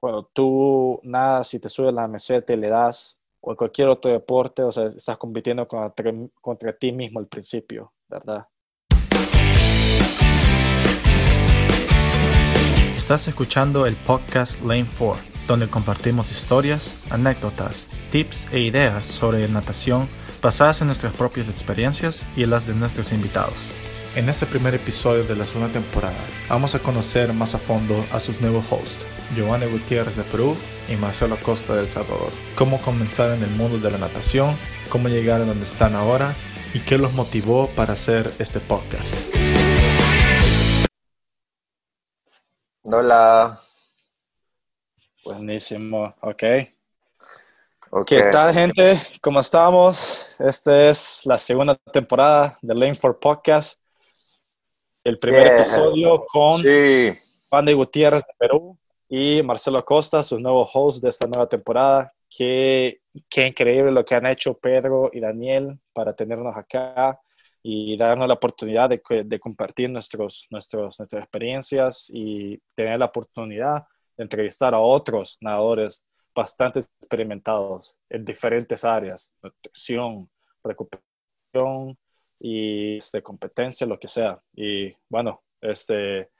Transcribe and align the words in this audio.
cuando 0.00 0.30
tú 0.32 0.98
nadas 1.02 1.52
y 1.52 1.60
te 1.60 1.68
subes 1.68 1.92
la 1.92 2.08
meseta 2.08 2.54
y 2.54 2.56
le 2.56 2.68
das, 2.68 3.20
o 3.42 3.54
cualquier 3.54 3.88
otro 3.88 4.10
deporte, 4.10 4.62
o 4.62 4.72
sea, 4.72 4.86
estás 4.86 5.18
compitiendo 5.18 5.68
contra, 5.68 6.12
contra 6.40 6.76
ti 6.76 6.92
mismo 6.92 7.20
al 7.20 7.26
principio, 7.26 7.92
¿verdad? 8.08 8.46
Estás 12.96 13.28
escuchando 13.28 13.86
el 13.86 13.96
podcast 13.96 14.60
Lane 14.62 14.88
4, 14.98 15.22
donde 15.46 15.68
compartimos 15.68 16.30
historias, 16.30 16.98
anécdotas, 17.10 17.88
tips 18.10 18.48
e 18.52 18.60
ideas 18.60 19.04
sobre 19.04 19.46
natación 19.48 20.08
basadas 20.40 20.80
en 20.80 20.86
nuestras 20.86 21.14
propias 21.14 21.48
experiencias 21.48 22.24
y 22.36 22.46
las 22.46 22.66
de 22.66 22.74
nuestros 22.74 23.12
invitados. 23.12 23.68
En 24.16 24.28
este 24.28 24.44
primer 24.44 24.74
episodio 24.74 25.22
de 25.22 25.36
la 25.36 25.46
segunda 25.46 25.72
temporada, 25.72 26.18
vamos 26.48 26.74
a 26.74 26.80
conocer 26.80 27.32
más 27.32 27.54
a 27.54 27.58
fondo 27.58 28.04
a 28.10 28.18
sus 28.18 28.40
nuevos 28.40 28.64
hosts, 28.68 29.06
Giovanni 29.36 29.66
Gutiérrez 29.66 30.16
de 30.16 30.24
Perú 30.24 30.56
y 30.88 30.96
Marcelo 30.96 31.38
Costa 31.40 31.76
de 31.76 31.82
El 31.82 31.88
Salvador. 31.88 32.32
Cómo 32.56 32.82
comenzaron 32.82 33.34
en 33.36 33.44
el 33.44 33.50
mundo 33.50 33.78
de 33.78 33.88
la 33.88 33.98
natación, 33.98 34.56
cómo 34.88 35.08
llegaron 35.08 35.46
donde 35.46 35.62
están 35.62 35.94
ahora 35.94 36.34
y 36.74 36.80
qué 36.80 36.98
los 36.98 37.12
motivó 37.12 37.68
para 37.76 37.92
hacer 37.92 38.34
este 38.40 38.58
podcast. 38.58 39.14
Hola. 42.82 43.56
Buenísimo, 45.24 46.16
ok. 46.20 46.42
¿Qué 48.06 48.22
tal, 48.32 48.52
gente? 48.54 49.00
¿Cómo 49.20 49.38
estamos? 49.38 50.34
Esta 50.40 50.88
es 50.88 51.22
la 51.26 51.38
segunda 51.38 51.76
temporada 51.92 52.58
de 52.60 52.74
Lane 52.74 52.96
for 52.96 53.16
Podcast 53.20 53.80
el 55.04 55.16
primer 55.16 55.46
episodio 55.46 56.26
con 56.26 56.62
sí. 56.62 57.12
Gutiérrez 57.74 58.22
de 58.26 58.34
Perú 58.38 58.78
y 59.08 59.42
Marcelo 59.42 59.84
Costa, 59.84 60.22
su 60.22 60.38
nuevo 60.38 60.68
host 60.72 61.02
de 61.02 61.08
esta 61.08 61.26
nueva 61.26 61.48
temporada. 61.48 62.12
Qué, 62.28 63.00
qué 63.28 63.46
increíble 63.46 63.90
lo 63.90 64.04
que 64.04 64.14
han 64.14 64.26
hecho 64.26 64.54
Pedro 64.54 65.10
y 65.12 65.20
Daniel 65.20 65.78
para 65.92 66.14
tenernos 66.14 66.56
acá 66.56 67.20
y 67.62 67.96
darnos 67.96 68.28
la 68.28 68.34
oportunidad 68.34 68.88
de, 68.88 69.02
de 69.24 69.40
compartir 69.40 69.90
nuestros, 69.90 70.46
nuestros, 70.50 70.98
nuestras 70.98 71.22
experiencias 71.22 72.10
y 72.12 72.60
tener 72.74 72.98
la 72.98 73.06
oportunidad 73.06 73.86
de 74.16 74.22
entrevistar 74.22 74.74
a 74.74 74.78
otros 74.78 75.38
nadadores 75.40 76.06
bastante 76.34 76.80
experimentados 76.80 77.96
en 78.08 78.24
diferentes 78.24 78.84
áreas, 78.84 79.32
nutrición, 79.42 80.30
recuperación, 80.62 81.98
y 82.40 82.96
este, 82.96 83.22
competencia, 83.22 83.86
lo 83.86 84.00
que 84.00 84.08
sea. 84.08 84.42
Y 84.54 84.92
bueno, 85.08 85.42
este, 85.60 86.30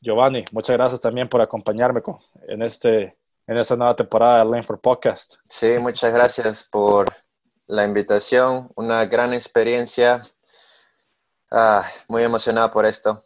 Giovanni, 0.00 0.44
muchas 0.52 0.76
gracias 0.76 1.00
también 1.00 1.28
por 1.28 1.42
acompañarme 1.42 2.00
con, 2.00 2.18
en, 2.46 2.62
este, 2.62 3.18
en 3.46 3.56
esta 3.58 3.76
nueva 3.76 3.96
temporada 3.96 4.38
de 4.38 4.44
Lane 4.44 4.62
for 4.62 4.80
Podcast. 4.80 5.34
Sí, 5.48 5.76
muchas 5.80 6.14
gracias 6.14 6.68
por 6.70 7.06
la 7.66 7.84
invitación, 7.84 8.70
una 8.76 9.04
gran 9.06 9.34
experiencia. 9.34 10.22
Ah, 11.50 11.84
muy 12.06 12.22
emocionado 12.22 12.70
por 12.70 12.86
esto. 12.86 13.20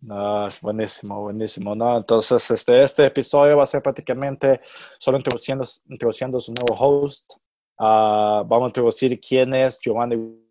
No, 0.00 0.48
buenísimo, 0.60 1.20
buenísimo. 1.22 1.76
No, 1.76 1.96
entonces, 1.96 2.50
este, 2.50 2.82
este 2.82 3.06
episodio 3.06 3.58
va 3.58 3.62
a 3.62 3.66
ser 3.66 3.82
prácticamente 3.82 4.60
solo 4.98 5.16
introduciendo, 5.16 5.64
introduciendo 5.88 6.40
su 6.40 6.52
nuevo 6.52 6.74
host. 6.76 7.34
Uh, 7.78 8.42
vamos 8.44 8.64
a 8.64 8.66
introducir 8.66 9.20
quién 9.20 9.54
es 9.54 9.78
Giovanni 9.78 10.41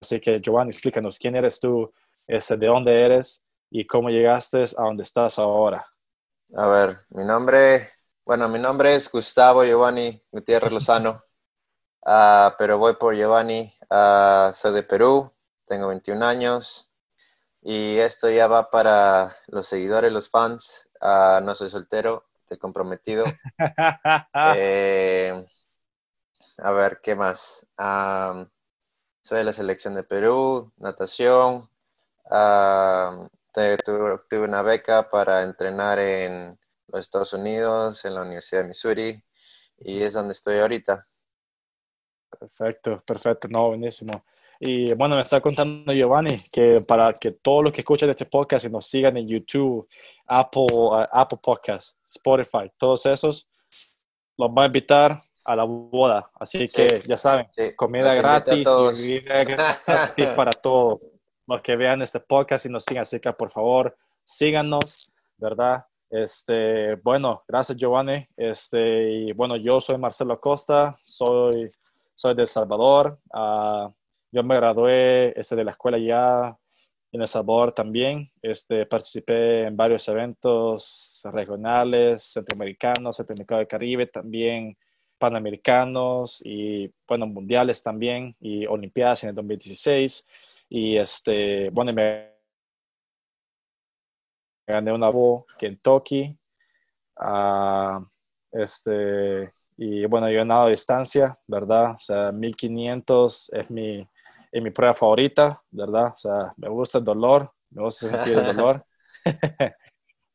Así 0.00 0.18
que 0.18 0.40
Giovanni, 0.40 0.70
explícanos 0.70 1.18
quién 1.18 1.36
eres 1.36 1.60
tú, 1.60 1.92
de 2.26 2.66
dónde 2.66 3.04
eres 3.04 3.42
y 3.70 3.86
cómo 3.86 4.08
llegaste 4.08 4.62
a 4.76 4.82
donde 4.84 5.02
estás 5.02 5.38
ahora. 5.38 5.86
A 6.56 6.66
ver, 6.68 6.96
mi 7.10 7.24
nombre, 7.24 7.88
bueno, 8.24 8.48
mi 8.48 8.58
nombre 8.58 8.94
es 8.94 9.10
Gustavo 9.10 9.64
Giovanni 9.64 10.20
Gutiérrez 10.30 10.72
Lozano, 10.72 11.22
uh, 12.06 12.50
pero 12.58 12.78
voy 12.78 12.94
por 12.94 13.14
Giovanni, 13.14 13.72
uh, 13.90 14.52
soy 14.54 14.72
de 14.72 14.82
Perú, 14.82 15.30
tengo 15.66 15.88
21 15.88 16.24
años 16.24 16.90
y 17.62 17.98
esto 17.98 18.30
ya 18.30 18.46
va 18.46 18.70
para 18.70 19.36
los 19.48 19.66
seguidores, 19.66 20.12
los 20.12 20.30
fans. 20.30 20.88
Uh, 21.00 21.44
no 21.44 21.54
soy 21.54 21.70
soltero, 21.70 22.26
estoy 22.40 22.58
comprometido. 22.58 23.24
eh, 24.56 25.46
a 26.58 26.72
ver, 26.72 27.00
¿qué 27.02 27.14
más? 27.14 27.66
Soy 29.30 29.38
de 29.38 29.44
la 29.44 29.52
selección 29.52 29.94
de 29.94 30.02
Perú, 30.02 30.72
natación. 30.76 31.62
tuve, 33.54 34.44
una 34.44 34.62
beca 34.62 35.08
para 35.08 35.44
entrenar 35.44 36.00
en 36.00 36.58
los 36.88 37.00
Estados 37.02 37.32
Unidos, 37.34 38.04
en 38.04 38.16
la 38.16 38.22
Universidad 38.22 38.62
de 38.62 38.68
Missouri, 38.68 39.22
y 39.78 40.02
es 40.02 40.14
donde 40.14 40.32
estoy 40.32 40.58
ahorita. 40.58 41.06
Perfecto, 42.40 43.04
perfecto, 43.06 43.46
no, 43.46 43.68
buenísimo. 43.68 44.24
Y 44.58 44.94
bueno, 44.94 45.14
me 45.14 45.22
está 45.22 45.40
contando 45.40 45.92
Giovanni 45.92 46.36
que 46.52 46.80
para 46.80 47.12
que 47.12 47.30
todos 47.30 47.62
los 47.62 47.72
que 47.72 47.82
escuchan 47.82 48.10
este 48.10 48.26
podcast 48.26 48.64
y 48.64 48.68
nos 48.68 48.84
sigan 48.84 49.16
en 49.16 49.28
YouTube, 49.28 49.88
Apple, 50.26 50.66
uh, 50.72 51.06
Apple 51.08 51.38
Podcast, 51.40 51.96
Spotify, 52.04 52.68
todos 52.76 53.06
esos, 53.06 53.48
los 54.40 54.50
va 54.50 54.64
a 54.64 54.66
invitar 54.66 55.18
a 55.44 55.56
la 55.56 55.64
boda. 55.64 56.30
Así 56.34 56.66
que 56.68 56.86
ya 57.06 57.16
saben, 57.16 57.46
comida 57.76 58.14
gratis 58.14 58.66
y 58.98 59.20
gratis 59.20 60.26
para 60.36 60.50
todos 60.50 61.00
los 61.46 61.60
que 61.60 61.76
vean 61.76 62.02
este 62.02 62.20
podcast 62.20 62.66
y 62.66 62.68
nos 62.68 62.84
sigan. 62.84 63.02
Así 63.02 63.20
que 63.20 63.32
por 63.32 63.50
favor, 63.50 63.96
síganos, 64.24 65.12
¿verdad? 65.36 65.84
Este, 66.08 66.96
bueno, 66.96 67.44
gracias 67.46 67.78
Giovanni. 67.78 68.26
Este, 68.36 69.10
y 69.10 69.32
bueno, 69.32 69.56
yo 69.56 69.80
soy 69.80 69.98
Marcelo 69.98 70.40
Costa, 70.40 70.96
soy, 70.98 71.68
soy 72.14 72.34
de 72.34 72.42
El 72.42 72.48
Salvador. 72.48 73.20
Uh, 73.32 73.92
yo 74.32 74.42
me 74.42 74.56
gradué 74.56 75.38
este, 75.38 75.56
de 75.56 75.64
la 75.64 75.72
escuela 75.72 75.98
ya 75.98 76.56
en 77.12 77.22
El 77.22 77.28
Salvador 77.28 77.72
también. 77.72 78.30
Este, 78.42 78.86
participé 78.86 79.64
en 79.64 79.76
varios 79.76 80.06
eventos 80.08 81.22
regionales, 81.32 82.22
centroamericanos, 82.22 83.16
centroamericano 83.16 83.58
del 83.58 83.68
Caribe 83.68 84.06
también 84.06 84.76
panamericanos 85.18 86.40
y, 86.44 86.90
bueno, 87.06 87.26
mundiales 87.26 87.82
también 87.82 88.34
y 88.40 88.66
olimpiadas 88.66 89.22
en 89.24 89.30
el 89.30 89.34
2016. 89.34 90.26
Y, 90.70 90.96
este, 90.96 91.68
bueno, 91.70 91.92
me 91.92 92.30
gané 94.66 94.92
una 94.92 95.10
voz 95.10 95.44
Kentucky. 95.58 96.36
Uh, 97.16 98.02
este, 98.50 99.52
y 99.76 100.06
bueno, 100.06 100.30
yo 100.30 100.40
he 100.40 100.44
nadado 100.44 100.68
a 100.68 100.70
distancia, 100.70 101.38
¿verdad? 101.46 101.92
O 101.92 101.98
sea, 101.98 102.32
1500 102.32 103.52
es 103.52 103.70
mi, 103.70 104.08
es 104.50 104.62
mi 104.62 104.70
prueba 104.70 104.94
favorita, 104.94 105.62
¿verdad? 105.70 106.12
O 106.14 106.16
sea, 106.16 106.52
me 106.56 106.68
gusta 106.68 106.98
el 106.98 107.04
dolor, 107.04 107.52
me 107.70 107.82
gusta 107.82 108.08
sentir 108.08 108.38
el 108.38 108.56
dolor. 108.56 108.84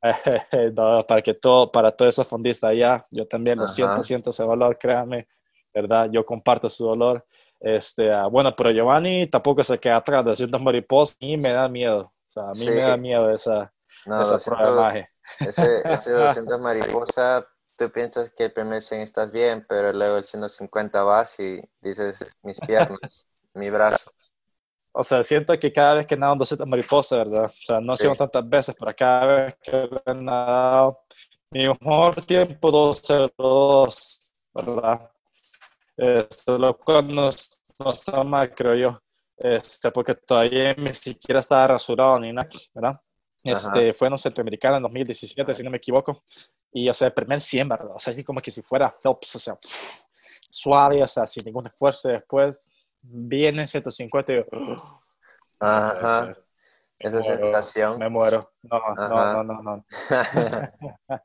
para 1.07 1.21
que 1.21 1.33
todo, 1.33 1.71
para 1.71 1.91
todos 1.91 2.13
esos 2.13 2.27
fondistas 2.27 2.71
allá, 2.71 3.05
yo 3.09 3.27
también 3.27 3.57
lo 3.57 3.67
siento, 3.67 4.03
siento 4.03 4.29
ese 4.29 4.43
dolor, 4.43 4.77
créanme, 4.77 5.27
¿verdad? 5.73 6.09
Yo 6.11 6.25
comparto 6.25 6.69
su 6.69 6.85
dolor. 6.85 7.25
Este, 7.59 8.13
uh, 8.13 8.29
bueno, 8.29 8.55
pero 8.55 8.71
Giovanni 8.71 9.27
tampoco 9.27 9.63
se 9.63 9.79
queda 9.79 9.97
atrás 9.97 10.23
de 10.23 10.31
200 10.31 10.61
mariposas 10.61 11.17
y 11.19 11.37
me 11.37 11.51
da 11.51 11.67
miedo. 11.67 12.13
O 12.27 12.31
sea, 12.31 12.43
a 12.43 12.51
mí 12.51 12.65
me 12.67 12.81
da 12.81 12.97
miedo 12.97 13.31
esa, 13.31 13.73
no, 14.05 14.21
esa 14.21 14.55
prueba 14.55 14.91
de 14.91 15.07
Ese, 15.39 15.81
ese 15.85 16.11
200 16.13 16.59
mariposa, 16.59 17.47
tú 17.75 17.89
piensas 17.91 18.31
que 18.33 18.45
el 18.45 18.53
primer 18.53 18.81
100 18.81 19.01
estás 19.01 19.31
bien, 19.31 19.65
pero 19.67 19.91
luego 19.93 20.17
el 20.17 20.25
150 20.25 21.03
vas 21.03 21.39
y 21.39 21.61
dices 21.81 22.31
mis 22.43 22.59
piernas, 22.59 23.27
mi 23.55 23.69
brazo. 23.69 24.11
O 24.97 25.03
sea, 25.03 25.23
siento 25.23 25.57
que 25.59 25.73
cada 25.73 25.95
vez 25.95 26.07
que 26.07 26.15
nado 26.15 26.33
un 26.33 26.39
200 26.39 26.65
mariposa, 26.67 27.17
¿verdad? 27.17 27.45
O 27.45 27.63
sea, 27.63 27.81
no 27.81 27.97
sido 27.97 28.15
tantas 28.15 28.47
veces, 28.47 28.75
pero 28.79 28.95
cada 28.95 29.25
vez 29.25 29.57
que 29.61 29.89
he 30.05 30.13
nadado, 30.13 30.99
mi 31.51 31.67
mejor 31.67 32.21
tiempo 32.25 32.71
202, 32.71 34.31
¿verdad? 34.53 35.11
Este, 35.97 36.57
lo 36.57 36.77
cual 36.77 37.13
no, 37.13 37.29
no, 37.79 37.91
está 37.91 38.23
mal, 38.23 38.55
creo 38.55 38.75
yo. 38.75 39.01
Este, 39.37 39.91
porque 39.91 40.13
todavía 40.13 40.73
ni 40.75 40.93
siquiera 40.93 41.41
estaba 41.41 41.67
rasurado 41.67 42.17
ni 42.19 42.31
nada, 42.31 42.47
¿verdad? 42.73 43.01
Este, 43.43 43.93
fue 43.93 44.07
en 44.07 44.13
un 44.13 44.19
centroamericano 44.19 44.77
en 44.77 44.83
2017, 44.83 45.53
si 45.53 45.61
no 45.63 45.71
me 45.71 45.77
equivoco. 45.77 46.23
Y, 46.71 46.87
o 46.87 46.93
sea, 46.93 47.07
el 47.07 47.13
primer 47.13 47.41
100, 47.41 47.67
¿verdad? 47.67 47.95
O 47.95 47.99
sea, 47.99 48.13
así 48.13 48.23
como 48.23 48.39
que 48.39 48.49
si 48.49 48.61
fuera 48.61 48.89
Phelps, 48.89 49.35
o 49.35 49.39
sea, 49.39 49.59
suave, 50.49 51.03
o 51.03 51.07
sea, 51.07 51.25
sin 51.25 51.45
ningún 51.45 51.67
esfuerzo 51.67 52.07
después 52.07 52.61
viene 53.07 53.67
150 53.67 54.33
y 54.33 54.35
yo, 54.37 54.45
Ajá. 55.59 56.35
Esa 56.97 57.21
sensación. 57.21 57.99
Me 57.99 58.09
muero. 58.09 58.39
No, 58.63 58.79
no, 58.95 59.43
no, 59.43 59.43
no, 59.43 59.61
no. 59.61 59.85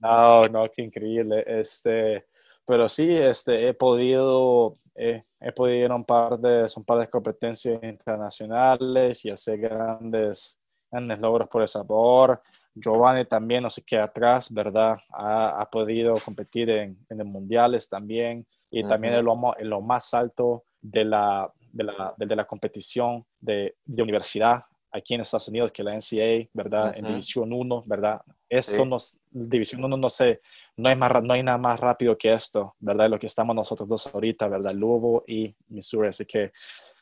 no, 0.00 0.48
no, 0.48 0.70
qué 0.70 0.82
increíble. 0.82 1.44
Este, 1.46 2.26
pero 2.66 2.88
sí, 2.88 3.10
este, 3.10 3.68
he 3.68 3.74
podido, 3.74 4.78
eh, 4.94 5.22
he 5.40 5.52
podido 5.52 5.84
ir 5.86 5.90
a 5.90 5.96
un 5.96 6.04
par 6.04 6.38
de, 6.38 6.66
un 6.76 6.84
par 6.84 6.98
de 6.98 7.10
competencias 7.10 7.82
internacionales 7.82 9.24
y 9.24 9.30
hacer 9.30 9.58
grandes, 9.58 10.60
grandes 10.90 11.18
logros 11.18 11.48
por 11.48 11.62
el 11.62 11.68
sabor. 11.68 12.40
Giovanni 12.74 13.24
también 13.24 13.62
no 13.62 13.70
se 13.70 13.82
queda 13.82 14.04
atrás, 14.04 14.52
¿verdad? 14.52 14.96
Ha, 15.10 15.68
podido 15.70 16.14
competir 16.24 16.70
en, 16.70 16.98
en 17.08 17.26
mundiales 17.26 17.88
también 17.88 18.46
y 18.70 18.82
también 18.82 19.14
en 19.14 19.24
lo, 19.24 19.54
en 19.56 19.70
lo, 19.70 19.80
más 19.80 20.12
alto 20.14 20.64
de 20.84 21.04
la, 21.04 21.50
de 21.72 21.84
la, 21.84 22.14
de, 22.16 22.36
la 22.36 22.46
competición 22.46 23.24
de, 23.40 23.74
de, 23.86 24.02
universidad 24.02 24.64
aquí 24.92 25.14
en 25.14 25.22
Estados 25.22 25.48
Unidos, 25.48 25.72
que 25.72 25.82
la 25.82 25.94
NCAA, 25.94 26.48
¿verdad? 26.52 26.94
En 26.96 27.06
División 27.06 27.52
1, 27.52 27.84
¿verdad? 27.86 28.20
Esto 28.48 28.84
no, 28.84 28.98
División 29.30 29.82
1 29.82 29.96
no 29.96 30.10
sé, 30.10 30.40
no 30.76 30.88
hay, 30.90 30.94
más, 30.94 31.10
no 31.22 31.32
hay 31.32 31.42
nada 31.42 31.58
más 31.58 31.80
rápido 31.80 32.16
que 32.16 32.32
esto, 32.32 32.76
¿verdad? 32.78 33.08
Lo 33.08 33.18
que 33.18 33.26
estamos 33.26 33.56
nosotros 33.56 33.88
dos 33.88 34.14
ahorita, 34.14 34.46
¿verdad? 34.46 34.74
Louisville 34.74 35.22
y 35.26 35.56
Missouri. 35.68 36.08
Así 36.08 36.26
que, 36.26 36.52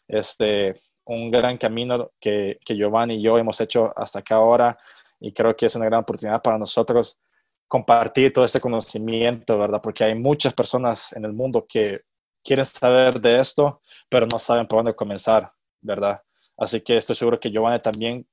este, 0.07 0.81
un 1.05 1.31
gran 1.31 1.59
camino 1.59 2.13
que, 2.21 2.59
que 2.65 2.77
Giovanni 2.77 3.17
y 3.17 3.23
yo 3.23 3.37
hemos 3.37 3.61
hecho 3.61 3.93
hasta 3.97 4.21
acá 4.21 4.37
ahora 4.37 4.79
y 5.21 5.33
creo 5.33 5.55
que 5.57 5.67
es 5.67 5.75
una 5.75 5.87
gran 5.87 6.01
oportunidad 6.01 6.41
para 6.41 6.57
nosotros 6.57 7.21
compartir 7.67 8.33
todo 8.33 8.45
ese 8.45 8.61
conocimiento, 8.61 9.59
¿verdad? 9.59 9.81
Porque 9.83 10.05
hay 10.05 10.15
muchas 10.15 10.55
personas 10.55 11.13
en 11.15 11.25
el 11.25 11.33
mundo 11.33 11.67
que 11.69 11.99
quieren 12.43 12.67
saber 12.67 13.21
de 13.21 13.39
esto, 13.39 13.81
pero 14.09 14.27
no 14.27 14.39
saben 14.39 14.67
por 14.67 14.79
dónde 14.79 14.95
comenzar, 14.95 15.53
¿verdad? 15.81 16.23
Así 16.57 16.81
que 16.81 16.97
estoy 16.97 17.17
seguro 17.17 17.41
que 17.41 17.51
Giovanni 17.51 17.81
también 17.81 18.27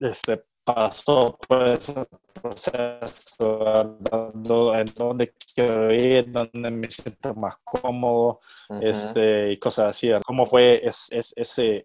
este, 0.00 0.44
pasó 0.64 1.38
por 1.48 1.68
ese 1.68 2.06
proceso, 2.40 3.58
¿verdad? 4.00 4.80
en 4.80 4.86
dónde 4.96 5.34
quiero 5.54 5.92
ir, 5.92 6.30
dónde 6.30 6.70
me 6.70 6.90
siento 6.90 7.34
más 7.34 7.56
cómodo, 7.64 8.40
este, 8.82 9.52
y 9.52 9.58
cosas 9.58 9.88
así. 9.88 10.10
¿Cómo 10.24 10.46
fue 10.46 10.86
ese, 10.86 11.20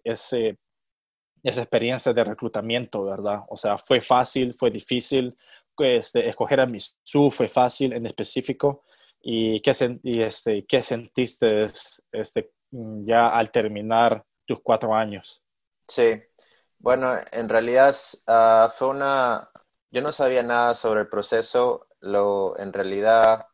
ese 0.04 0.58
esa 1.44 1.60
experiencia 1.60 2.12
de 2.12 2.24
reclutamiento, 2.24 3.04
¿verdad? 3.04 3.44
O 3.48 3.56
sea, 3.56 3.76
fue 3.76 4.00
fácil, 4.00 4.54
fue 4.54 4.70
difícil, 4.70 5.36
este, 5.78 6.26
escoger 6.26 6.60
a 6.60 6.66
Misu 6.66 7.30
fue 7.30 7.48
fácil 7.48 7.92
en 7.92 8.06
específico. 8.06 8.82
¿Y 9.26 9.60
qué, 9.60 9.72
este, 10.04 10.66
qué 10.66 10.82
sentiste 10.82 11.64
este, 12.12 12.52
ya 12.70 13.28
al 13.28 13.50
terminar 13.50 14.22
tus 14.44 14.60
cuatro 14.60 14.94
años? 14.94 15.42
Sí, 15.88 16.22
bueno, 16.78 17.14
en 17.32 17.48
realidad 17.48 17.94
ah, 18.26 18.70
fue 18.76 18.88
una, 18.88 19.50
yo 19.90 20.02
no 20.02 20.12
sabía 20.12 20.42
nada 20.42 20.74
sobre 20.74 21.00
el 21.00 21.08
proceso, 21.08 21.88
lo, 22.00 22.54
en 22.58 22.74
realidad 22.74 23.46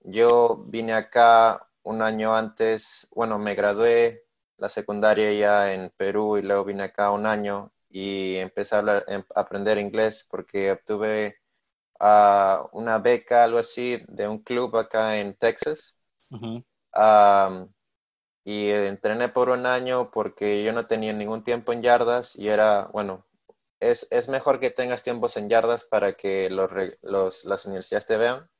yo 0.00 0.64
vine 0.68 0.94
acá 0.94 1.68
un 1.82 2.00
año 2.00 2.34
antes, 2.34 3.06
bueno, 3.14 3.38
me 3.38 3.54
gradué 3.54 4.24
la 4.56 4.70
secundaria 4.70 5.34
ya 5.34 5.74
en 5.74 5.90
Perú 5.98 6.38
y 6.38 6.42
luego 6.42 6.64
vine 6.64 6.84
acá 6.84 7.10
un 7.10 7.26
año 7.26 7.74
y 7.90 8.36
empecé 8.36 8.76
a, 8.76 8.78
hablar, 8.78 9.04
em, 9.08 9.22
aprender 9.34 9.76
inglés 9.76 10.26
porque 10.30 10.72
obtuve 10.72 11.43
uh, 12.04 12.68
una 12.72 12.98
beca, 12.98 13.44
algo 13.44 13.58
así, 13.58 13.98
de 14.08 14.28
un 14.28 14.38
club 14.38 14.76
acá 14.76 15.18
en 15.18 15.34
Texas. 15.34 15.96
y 18.44 18.70
entrené 18.70 19.30
por 19.30 19.48
un 19.48 19.64
año 19.66 20.10
porque 20.10 20.62
yo 20.62 20.72
no 20.72 20.86
tenía 20.86 21.12
ningún 21.12 21.42
tiempo 21.42 21.72
en 21.72 21.82
yardas 21.82 22.36
y 22.36 22.48
era, 22.48 22.90
bueno, 22.92 23.26
es, 23.80 24.06
es 24.10 24.28
mejor 24.28 24.60
que 24.60 24.70
tengas 24.70 25.02
tiempos 25.02 25.36
en 25.36 25.48
yardas 25.48 25.84
para 25.84 26.12
que 26.12 26.50
los, 26.50 26.70
los, 27.02 27.44
las 27.44 27.66
universidades 27.66 28.06
te 28.06 28.16
vean. 28.18 28.50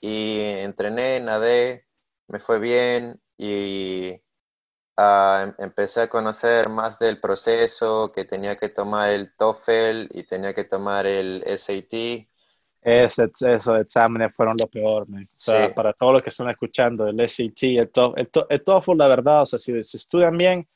Y 0.00 0.40
entrené, 0.40 1.20
nadé, 1.20 1.86
me 2.28 2.38
fue 2.38 2.58
bien 2.58 3.20
y 3.36 4.20
Em, 5.00 5.54
empecé 5.58 6.02
a 6.02 6.08
conocer 6.10 6.68
más 6.68 6.98
del 6.98 7.20
proceso, 7.20 8.12
que 8.12 8.24
tenía 8.26 8.56
que 8.56 8.68
tomar 8.68 9.10
el 9.10 9.34
TOEFL 9.34 10.08
y 10.10 10.24
tenía 10.24 10.54
que 10.54 10.64
tomar 10.64 11.06
el 11.06 11.42
SAT. 11.46 12.28
Ese, 12.82 13.30
esos 13.40 13.80
exámenes 13.80 14.34
fueron 14.34 14.56
lo 14.58 14.66
peor, 14.66 15.02
o 15.02 15.26
sea, 15.34 15.72
para 15.74 15.92
todos 15.92 16.14
los 16.14 16.22
que 16.22 16.30
están 16.30 16.48
escuchando, 16.48 17.06
el 17.06 17.28
SAT, 17.28 17.62
el, 17.62 17.90
el, 18.48 18.62
TOEFL, 18.62 18.96
la 18.96 19.06
verdad, 19.06 19.42
o 19.42 19.46
sea, 19.46 19.58
si, 19.58 19.76
estudian 19.76 20.36
bien, 20.36 20.66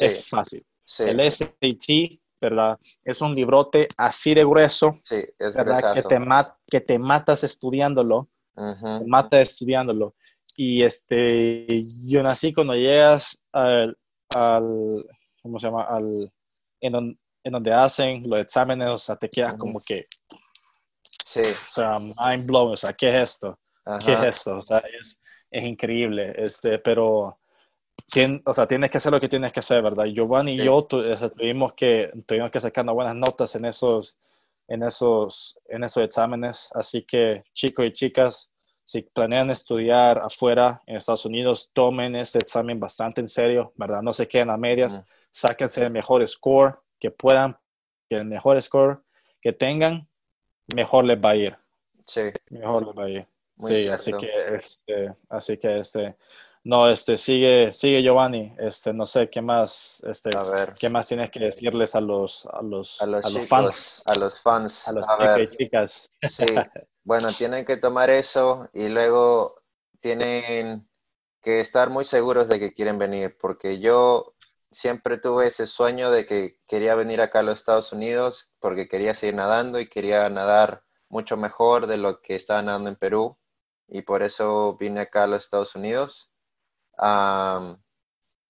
es 0.00 0.28
fácil. 0.28 0.66
El 0.98 1.30
SAT, 1.30 2.20
¿verdad? 2.40 2.78
Es 3.04 3.20
un 3.20 3.34
librote 3.34 3.86
así 3.96 4.34
de 4.34 4.44
grueso, 4.44 4.98
sí, 5.04 5.24
es 5.38 5.54
¿verdad? 5.54 5.94
Que 5.94 6.02
te, 6.02 6.18
que 6.68 6.80
te 6.80 6.98
matas 6.98 7.44
estudiándolo, 7.44 8.28
te 8.56 9.06
matas 9.06 9.50
estudiándolo. 9.50 10.16
Y 10.56 10.82
este, 10.82 11.66
yo 12.04 12.22
nací 12.22 12.52
cuando 12.52 12.74
llegas 12.74 13.42
al, 13.52 13.96
al 14.34 15.06
¿cómo 15.42 15.58
se 15.58 15.66
llama? 15.66 15.84
Al, 15.84 16.32
en, 16.80 17.18
en, 17.44 17.52
donde 17.52 17.72
hacen 17.72 18.28
los 18.28 18.40
exámenes, 18.40 18.88
o 18.88 18.98
sea, 18.98 19.16
te 19.16 19.30
quedas 19.30 19.56
como 19.56 19.80
que, 19.80 20.06
sí. 21.32 21.40
o 21.40 21.72
sea, 21.72 21.96
mind 21.98 22.46
blown, 22.46 22.72
o 22.72 22.76
sea, 22.76 22.92
¿qué 22.94 23.08
es 23.08 23.30
esto? 23.30 23.58
¿Qué 24.04 24.12
es 24.12 24.22
esto? 24.22 24.56
O 24.56 24.62
sea, 24.62 24.78
es, 24.78 25.20
es 25.50 25.64
increíble, 25.64 26.32
este, 26.36 26.78
pero, 26.78 27.38
o 28.44 28.54
sea, 28.54 28.66
tienes 28.66 28.90
que 28.90 28.98
hacer 28.98 29.12
lo 29.12 29.20
que 29.20 29.28
tienes 29.28 29.52
que 29.52 29.60
hacer, 29.60 29.82
¿verdad? 29.82 30.04
Giovanni 30.06 30.54
y 30.54 30.64
yo 30.64 30.82
tuvimos, 30.82 31.74
que, 31.74 32.10
tuvimos 32.26 32.50
que 32.50 32.60
sacar 32.60 32.84
buenas 32.86 33.16
notas 33.16 33.54
en 33.54 33.64
esos, 33.64 34.18
en 34.68 34.82
esos, 34.82 35.58
en 35.66 35.84
esos 35.84 36.04
exámenes, 36.04 36.70
así 36.74 37.02
que 37.02 37.44
chicos 37.54 37.86
y 37.86 37.92
chicas, 37.92 38.52
si 38.84 39.02
planean 39.02 39.50
estudiar 39.50 40.18
afuera 40.18 40.82
en 40.86 40.96
Estados 40.96 41.24
Unidos, 41.24 41.70
tomen 41.72 42.16
este 42.16 42.38
examen 42.38 42.80
bastante 42.80 43.20
en 43.20 43.28
serio, 43.28 43.72
¿verdad? 43.76 44.02
No 44.02 44.12
se 44.12 44.28
queden 44.28 44.50
a 44.50 44.56
medias, 44.56 45.04
sáquense 45.30 45.82
el 45.82 45.92
mejor 45.92 46.26
score 46.26 46.80
que 46.98 47.10
puedan, 47.10 47.56
que 48.08 48.16
el 48.16 48.24
mejor 48.24 48.60
score 48.60 49.02
que 49.40 49.52
tengan, 49.52 50.08
mejor 50.74 51.04
les 51.04 51.18
va 51.18 51.30
a 51.30 51.36
ir. 51.36 51.56
Sí. 52.04 52.22
Mejor 52.50 52.86
les 52.86 52.96
va 52.96 53.04
a 53.04 53.08
ir. 53.08 53.26
sí, 53.56 53.88
así 53.88 54.12
que 54.12 54.28
este, 54.54 55.14
así 55.28 55.56
que 55.56 55.78
este, 55.78 56.16
no, 56.64 56.88
este, 56.88 57.16
sigue, 57.16 57.72
sigue 57.72 58.02
Giovanni, 58.02 58.54
este, 58.58 58.92
no 58.92 59.04
sé 59.04 59.28
qué 59.28 59.42
más, 59.42 60.02
este, 60.06 60.30
a 60.36 60.42
ver. 60.44 60.74
qué 60.78 60.88
más 60.88 61.08
tienes 61.08 61.30
que 61.30 61.40
decirles 61.40 61.94
a 61.94 62.00
los, 62.00 62.46
a 62.46 62.62
los, 62.62 63.02
a 63.02 63.06
los, 63.06 63.48
fans, 63.48 64.02
a 64.06 64.14
los 64.14 64.40
fans, 64.40 64.88
a 64.88 64.92
los 64.92 65.06
chicas. 65.56 66.10
Sí, 66.22 66.46
Bueno, 67.04 67.32
tienen 67.32 67.64
que 67.64 67.76
tomar 67.76 68.10
eso 68.10 68.68
y 68.72 68.88
luego 68.88 69.60
tienen 69.98 70.88
que 71.42 71.60
estar 71.60 71.90
muy 71.90 72.04
seguros 72.04 72.48
de 72.48 72.60
que 72.60 72.72
quieren 72.72 72.98
venir, 72.98 73.36
porque 73.38 73.80
yo 73.80 74.31
siempre 74.72 75.18
tuve 75.18 75.46
ese 75.46 75.66
sueño 75.66 76.10
de 76.10 76.26
que 76.26 76.58
quería 76.66 76.94
venir 76.94 77.20
acá 77.20 77.40
a 77.40 77.42
los 77.42 77.58
Estados 77.58 77.92
Unidos 77.92 78.52
porque 78.58 78.88
quería 78.88 79.14
seguir 79.14 79.36
nadando 79.36 79.78
y 79.78 79.86
quería 79.86 80.28
nadar 80.30 80.82
mucho 81.08 81.36
mejor 81.36 81.86
de 81.86 81.98
lo 81.98 82.20
que 82.22 82.34
estaba 82.34 82.62
nadando 82.62 82.88
en 82.88 82.96
Perú 82.96 83.38
y 83.86 84.02
por 84.02 84.22
eso 84.22 84.76
vine 84.78 85.00
acá 85.00 85.24
a 85.24 85.26
los 85.26 85.44
Estados 85.44 85.76
Unidos. 85.76 86.30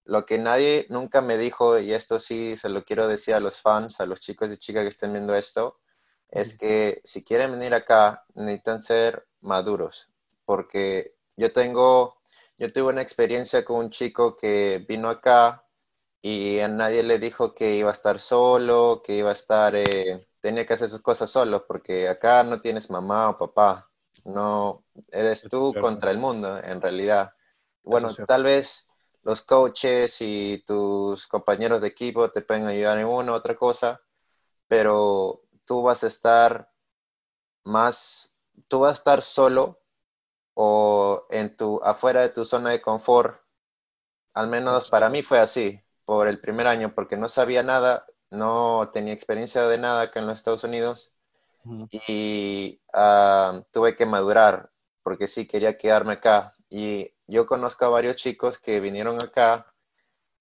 lo 0.05 0.27
que 0.27 0.39
nadie 0.39 0.87
nunca 0.91 1.21
me 1.21 1.37
dijo, 1.39 1.79
y 1.79 1.93
esto 1.93 2.19
sí 2.19 2.57
se 2.57 2.69
lo 2.69 2.85
quiero 2.85 3.09
decir 3.09 3.35
a 3.35 3.41
los 3.41 3.61
fans, 3.61 4.01
a 4.01 4.07
los 4.07 4.21
chicos 4.21 4.53
y 4.53 4.59
chicas 4.59 4.83
que 4.83 4.89
estén 4.89 5.13
viendo 5.13 5.35
esto, 5.35 5.81
es 6.29 6.59
que 6.59 7.01
si 7.05 7.25
quieren 7.25 7.53
venir 7.53 7.75
acá 7.75 8.25
necesitan 8.35 8.81
ser 8.81 9.27
maduros, 9.41 10.11
porque 10.45 11.17
yo 11.37 11.53
tengo, 11.53 12.17
yo 12.59 12.73
tuve 12.73 12.93
una 12.93 13.03
experiencia 13.03 13.65
con 13.65 13.77
un 13.77 13.91
chico 13.91 14.37
que 14.37 14.85
vino 14.89 15.09
acá 15.09 15.62
y 16.23 16.61
a 16.61 16.69
nadie 16.69 17.03
le 17.03 17.19
dijo 17.19 17.53
que 17.53 17.75
iba 17.75 17.91
a 17.91 17.93
estar 17.93 18.21
solo, 18.21 19.03
que 19.05 19.17
iba 19.17 19.31
a 19.31 19.35
estar, 19.35 19.75
eh, 19.75 20.25
tenía 20.41 20.65
que 20.65 20.75
hacer 20.75 20.89
sus 20.89 21.03
cosas 21.03 21.29
solo, 21.29 21.67
porque 21.67 22.09
acá 22.09 22.45
no 22.45 22.61
tienes 22.61 22.91
mamá 22.91 23.29
o 23.31 23.39
papá, 23.39 23.91
no, 24.25 24.85
eres 25.11 25.49
tú 25.51 25.75
contra 25.81 26.13
el 26.13 26.19
mundo 26.19 26.59
en 26.63 26.81
realidad. 26.81 27.33
Bueno, 27.83 28.09
tal 28.29 28.45
vez 28.45 28.89
los 29.23 29.43
coaches 29.43 30.17
y 30.21 30.63
tus 30.65 31.27
compañeros 31.27 31.81
de 31.81 31.89
equipo 31.89 32.31
te 32.31 32.43
pueden 32.43 32.67
ayudar 32.69 32.99
en 32.99 33.07
una 33.07 33.33
u 33.33 33.35
otra 33.35 33.57
cosa, 33.57 34.01
pero 34.69 35.43
tú 35.65 35.83
vas 35.83 36.05
a 36.05 36.07
estar 36.07 36.71
más, 37.65 38.39
tú 38.69 38.81
vas 38.81 38.91
a 38.91 38.95
estar 38.95 39.23
solo 39.23 39.81
o 40.55 41.27
en 41.31 41.57
tu, 41.57 41.81
afuera 41.83 42.21
de 42.23 42.29
tu 42.29 42.45
zona 42.45 42.71
de 42.71 42.81
confort. 42.81 43.41
Al 44.35 44.47
menos 44.47 44.89
para 44.89 45.09
mí 45.09 45.23
fue 45.23 45.41
así, 45.41 45.82
por 46.05 46.29
el 46.29 46.41
primer 46.41 46.67
año, 46.67 46.95
porque 46.95 47.17
no 47.17 47.29
sabía 47.29 47.63
nada, 47.63 48.07
no 48.31 48.91
tenía 48.93 49.15
experiencia 49.15 49.67
de 49.67 49.79
nada 49.79 50.03
acá 50.03 50.21
en 50.21 50.27
los 50.27 50.39
Estados 50.39 50.65
Unidos 50.65 51.13
y 51.91 52.81
ah, 52.93 53.63
tuve 53.73 53.97
que 53.97 54.07
madurar, 54.07 54.71
porque 55.03 55.29
sí 55.29 55.47
quería 55.47 55.79
quedarme 55.79 56.15
acá. 56.15 56.55
Y 56.71 57.13
yo 57.27 57.47
conozco 57.47 57.85
a 57.85 57.91
varios 57.91 58.17
chicos 58.17 58.59
que 58.59 58.81
vinieron 58.81 59.17
acá 59.25 59.75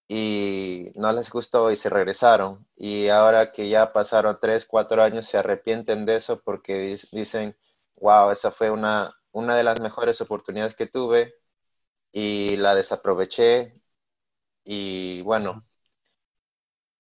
y 0.08 0.91
no 0.96 1.12
les 1.13 1.32
gustó 1.32 1.72
y 1.72 1.77
se 1.77 1.89
regresaron. 1.89 2.68
Y 2.75 3.08
ahora 3.10 3.51
que 3.51 3.70
ya 3.70 3.94
pasaron 3.94 4.38
tres, 4.41 4.65
cuatro 4.65 5.03
años, 5.03 5.25
se 5.27 5.38
arrepienten 5.38 6.06
de 6.06 6.15
eso 6.15 6.41
porque 6.44 6.98
dicen, 7.12 7.58
wow, 7.96 8.32
esa 8.32 8.51
fue 8.51 8.72
una, 8.72 9.15
una 9.32 9.56
de 9.56 9.63
las 9.63 9.80
mejores 9.80 10.22
oportunidades 10.22 10.75
que 10.75 10.88
tuve 10.88 11.36
y 12.12 12.58
la 12.58 12.75
desaproveché. 12.75 13.81
Y 14.63 15.22
bueno, 15.22 15.63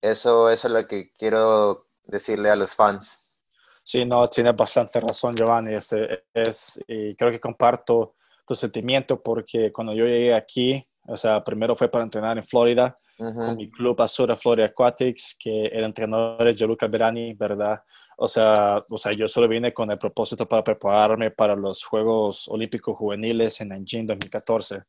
eso, 0.01 0.49
eso 0.49 0.67
es 0.67 0.73
lo 0.73 0.87
que 0.87 1.11
quiero 1.13 1.87
decirle 2.03 2.49
a 2.49 2.55
los 2.55 2.75
fans. 2.75 3.35
Sí, 3.83 4.05
no, 4.05 4.27
tienes 4.27 4.55
bastante 4.55 4.99
razón, 4.99 5.35
Giovanni. 5.35 5.75
Es, 5.75 5.95
es, 6.33 6.79
y 6.87 7.15
creo 7.15 7.31
que 7.31 7.39
comparto 7.39 8.15
tu 8.45 8.55
sentimiento 8.55 9.21
porque 9.21 9.71
cuando 9.71 9.93
yo 9.93 10.05
llegué 10.05 10.33
aquí, 10.33 10.87
o 11.07 11.17
sea, 11.17 11.43
primero 11.43 11.75
fue 11.75 11.89
para 11.89 12.03
entrenar 12.03 12.37
en 12.37 12.43
Florida 12.43 12.95
con 13.17 13.55
mi 13.55 13.69
club 13.69 14.01
Azura 14.01 14.35
Florida 14.35 14.67
Aquatics, 14.67 15.35
que 15.39 15.65
el 15.65 15.83
entrenador 15.83 16.47
es 16.47 16.55
Gianluca 16.55 16.87
Berani, 16.87 17.33
¿verdad? 17.33 17.81
O 18.17 18.27
sea, 18.27 18.81
o 18.89 18.97
sea, 18.97 19.11
yo 19.11 19.27
solo 19.27 19.47
vine 19.47 19.73
con 19.73 19.91
el 19.91 19.97
propósito 19.97 20.47
para 20.47 20.63
prepararme 20.63 21.31
para 21.31 21.55
los 21.55 21.83
Juegos 21.83 22.47
Olímpicos 22.47 22.97
Juveniles 22.97 23.61
en 23.61 23.69
Nanjing 23.69 24.07
2014 24.07 24.83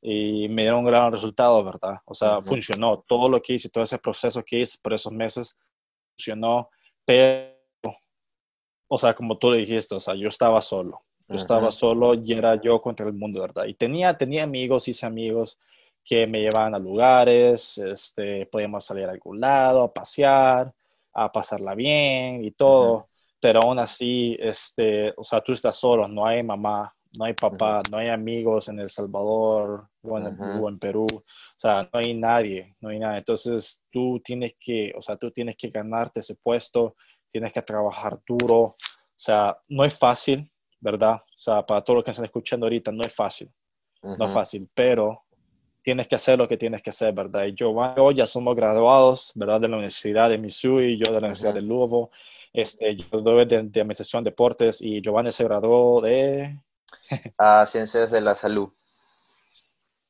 y 0.00 0.48
me 0.48 0.62
dieron 0.62 0.80
un 0.80 0.86
gran 0.86 1.10
resultado, 1.10 1.62
¿verdad? 1.64 1.98
O 2.04 2.14
sea, 2.14 2.40
funcionó. 2.40 3.04
Todo 3.06 3.28
lo 3.28 3.40
que 3.40 3.54
hice, 3.54 3.70
todo 3.70 3.84
ese 3.84 3.98
proceso 3.98 4.44
que 4.44 4.60
hice 4.60 4.78
por 4.80 4.94
esos 4.94 5.12
meses 5.12 5.56
funcionó, 6.16 6.70
pero, 7.04 7.54
o 8.88 8.98
sea, 8.98 9.14
como 9.14 9.36
tú 9.38 9.52
dijiste, 9.52 9.94
o 9.94 10.00
sea, 10.00 10.14
yo 10.14 10.28
estaba 10.28 10.60
solo. 10.60 11.02
Yo 11.28 11.36
estaba 11.36 11.72
solo 11.72 12.14
y 12.14 12.32
era 12.32 12.60
yo 12.60 12.80
contra 12.80 13.04
el 13.04 13.12
mundo, 13.12 13.40
¿verdad? 13.40 13.64
Y 13.64 13.74
tenía, 13.74 14.16
tenía 14.16 14.44
amigos, 14.44 14.86
hice 14.86 15.06
amigos 15.06 15.58
que 16.04 16.24
me 16.28 16.40
llevaban 16.40 16.72
a 16.74 16.78
lugares, 16.78 17.78
este, 17.78 18.46
podíamos 18.46 18.84
salir 18.84 19.06
a 19.06 19.10
algún 19.10 19.40
lado, 19.40 19.82
a 19.82 19.92
pasear, 19.92 20.72
a 21.12 21.32
pasarla 21.32 21.74
bien 21.74 22.44
y 22.44 22.52
todo, 22.52 23.08
pero 23.40 23.58
aún 23.64 23.80
así, 23.80 24.36
este, 24.38 25.12
o 25.16 25.24
sea, 25.24 25.40
tú 25.40 25.52
estás 25.52 25.74
solo, 25.74 26.06
no 26.06 26.24
hay 26.24 26.44
mamá, 26.44 26.95
no 27.18 27.24
hay 27.24 27.34
papá, 27.34 27.82
no 27.90 27.98
hay 27.98 28.08
amigos 28.08 28.68
en 28.68 28.78
El 28.78 28.88
Salvador 28.88 29.88
o 30.02 30.18
en, 30.68 30.78
Perú, 30.78 31.06
o 31.10 31.24
sea, 31.56 31.88
no 31.92 31.98
hay 31.98 32.14
nadie, 32.14 32.76
no 32.80 32.90
hay 32.90 32.98
nada. 32.98 33.18
Entonces 33.18 33.84
tú 33.90 34.20
tienes 34.24 34.56
que, 34.58 34.92
o 34.96 35.02
sea, 35.02 35.16
tú 35.16 35.30
tienes 35.30 35.56
que 35.56 35.70
ganarte 35.70 36.20
ese 36.20 36.36
puesto, 36.36 36.96
tienes 37.28 37.52
que 37.52 37.62
trabajar 37.62 38.20
duro, 38.26 38.60
o 38.60 38.74
sea, 39.16 39.56
no 39.68 39.84
es 39.84 39.98
fácil, 39.98 40.50
¿verdad? 40.80 41.14
O 41.14 41.36
sea, 41.36 41.64
para 41.64 41.80
todos 41.80 41.96
los 41.96 42.04
que 42.04 42.10
están 42.10 42.26
escuchando 42.26 42.66
ahorita, 42.66 42.92
no 42.92 43.00
es 43.04 43.14
fácil, 43.14 43.50
no 44.02 44.26
es 44.26 44.32
fácil, 44.32 44.68
pero 44.74 45.26
tienes 45.82 46.08
que 46.08 46.16
hacer 46.16 46.36
lo 46.36 46.48
que 46.48 46.56
tienes 46.56 46.82
que 46.82 46.90
hacer, 46.90 47.14
¿verdad? 47.14 47.44
Y 47.44 47.54
yo, 47.54 47.72
yo 47.96 48.10
ya 48.10 48.26
somos 48.26 48.56
graduados, 48.56 49.30
¿verdad? 49.36 49.60
De 49.60 49.68
la 49.68 49.76
Universidad 49.76 50.28
de 50.28 50.36
Missouri, 50.36 50.98
yo 50.98 51.12
de 51.12 51.20
la 51.20 51.28
Universidad 51.28 51.54
de 51.54 51.62
Louisville, 51.62 52.08
este, 52.52 52.96
yo 52.96 53.20
doy 53.20 53.44
de, 53.44 53.62
de 53.62 53.80
Administración 53.80 54.24
de 54.24 54.30
Deportes 54.30 54.80
y 54.80 55.00
Giovanni 55.00 55.30
se 55.30 55.44
graduó 55.44 56.00
de... 56.00 56.58
A 57.38 57.66
Ciencias 57.66 58.10
de 58.10 58.20
la 58.20 58.34
Salud. 58.34 58.70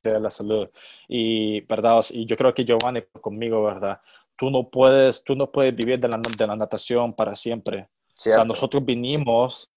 De 0.02 0.20
la 0.20 0.30
salud. 0.30 0.68
Y, 1.08 1.62
¿verdad? 1.62 2.00
Y 2.10 2.26
yo 2.26 2.36
creo 2.36 2.54
que 2.54 2.64
Giovanni 2.64 3.02
conmigo, 3.20 3.64
¿verdad? 3.64 4.00
Tú 4.36 4.50
no 4.50 4.70
puedes, 4.70 5.24
tú 5.24 5.34
no 5.34 5.50
puedes 5.50 5.74
vivir 5.74 5.98
de 5.98 6.08
la, 6.08 6.20
de 6.38 6.46
la 6.46 6.54
natación 6.54 7.12
para 7.12 7.34
siempre. 7.34 7.88
O 8.16 8.20
sea, 8.20 8.44
nosotros 8.44 8.84
vinimos 8.84 9.68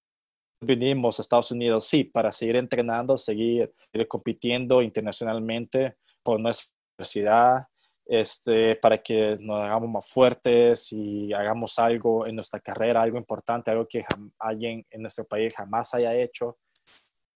vinimos 0.61 1.19
a 1.19 1.21
Estados 1.21 1.51
Unidos, 1.51 1.85
sí, 1.85 2.03
para 2.03 2.31
seguir 2.31 2.57
entrenando, 2.57 3.17
seguir, 3.17 3.73
compitiendo 4.07 4.81
internacionalmente 4.81 5.95
por 6.23 6.39
nuestra 6.39 6.71
universidad, 6.97 7.67
este, 8.05 8.75
para 8.75 8.97
que 8.97 9.37
nos 9.39 9.59
hagamos 9.59 9.89
más 9.89 10.09
fuertes 10.09 10.91
y 10.91 11.31
hagamos 11.31 11.77
algo 11.79 12.25
en 12.25 12.35
nuestra 12.35 12.59
carrera, 12.59 13.01
algo 13.01 13.17
importante, 13.17 13.71
algo 13.71 13.87
que 13.87 14.03
alguien 14.39 14.85
en 14.89 15.01
nuestro 15.01 15.25
país 15.25 15.53
jamás 15.55 15.93
haya 15.93 16.15
hecho. 16.15 16.57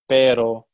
Pero 0.08 0.68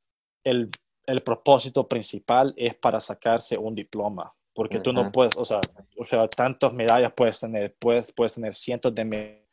el, 0.44 0.70
el 1.06 1.22
propósito 1.22 1.88
principal 1.88 2.54
es 2.58 2.76
para 2.76 3.00
sacarse 3.00 3.58
un 3.58 3.76
diploma, 3.76 4.34
porque 4.54 4.80
tú 4.80 4.92
no 4.92 5.12
puedes, 5.12 5.38
o 5.38 5.46
sea, 5.46 5.60
o 5.98 6.06
sea, 6.06 6.28
tantas 6.28 6.74
medallas 6.74 7.14
puedes 7.16 7.40
tener, 7.40 7.76
puedes, 7.78 8.12
puedes 8.12 8.36
tener 8.36 8.54
cientos 8.54 8.94
de 8.94 9.06
medallas 9.06 9.50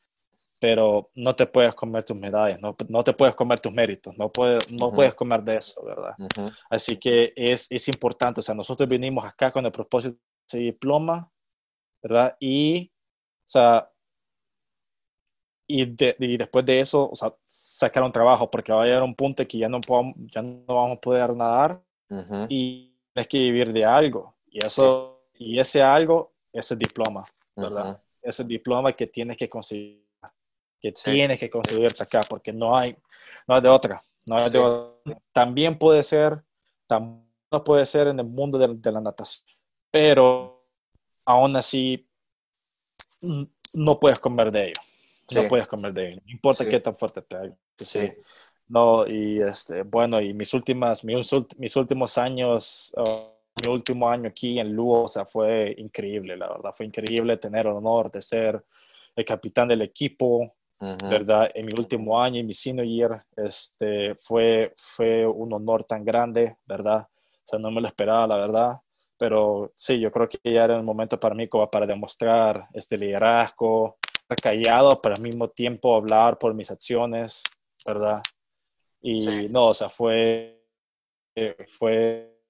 pero 0.58 1.10
no 1.14 1.34
te 1.34 1.46
puedes 1.46 1.74
comer 1.74 2.04
tus 2.04 2.16
medallas, 2.16 2.60
no, 2.60 2.74
no 2.88 3.04
te 3.04 3.12
puedes 3.12 3.34
comer 3.34 3.60
tus 3.60 3.72
méritos, 3.72 4.16
no 4.16 4.30
puedes, 4.30 4.70
no 4.80 4.92
puedes 4.92 5.14
comer 5.14 5.42
de 5.42 5.56
eso, 5.56 5.82
¿verdad? 5.84 6.14
Así 6.70 6.96
que 6.96 7.32
es, 7.36 7.70
es 7.70 7.88
importante, 7.88 8.40
o 8.40 8.42
sea, 8.42 8.54
nosotros 8.54 8.88
vinimos 8.88 9.24
acá 9.24 9.52
con 9.52 9.66
el 9.66 9.72
propósito 9.72 10.14
de 10.14 10.20
ese 10.46 10.58
diploma, 10.58 11.30
¿verdad? 12.02 12.36
Y, 12.40 12.90
o 12.90 13.48
sea, 13.48 13.90
y, 15.66 15.82
y, 15.82 16.36
después 16.36 16.64
de 16.64 16.80
eso, 16.80 17.08
o 17.10 17.16
sea, 17.16 17.34
sacar 17.44 18.02
un 18.02 18.12
trabajo, 18.12 18.50
porque 18.50 18.72
va 18.72 18.82
a 18.82 18.86
llegar 18.86 19.02
un 19.02 19.14
punto 19.14 19.46
que 19.46 19.58
ya 19.58 19.68
no, 19.68 19.80
podamos, 19.80 20.14
ya 20.30 20.42
no 20.42 20.64
vamos 20.66 20.98
a 20.98 21.00
poder 21.00 21.34
nadar 21.34 21.82
y 22.48 22.94
tienes 23.12 23.28
que 23.28 23.38
vivir 23.38 23.72
de 23.72 23.84
algo. 23.84 24.36
Y, 24.46 24.64
eso, 24.64 25.24
y 25.34 25.58
ese 25.58 25.82
algo 25.82 26.34
es 26.52 26.70
el 26.70 26.78
diploma, 26.78 27.24
¿verdad? 27.54 28.00
Ese 28.22 28.44
diploma 28.44 28.94
que 28.94 29.06
tienes 29.06 29.36
que 29.36 29.48
conseguir 29.48 30.06
que 30.80 30.92
tienes 30.92 31.38
que 31.38 31.50
conseguirte 31.50 32.02
acá, 32.02 32.20
porque 32.28 32.52
no 32.52 32.76
hay, 32.76 32.96
no 33.46 33.54
hay 33.54 33.62
de 33.62 33.68
otra. 33.68 34.02
No 34.26 34.36
hay 34.36 34.50
de 34.50 34.92
También 35.32 35.78
puede 35.78 36.02
ser, 36.02 36.42
también 36.86 37.24
puede 37.64 37.86
ser 37.86 38.08
en 38.08 38.18
el 38.18 38.26
mundo 38.26 38.58
de, 38.58 38.92
la 38.92 39.00
natación, 39.00 39.46
pero 39.90 40.66
aún 41.24 41.56
así 41.56 42.08
no 43.74 43.98
puedes 43.98 44.18
comer 44.18 44.50
de 44.50 44.68
ello. 44.68 44.80
No 45.34 45.48
puedes 45.48 45.66
comer 45.66 45.92
de 45.92 46.08
ello. 46.08 46.20
No 46.24 46.32
importa 46.32 46.68
qué 46.68 46.80
tan 46.80 46.94
fuerte 46.94 47.22
te 47.22 47.36
haga. 47.36 47.56
Sí. 47.76 48.12
No, 48.68 49.06
y 49.06 49.40
este, 49.42 49.82
bueno, 49.82 50.20
y 50.20 50.34
mis 50.34 50.52
últimas, 50.54 51.04
mis, 51.04 51.30
mis 51.56 51.76
últimos 51.76 52.18
años, 52.18 52.92
uh, 52.96 53.36
mi 53.64 53.72
último 53.72 54.08
año 54.08 54.28
aquí 54.28 54.58
en 54.58 54.74
Lugo, 54.74 55.04
o 55.04 55.08
sea, 55.08 55.24
fue 55.24 55.74
increíble, 55.78 56.36
la 56.36 56.48
verdad, 56.48 56.72
fue 56.74 56.86
increíble 56.86 57.36
tener 57.36 57.66
el 57.66 57.72
honor 57.72 58.10
de 58.10 58.20
ser 58.22 58.64
el 59.14 59.24
capitán 59.24 59.68
del 59.68 59.82
equipo, 59.82 60.54
¿verdad? 61.08 61.50
En 61.54 61.64
mi 61.64 61.72
último 61.78 62.20
año, 62.20 62.40
en 62.40 62.46
mi 62.46 62.52
senior 62.52 62.86
year, 62.86 63.24
este, 63.36 64.14
fue, 64.16 64.72
fue 64.76 65.26
un 65.26 65.52
honor 65.54 65.84
tan 65.84 66.04
grande, 66.04 66.56
¿verdad? 66.66 67.08
O 67.08 67.42
sea, 67.42 67.58
no 67.58 67.70
me 67.70 67.80
lo 67.80 67.86
esperaba, 67.86 68.26
la 68.26 68.36
verdad. 68.36 68.80
Pero 69.18 69.72
sí, 69.74 69.98
yo 69.98 70.12
creo 70.12 70.28
que 70.28 70.38
ya 70.44 70.64
era 70.64 70.76
el 70.76 70.82
momento 70.82 71.18
para 71.18 71.34
mí 71.34 71.48
como 71.48 71.70
para 71.70 71.86
demostrar 71.86 72.68
este 72.74 72.98
liderazgo, 72.98 73.96
estar 74.28 74.52
callado, 74.52 74.90
pero 75.02 75.14
al 75.14 75.22
mismo 75.22 75.48
tiempo 75.48 75.96
hablar 75.96 76.38
por 76.38 76.54
mis 76.54 76.70
acciones, 76.70 77.42
¿verdad? 77.86 78.22
Y 79.00 79.48
no, 79.48 79.68
o 79.68 79.74
sea, 79.74 79.88
fue, 79.88 80.64
fue, 81.68 82.40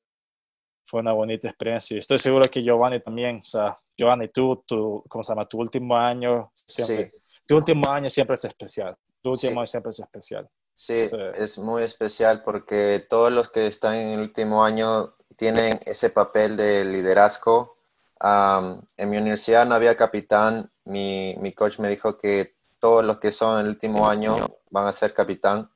fue 0.84 1.00
una 1.00 1.12
bonita 1.12 1.48
experiencia. 1.48 1.94
Y 1.94 1.98
estoy 1.98 2.18
seguro 2.18 2.46
que 2.46 2.62
Giovanni 2.62 3.00
también, 3.00 3.40
o 3.42 3.44
sea, 3.44 3.78
Giovanni, 3.96 4.28
tú, 4.28 4.64
tú 4.66 5.04
¿cómo 5.08 5.22
se 5.22 5.32
llama? 5.32 5.46
Tu 5.46 5.58
último 5.58 5.96
año, 5.96 6.50
siempre, 6.54 7.10
sí 7.10 7.22
tu 7.46 7.56
último 7.56 7.90
año 7.90 8.10
siempre 8.10 8.34
es 8.34 8.44
especial. 8.44 8.96
Tu 9.22 9.30
último 9.30 9.60
año 9.60 9.66
siempre 9.66 9.90
es 9.90 10.00
especial. 10.00 10.48
Sí, 10.74 11.06
es 11.34 11.58
muy 11.58 11.82
especial 11.82 12.42
porque 12.42 13.04
todos 13.08 13.32
los 13.32 13.50
que 13.50 13.66
están 13.66 13.94
en 13.94 14.08
el 14.08 14.20
último 14.20 14.64
año 14.64 15.14
tienen 15.36 15.80
ese 15.86 16.10
papel 16.10 16.56
de 16.56 16.84
liderazgo. 16.84 17.75
En 18.20 19.10
mi 19.10 19.18
universidad 19.18 19.66
no 19.66 19.74
había 19.74 19.96
capitán. 19.96 20.70
Mi, 20.84 21.34
mi, 21.38 21.52
coach 21.52 21.78
me 21.78 21.88
dijo 21.88 22.16
que 22.16 22.56
todos 22.78 23.04
los 23.04 23.18
que 23.18 23.32
son 23.32 23.60
el 23.60 23.68
último 23.68 24.08
año 24.08 24.36
van 24.70 24.86
a 24.86 24.92
ser 24.92 25.12
capitán. 25.14 25.70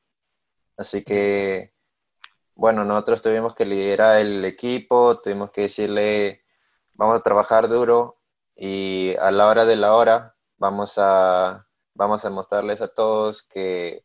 Así 0.77 1.05
que, 1.05 1.75
bueno, 2.55 2.85
nosotros 2.85 3.23
tuvimos 3.23 3.55
que 3.55 3.67
liderar 3.67 4.21
el 4.21 4.45
equipo, 4.45 5.21
tuvimos 5.21 5.51
que 5.51 5.63
decirle, 5.63 6.45
vamos 6.95 7.19
a 7.19 7.23
trabajar 7.23 7.69
duro 7.69 8.19
y 8.55 9.15
a 9.21 9.31
la 9.31 9.47
hora 9.49 9.65
de 9.65 9.77
la 9.77 9.95
hora 9.95 10.37
vamos 10.57 10.95
a, 10.99 11.67
vamos 11.95 12.25
a 12.25 12.31
mostrarles 12.31 12.81
a 12.81 12.89
todos 12.89 13.43
que, 13.43 14.05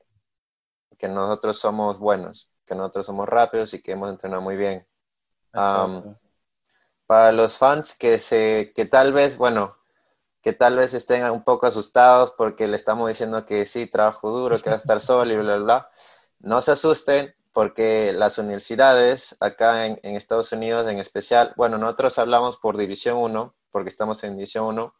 que 0.97 1.07
nosotros 1.07 1.57
somos 1.57 1.99
buenos, 1.99 2.49
que 2.65 2.75
nosotros 2.75 3.05
somos 3.05 3.27
rápidos 3.27 3.73
y 3.73 3.81
que 3.81 3.93
hemos 3.93 4.09
entrenado 4.09 4.41
muy 4.41 4.55
bien. 4.55 4.87
Para 7.07 7.31
los 7.31 7.57
fans 7.57 7.95
que, 7.97 8.19
se, 8.19 8.73
que 8.75 8.85
tal 8.85 9.13
vez, 9.13 9.37
bueno, 9.37 9.77
que 10.41 10.53
tal 10.53 10.77
vez 10.77 10.93
estén 10.93 11.23
un 11.31 11.43
poco 11.43 11.67
asustados 11.67 12.33
porque 12.37 12.67
le 12.67 12.77
estamos 12.77 13.07
diciendo 13.09 13.45
que 13.45 13.65
sí, 13.65 13.87
trabajo 13.87 14.31
duro, 14.31 14.59
que 14.59 14.69
va 14.69 14.75
a 14.75 14.79
estar 14.79 15.01
solo 15.01 15.33
y 15.33 15.37
bla, 15.37 15.57
bla, 15.57 15.63
bla. 15.63 15.89
No 16.39 16.61
se 16.61 16.71
asusten 16.71 17.35
porque 17.53 18.13
las 18.13 18.37
universidades 18.37 19.37
acá 19.39 19.85
en, 19.85 19.99
en 20.03 20.15
Estados 20.15 20.51
Unidos 20.51 20.87
en 20.89 20.99
especial, 20.99 21.53
bueno, 21.57 21.77
nosotros 21.77 22.19
hablamos 22.19 22.57
por 22.57 22.77
División 22.77 23.17
1, 23.17 23.55
porque 23.71 23.89
estamos 23.89 24.23
en 24.23 24.35
División 24.35 24.65
1, 24.65 24.93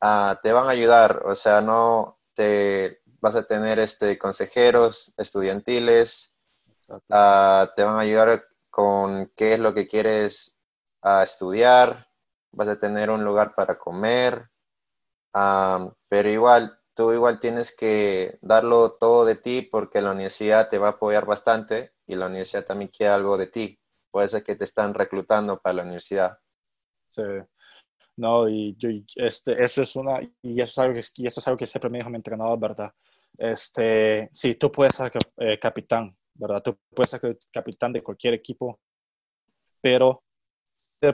Ah, 0.00 0.40
te 0.42 0.52
van 0.52 0.66
a 0.66 0.70
ayudar, 0.70 1.22
o 1.26 1.36
sea, 1.36 1.60
no 1.60 2.18
te 2.34 3.02
vas 3.20 3.36
a 3.36 3.42
tener 3.42 3.78
este, 3.78 4.16
consejeros 4.18 5.12
estudiantiles, 5.18 6.34
uh, 6.88 7.66
te 7.76 7.84
van 7.84 7.96
a 7.96 8.00
ayudar 8.00 8.44
con 8.70 9.30
qué 9.36 9.54
es 9.54 9.60
lo 9.60 9.74
que 9.74 9.86
quieres 9.86 10.58
uh, 11.02 11.22
estudiar, 11.22 12.08
vas 12.52 12.68
a 12.68 12.78
tener 12.78 13.10
un 13.10 13.24
lugar 13.24 13.54
para 13.54 13.78
comer, 13.78 14.50
pero 16.08 16.28
igual, 16.28 16.78
tú 16.94 17.12
igual 17.12 17.38
tienes 17.38 17.76
que 17.76 18.38
darlo 18.42 18.92
todo 18.92 19.24
de 19.24 19.36
ti 19.36 19.62
porque 19.62 20.02
la 20.02 20.10
universidad 20.12 20.68
te 20.68 20.78
va 20.78 20.88
a 20.88 20.92
apoyar 20.92 21.26
bastante 21.26 21.94
y 22.06 22.16
la 22.16 22.26
universidad 22.26 22.64
también 22.64 22.90
quiere 22.90 23.12
algo 23.12 23.38
de 23.38 23.46
ti. 23.46 23.78
Puede 24.10 24.28
ser 24.28 24.42
que 24.42 24.56
te 24.56 24.64
están 24.64 24.94
reclutando 24.94 25.60
para 25.60 25.74
la 25.74 25.82
universidad. 25.82 26.38
Sí. 27.06 27.22
No, 28.16 28.48
y 28.48 28.76
este, 29.14 29.62
eso 29.62 29.82
es 29.82 29.96
una, 29.96 30.20
y 30.42 30.60
eso 30.60 30.72
es 30.72 30.78
algo 30.78 30.94
que, 30.94 31.00
y 31.22 31.26
eso 31.26 31.40
es 31.40 31.46
algo 31.46 31.56
que 31.56 31.66
siempre 31.66 31.88
me 31.88 31.98
dijo 31.98 32.10
mi 32.10 32.16
entrenador, 32.16 32.58
¿verdad? 32.58 32.92
este, 33.38 34.28
sí, 34.32 34.54
tú 34.56 34.70
puedes 34.70 34.94
ser 34.94 35.12
eh, 35.38 35.58
capitán, 35.58 36.16
¿verdad? 36.34 36.62
Tú 36.62 36.78
puedes 36.94 37.10
ser 37.10 37.38
capitán 37.52 37.92
de 37.92 38.02
cualquier 38.02 38.34
equipo, 38.34 38.80
pero 39.80 40.22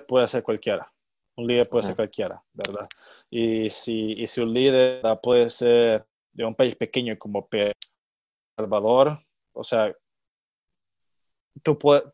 puede 0.07 0.26
ser 0.28 0.43
cualquiera. 0.43 0.93
Un 1.37 1.47
líder 1.47 1.69
puede 1.69 1.83
ser 1.83 1.97
cualquiera, 1.97 2.43
¿verdad? 2.52 2.88
Y 3.31 3.69
si, 3.69 4.12
y 4.12 4.26
si 4.26 4.40
un 4.40 4.55
líder 4.55 5.02
puede 5.23 5.50
ser 5.50 6.07
de 6.33 6.45
un 6.45 6.55
país 6.55 6.75
pequeño 6.76 7.19
como 7.19 7.47
El 7.52 7.73
Salvador, 8.57 9.21
o 9.52 9.62
sea, 9.62 9.95
tú 11.62 11.78
puedes, 11.78 12.05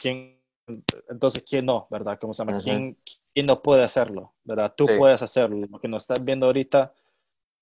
¿quién, 0.00 0.38
entonces, 1.08 1.42
¿quién 1.48 1.66
no, 1.66 1.86
verdad? 1.90 2.18
¿Cómo 2.20 2.34
se 2.34 2.44
llama? 2.44 2.58
¿Quién, 2.60 2.98
¿Quién, 3.32 3.46
no 3.46 3.62
puede 3.62 3.82
hacerlo, 3.82 4.34
verdad? 4.44 4.74
Tú 4.76 4.86
puedes 4.98 5.22
hacerlo. 5.22 5.66
Lo 5.66 5.80
que 5.80 5.88
nos 5.88 6.02
estás 6.02 6.22
viendo 6.22 6.46
ahorita, 6.46 6.92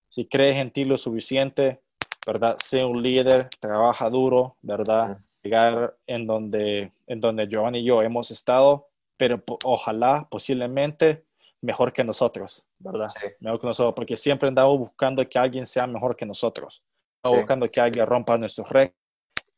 si 0.09 0.26
crees 0.26 0.57
en 0.57 0.73
ti 0.73 0.85
lo 0.85 0.97
suficiente, 0.99 1.80
¿verdad? 2.26 2.57
Sé 2.59 2.85
un 2.85 3.02
líder, 3.02 3.49
trabaja 3.61 4.11
duro, 4.11 4.57
¿verdad? 4.62 5.21
Llegar 5.42 5.97
en 6.07 6.26
donde, 6.26 6.92
en 7.07 7.21
donde 7.21 7.49
Giovanni 7.49 7.78
y 7.78 7.85
yo 7.85 8.02
hemos 8.02 8.30
estado, 8.30 8.89
pero 9.21 9.45
ojalá, 9.65 10.27
posiblemente, 10.31 11.27
mejor 11.61 11.93
que 11.93 12.03
nosotros, 12.03 12.67
¿verdad? 12.79 13.09
Mejor 13.41 13.61
que 13.61 13.67
nosotros, 13.67 13.95
porque 13.95 14.17
siempre 14.17 14.49
andamos 14.49 14.79
buscando 14.79 15.29
que 15.29 15.39
alguien 15.39 15.67
sea 15.67 15.87
mejor 15.87 16.17
que 16.17 16.25
nosotros. 16.25 16.83
Andamos 17.23 17.43
buscando 17.43 17.71
que 17.71 17.83
alguien 17.83 18.07
rompa 18.07 18.39
nuestros 18.39 18.67
récords, 18.71 18.97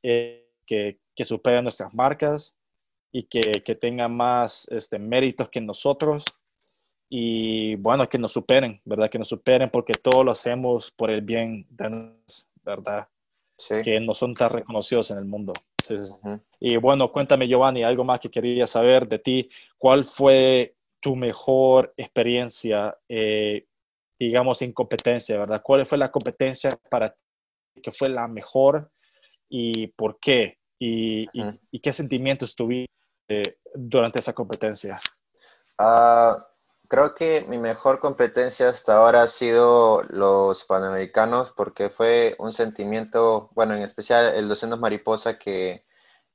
eh, 0.03 0.51
que, 0.67 0.99
que 1.15 1.25
supere 1.25 1.63
nuestras 1.63 1.95
marcas 1.95 2.57
y 3.13 3.23
que, 3.23 3.63
que 3.65 3.77
tenga 3.77 4.09
más 4.09 4.67
este, 4.73 4.99
méritos 4.99 5.49
que 5.49 5.61
nosotros. 5.61 6.25
Y 7.09 7.77
bueno, 7.77 8.09
que 8.09 8.19
nos 8.19 8.33
superen, 8.33 8.81
¿verdad? 8.85 9.09
Que 9.09 9.21
nos 9.21 9.29
superen 9.29 9.71
porque 9.71 9.93
todo 9.93 10.25
lo 10.25 10.33
hacemos 10.33 10.91
por 10.91 11.09
el 11.09 11.21
bien 11.21 11.69
de 11.71 11.89
nosotros, 11.89 12.51
¿verdad? 12.65 13.09
Que 13.85 14.01
no 14.01 14.13
son 14.13 14.35
tan 14.35 14.51
reconocidos 14.51 15.13
en 15.13 15.19
el 15.19 15.25
mundo. 15.25 15.53
Y 16.61 16.77
bueno, 16.77 17.11
cuéntame, 17.11 17.49
Giovanni, 17.49 17.83
algo 17.83 18.05
más 18.05 18.21
que 18.21 18.31
quería 18.31 18.67
saber 18.67 19.09
de 19.09 19.19
ti. 19.19 19.51
¿Cuál 19.79 20.05
fue 20.05 20.77
tu 21.01 21.17
mejor 21.17 21.93
experiencia, 21.97 22.97
eh, 23.09 23.67
digamos, 24.19 24.63
en 24.63 24.73
competencia, 24.73 25.39
verdad? 25.39 25.63
¿Cuál 25.63 25.85
fue 25.87 25.99
la 25.99 26.11
competencia 26.11 26.71
para 26.91 27.11
ti 27.11 27.83
que 27.83 27.91
fue 27.91 28.09
la 28.09 28.29
mejor 28.29 28.91
y 29.49 29.89
por 29.89 30.19
qué? 30.21 30.59
¿Y, 30.79 31.29
y, 31.71 31.79
qué 31.79 31.93
sentimientos 31.93 32.57
tuviste 32.57 33.59
durante 33.75 34.19
esa 34.19 34.33
competencia? 34.33 34.99
Ah, 35.79 36.37
creo 36.93 37.15
que 37.15 37.47
mi 37.49 37.57
mejor 37.57 38.01
competencia 38.01 38.69
hasta 38.69 38.99
ahora 38.99 39.23
ha 39.23 39.27
sido 39.27 40.03
los 40.11 40.65
Panamericanos 40.65 41.51
porque 41.51 41.89
fue 41.89 42.37
un 42.39 42.53
sentimiento, 42.53 43.49
bueno, 43.55 43.75
en 43.75 43.83
especial 43.83 44.35
el 44.35 44.47
200 44.47 44.79
mariposa 44.79 45.39
que 45.39 45.85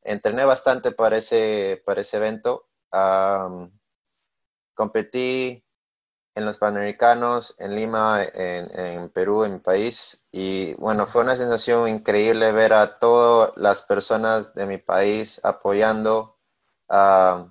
entrené 0.01 0.45
bastante 0.45 0.91
para 0.91 1.17
ese, 1.17 1.83
para 1.85 2.01
ese 2.01 2.17
evento. 2.17 2.67
competí 4.73 5.63
en 6.33 6.45
los 6.45 6.57
Panamericanos, 6.57 7.55
en 7.59 7.75
Lima, 7.75 8.23
en, 8.23 9.09
Perú, 9.09 9.43
en 9.43 9.53
mi 9.53 9.59
país. 9.59 10.25
Y 10.31 10.73
bueno, 10.75 11.05
fue 11.05 11.21
una 11.21 11.35
sensación 11.35 11.87
increíble 11.87 12.51
ver 12.51 12.73
a 12.73 12.97
todas 12.97 13.51
las 13.57 13.83
personas 13.83 14.55
de 14.55 14.65
mi 14.65 14.79
país 14.79 15.39
apoyando 15.43 16.39
a, 16.89 17.47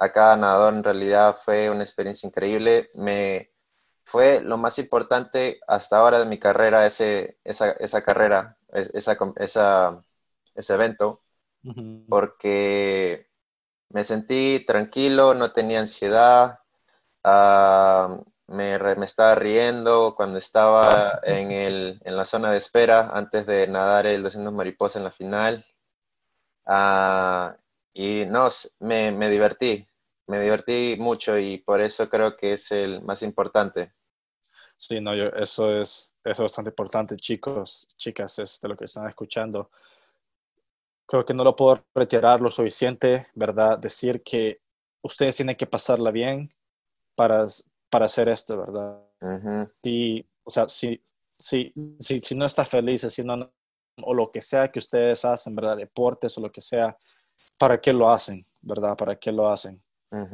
a 0.00 0.10
cada 0.12 0.36
nadador 0.36 0.74
en 0.74 0.82
realidad 0.82 1.36
fue 1.36 1.70
una 1.70 1.84
experiencia 1.84 2.26
increíble. 2.26 2.90
Me, 2.94 3.52
fue 4.04 4.40
lo 4.40 4.56
más 4.56 4.78
importante 4.78 5.60
hasta 5.68 5.98
ahora 5.98 6.18
de 6.18 6.26
mi 6.26 6.38
carrera, 6.38 6.86
ese, 6.86 7.38
esa, 7.44 7.72
esa 7.72 8.02
carrera, 8.02 8.58
esa, 8.72 9.16
esa, 9.36 10.04
ese 10.54 10.74
evento, 10.74 11.22
porque 12.08 13.28
me 13.90 14.04
sentí 14.04 14.64
tranquilo, 14.66 15.34
no 15.34 15.52
tenía 15.52 15.80
ansiedad, 15.80 16.60
ah, 17.22 18.18
me, 18.46 18.78
me, 18.78 19.06
estaba 19.06 19.34
riendo 19.34 20.14
cuando 20.16 20.38
estaba 20.38 21.20
en, 21.24 21.50
el, 21.52 22.00
en, 22.04 22.16
la 22.16 22.24
zona 22.24 22.50
de 22.50 22.58
espera 22.58 23.10
antes 23.12 23.46
de 23.46 23.68
nadar 23.68 24.06
el 24.06 24.22
200 24.22 24.52
mariposa 24.52 24.98
en 24.98 25.04
la 25.04 25.10
final. 25.10 25.64
Uh, 26.66 27.54
y 27.92 28.24
no, 28.26 28.48
me, 28.80 29.12
me 29.12 29.28
divertí, 29.28 29.86
me 30.30 30.40
divertí 30.40 30.96
mucho 30.98 31.36
y 31.36 31.58
por 31.58 31.80
eso 31.80 32.08
creo 32.08 32.36
que 32.36 32.52
es 32.52 32.70
el 32.70 33.02
más 33.02 33.22
importante. 33.22 33.92
Sí, 34.76 35.00
no, 35.00 35.14
yo, 35.14 35.26
eso, 35.30 35.80
es, 35.80 36.16
eso 36.24 36.32
es 36.32 36.38
bastante 36.40 36.70
importante, 36.70 37.16
chicos, 37.16 37.88
chicas, 37.96 38.38
es 38.38 38.60
de 38.60 38.68
lo 38.68 38.76
que 38.76 38.84
están 38.84 39.08
escuchando. 39.08 39.70
Creo 41.04 41.24
que 41.24 41.34
no 41.34 41.42
lo 41.42 41.56
puedo 41.56 41.84
retirar 41.94 42.40
lo 42.40 42.50
suficiente, 42.50 43.26
¿verdad? 43.34 43.76
Decir 43.76 44.22
que 44.22 44.60
ustedes 45.02 45.36
tienen 45.36 45.56
que 45.56 45.66
pasarla 45.66 46.12
bien 46.12 46.48
para, 47.16 47.46
para 47.90 48.04
hacer 48.04 48.28
esto, 48.28 48.56
¿verdad? 48.56 49.02
Y, 49.82 50.24
o 50.44 50.50
sea, 50.50 50.68
si, 50.68 51.02
si, 51.36 51.74
si, 51.98 52.20
si 52.22 52.34
no 52.36 52.46
está 52.46 52.64
feliz 52.64 53.04
haciendo 53.04 53.52
o 54.00 54.14
lo 54.14 54.30
que 54.30 54.40
sea 54.40 54.70
que 54.70 54.78
ustedes 54.78 55.24
hacen, 55.24 55.56
¿verdad? 55.56 55.76
Deportes 55.76 56.38
o 56.38 56.40
lo 56.40 56.52
que 56.52 56.60
sea, 56.60 56.96
¿para 57.58 57.80
qué 57.80 57.92
lo 57.92 58.08
hacen, 58.08 58.46
¿verdad? 58.60 58.96
¿Para 58.96 59.16
qué 59.16 59.32
lo 59.32 59.50
hacen? 59.50 59.82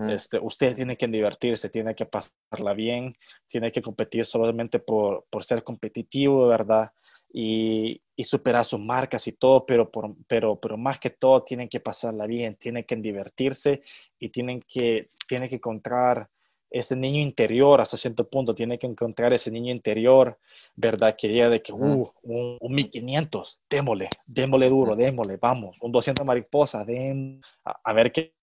Este, 0.09 0.39
usted 0.39 0.75
tiene 0.75 0.97
que 0.97 1.07
divertirse, 1.07 1.69
tiene 1.69 1.95
que 1.95 2.07
pasarla 2.07 2.73
bien, 2.73 3.15
tiene 3.47 3.71
que 3.71 3.83
competir 3.83 4.25
solamente 4.25 4.79
por, 4.79 5.27
por 5.29 5.45
ser 5.45 5.63
competitivo, 5.63 6.49
¿verdad? 6.49 6.93
Y, 7.31 8.01
y, 8.15 8.25
superar 8.25 8.65
sus 8.65 8.81
marcas 8.81 9.27
y 9.27 9.33
todo, 9.33 9.67
pero, 9.67 9.91
por, 9.91 10.15
pero, 10.27 10.59
pero 10.59 10.79
más 10.79 10.99
que 10.99 11.11
todo 11.11 11.43
tienen 11.43 11.69
que 11.69 11.81
pasarla 11.81 12.27
bien, 12.27 12.55
tienen 12.55 12.85
que 12.85 12.97
divertirse 12.97 13.83
y 14.19 14.31
tienen 14.31 14.63
que, 14.63 15.07
tienen 15.29 15.51
que 15.51 15.57
encontrar 15.57 16.31
ese 16.71 16.97
niño 16.97 17.21
interior 17.21 17.81
hasta 17.81 17.97
cierto 17.97 18.29
punto, 18.29 18.55
tiene 18.55 18.79
que 18.79 18.87
encontrar 18.87 19.33
ese 19.33 19.51
niño 19.51 19.73
interior, 19.73 20.39
¿verdad? 20.75 21.15
Que 21.17 21.29
diga 21.29 21.49
de 21.49 21.63
que, 21.63 21.73
uh, 21.73 22.11
un, 22.23 22.75
1500, 22.75 23.61
démosle, 23.69 24.09
démosle 24.27 24.69
duro, 24.69 24.97
démosle, 24.97 25.37
vamos, 25.37 25.79
un 25.83 25.93
200 25.93 26.25
mariposas, 26.25 26.87
den, 26.87 27.43
a 27.65 27.93
ver 27.93 28.13
qué 28.13 28.36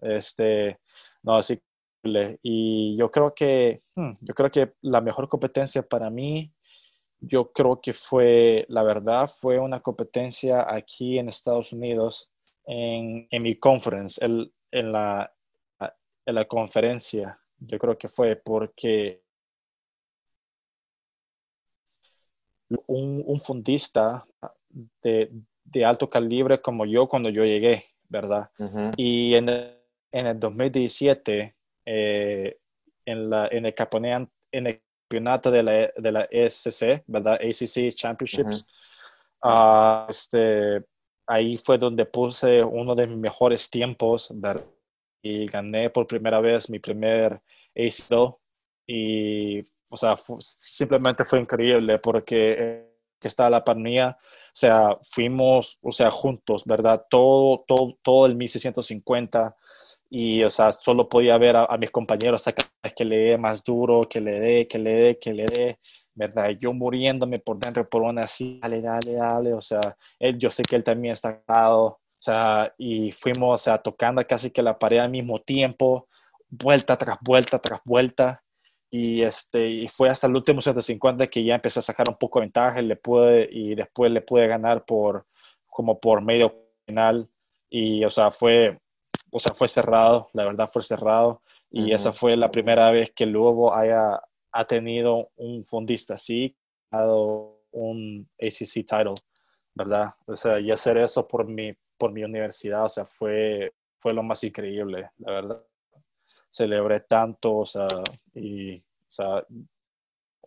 este, 0.00 0.78
no, 1.22 1.36
así 1.36 1.58
y 2.42 2.96
yo 2.96 3.10
creo 3.10 3.34
que, 3.34 3.82
hmm, 3.94 4.12
yo 4.20 4.34
creo 4.34 4.50
que 4.50 4.72
la 4.82 5.00
mejor 5.00 5.28
competencia 5.28 5.82
para 5.82 6.10
mí, 6.10 6.52
yo 7.20 7.52
creo 7.52 7.80
que 7.80 7.92
fue, 7.92 8.66
la 8.68 8.82
verdad, 8.82 9.28
fue 9.28 9.58
una 9.58 9.80
competencia 9.80 10.66
aquí 10.68 11.18
en 11.18 11.28
Estados 11.28 11.72
Unidos, 11.72 12.30
en, 12.66 13.28
en 13.30 13.42
mi 13.42 13.56
conference, 13.56 14.24
el, 14.24 14.52
en, 14.72 14.92
la, 14.92 15.32
en 16.26 16.34
la 16.34 16.44
conferencia. 16.46 17.38
Yo 17.58 17.78
creo 17.78 17.96
que 17.96 18.08
fue 18.08 18.34
porque 18.36 19.22
un, 22.86 23.22
un 23.24 23.38
fundista 23.38 24.26
de, 25.02 25.30
de, 25.64 25.84
alto 25.84 26.10
calibre 26.10 26.60
como 26.60 26.86
yo 26.86 27.08
cuando 27.08 27.28
yo 27.28 27.44
llegué, 27.44 27.84
¿verdad? 28.12 28.50
Y 28.96 29.34
en 29.34 29.48
el, 29.48 29.78
en 30.12 30.26
el 30.26 30.38
2017, 30.38 31.56
eh, 31.86 32.58
en, 33.06 33.30
la, 33.30 33.48
en, 33.50 33.66
el 33.66 33.74
en 34.52 34.66
el 34.66 34.82
campeonato 35.08 35.50
de 35.50 35.62
la, 35.62 35.72
de 35.96 36.12
la 36.12 36.28
ESC, 36.30 37.02
¿verdad? 37.06 37.40
ACC 37.40 37.88
Championships, 37.94 38.66
ah, 39.42 40.06
este, 40.08 40.84
ahí 41.26 41.56
fue 41.56 41.78
donde 41.78 42.04
puse 42.04 42.62
uno 42.62 42.94
de 42.94 43.06
mis 43.06 43.18
mejores 43.18 43.70
tiempos, 43.70 44.30
¿verdad? 44.34 44.64
Y 45.22 45.46
gané 45.46 45.88
por 45.88 46.06
primera 46.06 46.40
vez 46.40 46.68
mi 46.68 46.78
primer 46.78 47.40
ACL. 47.74 48.36
Y, 48.86 49.60
o 49.88 49.96
sea, 49.96 50.16
simplemente 50.38 51.24
fue 51.24 51.40
increíble 51.40 51.98
porque 51.98 52.56
eh, 52.58 52.91
que 53.22 53.28
estaba 53.28 53.48
la 53.48 53.64
pandemia, 53.64 54.18
o 54.18 54.50
sea, 54.52 54.98
fuimos, 55.02 55.78
o 55.82 55.92
sea, 55.92 56.10
juntos, 56.10 56.64
¿verdad? 56.66 57.06
Todo, 57.08 57.64
todo, 57.66 57.96
todo 58.02 58.26
el 58.26 58.34
1650 58.36 59.56
y, 60.10 60.44
o 60.44 60.50
sea, 60.50 60.72
solo 60.72 61.08
podía 61.08 61.38
ver 61.38 61.56
a, 61.56 61.76
mis 61.78 61.90
compañeros 61.90 62.46
a 62.46 62.52
que 62.52 63.04
le 63.04 63.16
dé 63.16 63.38
más 63.38 63.64
duro, 63.64 64.06
que 64.06 64.20
le 64.20 64.38
dé, 64.40 64.68
que 64.68 64.78
le 64.78 64.90
dé, 64.90 65.18
que 65.18 65.32
le 65.32 65.44
dé, 65.44 65.78
¿verdad? 66.14 66.50
Yo 66.50 66.74
muriéndome 66.74 67.38
por 67.38 67.58
dentro 67.58 67.86
por 67.86 68.02
una 68.02 68.24
así, 68.24 68.60
dale, 68.60 68.82
dale, 68.82 69.14
dale, 69.14 69.54
o 69.54 69.60
sea, 69.62 69.80
él, 70.18 70.38
yo 70.38 70.50
sé 70.50 70.62
que 70.64 70.76
él 70.76 70.84
también 70.84 71.12
está 71.12 71.30
acabado, 71.30 71.84
o 71.86 72.00
sea, 72.18 72.74
y 72.76 73.10
fuimos, 73.10 73.54
o 73.54 73.64
sea, 73.64 73.78
tocando 73.78 74.22
casi 74.26 74.50
que 74.50 74.62
la 74.62 74.78
pared 74.78 74.98
al 74.98 75.10
mismo 75.10 75.40
tiempo, 75.40 76.08
vuelta 76.50 76.98
tras 76.98 77.16
vuelta 77.22 77.58
tras 77.58 77.80
vuelta, 77.84 78.41
y, 78.92 79.22
este, 79.22 79.68
y 79.68 79.88
fue 79.88 80.08
hasta 80.08 80.26
el 80.26 80.36
último 80.36 80.60
150 80.60 81.26
que 81.28 81.42
ya 81.42 81.56
empecé 81.56 81.80
a 81.80 81.82
sacar 81.82 82.08
un 82.08 82.16
poco 82.16 82.38
de 82.38 82.46
ventaja 82.46 82.80
y, 82.80 82.84
le 82.84 82.96
pude, 82.96 83.48
y 83.50 83.74
después 83.74 84.12
le 84.12 84.20
pude 84.20 84.46
ganar 84.46 84.84
por 84.84 85.26
como 85.66 85.98
por 85.98 86.20
medio 86.22 86.54
final 86.86 87.28
y 87.70 88.04
o 88.04 88.10
sea 88.10 88.30
fue 88.30 88.78
o 89.30 89.38
sea 89.38 89.54
fue 89.54 89.66
cerrado 89.66 90.28
la 90.34 90.44
verdad 90.44 90.68
fue 90.70 90.82
cerrado 90.82 91.42
y 91.70 91.92
esa 91.92 92.12
fue 92.12 92.36
la 92.36 92.50
primera 92.50 92.90
vez 92.90 93.10
que 93.12 93.24
Lugo 93.24 93.74
haya 93.74 94.20
ha 94.52 94.64
tenido 94.66 95.30
un 95.36 95.64
fondista 95.64 96.14
así 96.14 96.54
un 97.72 98.28
ACC 98.40 98.84
title, 98.86 99.14
¿verdad? 99.74 100.14
O 100.26 100.34
sea, 100.34 100.60
y 100.60 100.70
hacer 100.70 100.98
eso 100.98 101.26
por 101.26 101.46
mi, 101.46 101.74
por 101.98 102.12
mi 102.12 102.22
universidad, 102.22 102.84
o 102.84 102.88
sea, 102.88 103.04
fue, 103.04 103.74
fue 103.98 104.12
lo 104.12 104.22
más 104.22 104.44
increíble, 104.44 105.10
la 105.18 105.32
verdad. 105.32 105.64
Celebré 106.52 107.00
tanto, 107.00 107.58
o 107.58 107.66
sea, 107.66 107.86
y, 108.34 108.78
o 108.78 108.82
sea, 109.08 109.46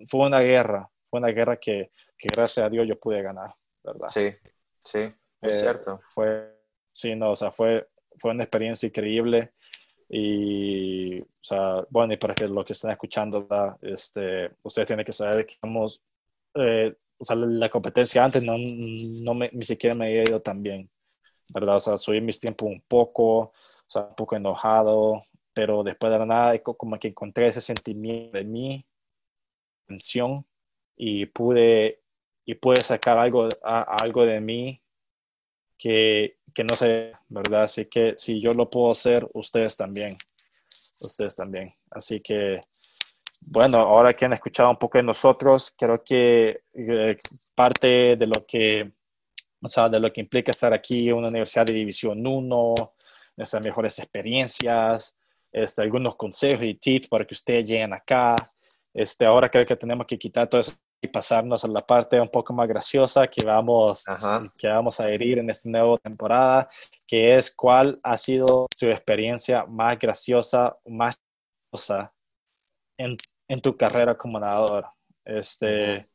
fue 0.08 0.28
una 0.28 0.39
guerra, 0.41 0.89
fue 1.06 1.20
una 1.20 1.30
guerra 1.30 1.58
que, 1.58 1.91
que 2.18 2.30
gracias 2.36 2.65
a 2.65 2.70
Dios 2.70 2.88
yo 2.88 3.00
pude 3.00 3.22
ganar, 3.22 3.54
¿verdad? 3.84 4.08
Sí, 4.08 4.34
sí, 4.80 5.00
es 5.00 5.15
Eh, 5.41 5.52
cierto. 5.62 5.98
Fue, 5.98 6.56
sí, 6.88 7.15
no, 7.15 7.32
o 7.32 7.36
sea, 7.36 7.52
fue, 7.52 7.88
fue 8.18 8.32
una 8.32 8.44
experiencia 8.44 8.88
increíble. 8.88 9.54
Y, 10.10 11.20
o 11.22 11.26
sea, 11.41 11.84
bueno, 11.89 12.13
y 12.13 12.18
para 12.18 12.36
que 12.36 12.48
lo 12.48 12.63
que 12.65 12.74
están 12.74 12.91
escuchando, 12.91 13.48
¿verdad? 13.48 13.78
este, 13.82 14.52
ustedes 14.63 14.88
tienen 14.88 15.06
que 15.06 15.12
saber 15.12 15.46
que 15.46 15.56
vamos, 15.62 16.04
eh, 16.56 16.96
o 17.18 17.24
sea, 17.26 17.36
la 17.36 17.70
competencia 17.70 18.24
antes 18.24 18.44
no, 18.44 18.54
no 18.58 19.34
me, 19.34 19.50
ni 19.54 19.63
siquiera 19.65 19.96
me 19.96 20.06
había 20.08 20.24
ido 20.24 20.41
tan 20.41 20.62
bien, 20.63 20.89
¿verdad? 21.50 21.78
O 21.78 21.80
sea, 21.80 21.98
subí 21.98 22.22
mis 22.22 22.39
tiempos 22.39 22.70
un 22.70 22.82
poco, 22.88 23.38
o 23.39 23.54
sea, 23.88 24.04
un 24.04 24.15
poco 24.15 24.36
enojado, 24.36 25.26
pero 25.56 25.84
después 25.84 26.13
de 26.13 26.20
la 26.20 26.28
nada, 26.28 26.60
co- 26.60 26.76
como 26.78 27.00
que 27.00 27.10
encontré 27.10 27.48
ese 27.48 27.62
sentimiento 27.62 28.38
de 28.38 28.46
mi 28.46 28.86
tensión 29.88 30.46
y 30.96 31.26
pude, 31.28 32.02
y 32.46 32.56
pude 32.56 32.82
sacar 32.82 33.18
algo, 33.18 33.48
a- 33.63 33.96
algo 34.04 34.26
de 34.26 34.39
mí 34.41 34.82
que, 35.78 36.38
que 36.54 36.63
no 36.63 36.76
sé, 36.76 37.13
¿verdad? 37.30 37.63
Así 37.63 37.86
que 37.86 38.13
si 38.18 38.41
yo 38.41 38.54
lo 38.54 38.70
puedo 38.70 38.91
hacer, 38.91 39.28
ustedes 39.34 39.76
también. 39.78 40.18
Ustedes 41.02 41.36
también. 41.36 41.74
Así 41.91 42.22
que, 42.22 42.62
bueno, 43.52 43.80
ahora 43.80 44.13
que 44.13 44.26
han 44.26 44.34
escuchado 44.34 44.70
un 44.70 44.78
poco 44.78 44.98
de 44.98 45.04
nosotros, 45.04 45.74
creo 45.78 46.04
que 46.04 46.62
eh, 46.74 47.18
parte 47.56 48.15
de 48.15 48.28
lo 48.28 48.46
que, 48.48 48.91
o 49.62 49.68
sea, 49.68 49.89
de 49.89 50.00
lo 50.00 50.12
que 50.13 50.22
implica 50.22 50.52
estar 50.52 50.74
aquí 50.74 51.10
en 51.10 51.15
una 51.15 51.30
universidad 51.30 51.65
de 51.65 51.74
División 51.74 52.26
1, 52.26 52.74
nuestras 53.38 53.63
mejores 53.65 54.00
experiencias, 54.00 55.15
este, 55.56 55.82
algunos 55.82 56.18
consejos 56.18 56.65
y 56.65 56.74
tips 56.74 57.08
para 57.08 57.26
que 57.26 57.34
ustedes 57.34 57.65
lleguen 57.65 57.94
acá. 57.94 58.36
Este, 58.94 59.26
ahora 59.26 59.50
creo 59.50 59.65
que 59.65 59.76
tenemos 59.78 60.06
que 60.06 60.20
quitar 60.20 60.50
todo 60.50 60.60
eso 60.60 60.74
y 61.02 61.08
pasarnos 61.08 61.63
a 61.63 61.70
la 61.70 61.86
parte 61.86 62.20
un 62.20 62.28
poco 62.28 62.52
más 62.52 62.68
graciosa 62.68 63.26
que 63.28 63.46
vamos, 63.46 64.06
Ajá. 64.06 64.52
que 64.58 64.68
vamos 64.68 65.00
a 65.00 65.10
herir 65.10 65.38
en 65.39 65.50
esta 65.50 65.70
nueva 65.70 65.98
temporada, 66.00 66.68
que 67.08 67.38
es 67.38 67.56
cuál 67.56 68.00
ha 68.04 68.18
sido 68.18 68.68
su 68.76 68.88
experiencia 68.88 69.65
más 69.65 69.98
graciosa, 69.98 70.78
más 70.86 71.15
chistosa 71.72 72.13
en, 72.98 73.15
en 73.48 73.62
tu 73.62 73.78
carrera 73.78 74.18
como 74.18 74.38
nadador. 74.38 74.88
Este, 75.24 76.06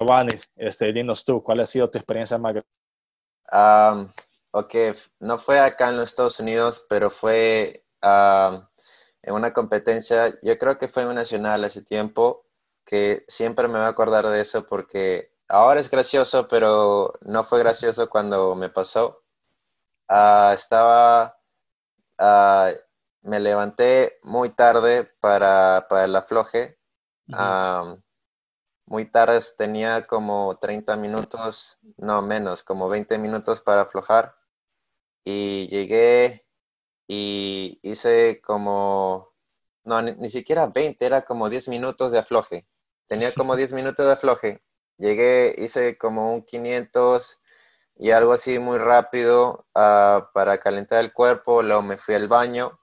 Giovanni, 0.00 0.34
este, 0.56 0.92
dinos 0.92 1.24
tú, 1.24 1.40
¿cuál 1.40 1.60
ha 1.60 1.66
sido 1.66 1.88
tu 1.88 1.98
experiencia 1.98 2.36
más 2.36 2.54
graciosa? 2.54 3.90
Am, 3.90 4.12
ok, 4.50 4.74
no 5.20 5.38
fue 5.38 5.60
acá 5.60 5.90
en 5.90 5.98
los 5.98 6.10
Estados 6.10 6.40
Unidos, 6.40 6.84
pero 6.88 7.10
fue 7.10 7.85
am, 8.02 8.68
en 9.22 9.34
una 9.34 9.52
competencia, 9.52 10.32
yo 10.42 10.58
creo 10.58 10.78
que 10.78 10.88
fue 10.88 11.02
en 11.02 11.10
un 11.10 11.16
nacional 11.16 11.64
hace 11.64 11.82
tiempo, 11.82 12.46
que 12.84 13.24
siempre 13.28 13.68
me 13.68 13.74
voy 13.74 13.82
a 13.82 13.88
acordar 13.88 14.28
de 14.28 14.40
eso 14.40 14.66
porque 14.66 15.32
ahora 15.48 15.80
es 15.80 15.90
gracioso, 15.90 16.48
pero 16.48 17.12
no 17.22 17.44
fue 17.44 17.58
gracioso 17.58 18.08
cuando 18.08 18.54
me 18.54 18.68
pasó. 18.68 19.24
Ah, 20.08 20.52
estaba, 20.54 21.40
ah, 22.18 22.70
me 23.22 23.40
levanté 23.40 24.18
muy 24.22 24.50
tarde 24.50 25.04
para, 25.20 25.86
para 25.88 26.04
el 26.04 26.16
afloje. 26.16 26.78
Am, 27.32 28.02
muy 28.86 29.06
tarde, 29.10 29.40
tenía 29.58 30.06
como 30.06 30.58
30 30.60 30.96
minutos, 30.96 31.78
no 31.96 32.22
menos, 32.22 32.62
como 32.62 32.88
20 32.88 33.18
minutos 33.18 33.60
para 33.60 33.82
aflojar. 33.82 34.36
Y 35.24 35.66
llegué 35.68 36.45
y 37.06 37.78
hice 37.82 38.40
como, 38.42 39.32
no, 39.84 40.02
ni, 40.02 40.12
ni 40.12 40.28
siquiera 40.28 40.66
20, 40.66 41.04
era 41.04 41.22
como 41.22 41.48
10 41.48 41.68
minutos 41.68 42.12
de 42.12 42.18
afloje. 42.18 42.66
Tenía 43.06 43.32
como 43.32 43.56
10 43.56 43.72
minutos 43.72 44.06
de 44.06 44.12
afloje. 44.12 44.62
Llegué, 44.98 45.54
hice 45.58 45.98
como 45.98 46.34
un 46.34 46.42
500 46.42 47.42
y 47.96 48.10
algo 48.10 48.32
así 48.32 48.58
muy 48.58 48.78
rápido 48.78 49.66
ah, 49.74 50.30
para 50.34 50.58
calentar 50.58 51.00
el 51.04 51.12
cuerpo. 51.12 51.62
Luego 51.62 51.82
me 51.82 51.98
fui 51.98 52.14
al 52.14 52.28
baño 52.28 52.80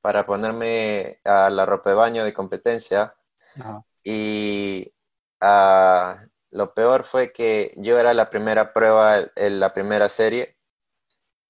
para 0.00 0.26
ponerme 0.26 1.20
a 1.24 1.50
la 1.50 1.66
ropa 1.66 1.90
de 1.90 1.96
baño 1.96 2.24
de 2.24 2.34
competencia. 2.34 3.16
Ajá. 3.58 3.84
Y 4.02 4.94
ah, 5.40 6.26
lo 6.50 6.74
peor 6.74 7.04
fue 7.04 7.32
que 7.32 7.74
yo 7.78 7.98
era 7.98 8.12
la 8.14 8.30
primera 8.30 8.72
prueba 8.72 9.18
en 9.36 9.60
la 9.60 9.72
primera 9.72 10.08
serie 10.08 10.53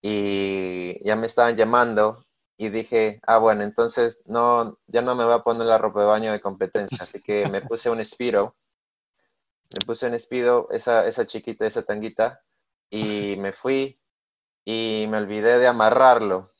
y 0.06 1.02
ya 1.02 1.16
me 1.16 1.26
estaban 1.26 1.56
llamando 1.56 2.22
y 2.58 2.68
dije, 2.68 3.22
ah, 3.26 3.38
bueno, 3.38 3.62
entonces 3.62 4.22
no, 4.26 4.78
ya 4.86 5.00
no 5.00 5.14
me 5.14 5.24
voy 5.24 5.32
a 5.32 5.42
poner 5.42 5.66
la 5.66 5.78
ropa 5.78 6.00
de 6.00 6.06
baño 6.06 6.30
de 6.30 6.42
competencia, 6.42 6.98
así 7.00 7.22
que 7.22 7.48
me 7.48 7.62
puse 7.62 7.88
un 7.88 8.04
Speedo, 8.04 8.54
me 9.74 9.86
puse 9.86 10.06
un 10.06 10.20
Speedo, 10.20 10.68
esa, 10.70 11.06
esa 11.06 11.24
chiquita, 11.24 11.66
esa 11.66 11.84
tanguita, 11.84 12.42
y 12.90 13.36
me 13.38 13.54
fui 13.54 13.98
y 14.66 15.06
me 15.08 15.16
olvidé 15.16 15.58
de 15.58 15.68
amarrarlo. 15.68 16.50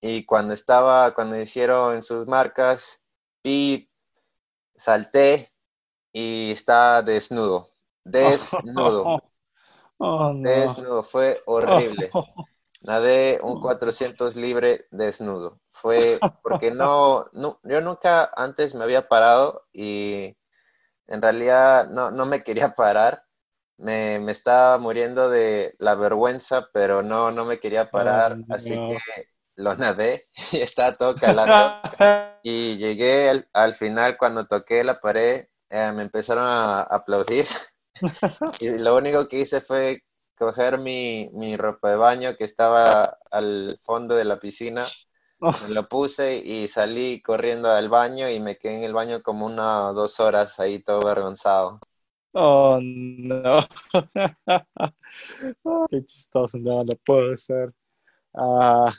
Y 0.00 0.24
cuando 0.24 0.54
estaba, 0.54 1.14
cuando 1.14 1.38
hicieron 1.38 2.02
sus 2.02 2.26
marcas, 2.26 3.02
pip, 3.42 3.90
salté 4.76 5.52
y 6.10 6.52
estaba 6.52 7.02
desnudo. 7.02 7.68
Desnudo. 8.04 9.22
Oh, 9.98 10.32
no. 10.32 10.48
Desnudo. 10.48 11.02
Fue 11.02 11.38
horrible. 11.44 12.10
Nadé 12.82 13.40
un 13.42 13.60
400 13.60 14.36
libre 14.36 14.86
desnudo. 14.90 15.60
Fue 15.72 16.18
porque 16.42 16.70
no, 16.72 17.26
no, 17.32 17.60
yo 17.62 17.80
nunca 17.80 18.30
antes 18.36 18.74
me 18.74 18.84
había 18.84 19.08
parado 19.08 19.66
y 19.72 20.36
en 21.06 21.22
realidad 21.22 21.88
no, 21.88 22.10
no 22.10 22.26
me 22.26 22.42
quería 22.42 22.70
parar. 22.76 23.24
Me, 23.78 24.20
me 24.20 24.32
estaba 24.32 24.78
muriendo 24.78 25.28
de 25.30 25.74
la 25.78 25.94
vergüenza, 25.96 26.68
pero 26.72 27.02
no, 27.02 27.30
no 27.32 27.44
me 27.44 27.58
quería 27.58 27.90
parar. 27.90 28.38
Oh, 28.40 28.54
Así 28.54 28.76
no. 28.76 28.88
que 28.88 28.98
lo 29.56 29.74
nadé 29.76 30.28
y 30.52 30.60
estaba 30.60 30.92
todo 30.92 31.16
calando. 31.16 31.80
Y 32.42 32.76
llegué 32.76 33.30
al, 33.30 33.48
al 33.52 33.74
final, 33.74 34.16
cuando 34.18 34.46
toqué 34.46 34.84
la 34.84 35.00
pared, 35.00 35.46
eh, 35.70 35.92
me 35.92 36.02
empezaron 36.02 36.44
a 36.44 36.82
aplaudir. 36.82 37.46
Y 38.60 38.70
lo 38.78 38.96
único 38.96 39.28
que 39.28 39.40
hice 39.40 39.60
fue 39.60 40.02
coger 40.42 40.78
mi, 40.78 41.30
mi 41.34 41.56
ropa 41.56 41.90
de 41.90 41.96
baño 41.96 42.36
que 42.36 42.42
estaba 42.42 43.18
al 43.30 43.78
fondo 43.80 44.16
de 44.16 44.24
la 44.24 44.40
piscina, 44.40 44.84
lo 45.68 45.88
puse 45.88 46.36
y 46.36 46.66
salí 46.66 47.22
corriendo 47.22 47.70
al 47.70 47.88
baño 47.88 48.28
y 48.28 48.40
me 48.40 48.56
quedé 48.58 48.78
en 48.78 48.82
el 48.82 48.92
baño 48.92 49.22
como 49.22 49.46
una 49.46 49.88
o 49.88 49.94
dos 49.94 50.18
horas 50.18 50.58
ahí 50.58 50.80
todo 50.80 51.02
avergonzado. 51.02 51.78
Oh, 52.34 52.80
no. 52.82 53.60
Qué 55.90 56.04
chistoso, 56.06 56.58
no, 56.58 56.82
no 56.82 56.92
puede 57.04 57.36
ser. 57.36 57.72
Ah, 58.34 58.92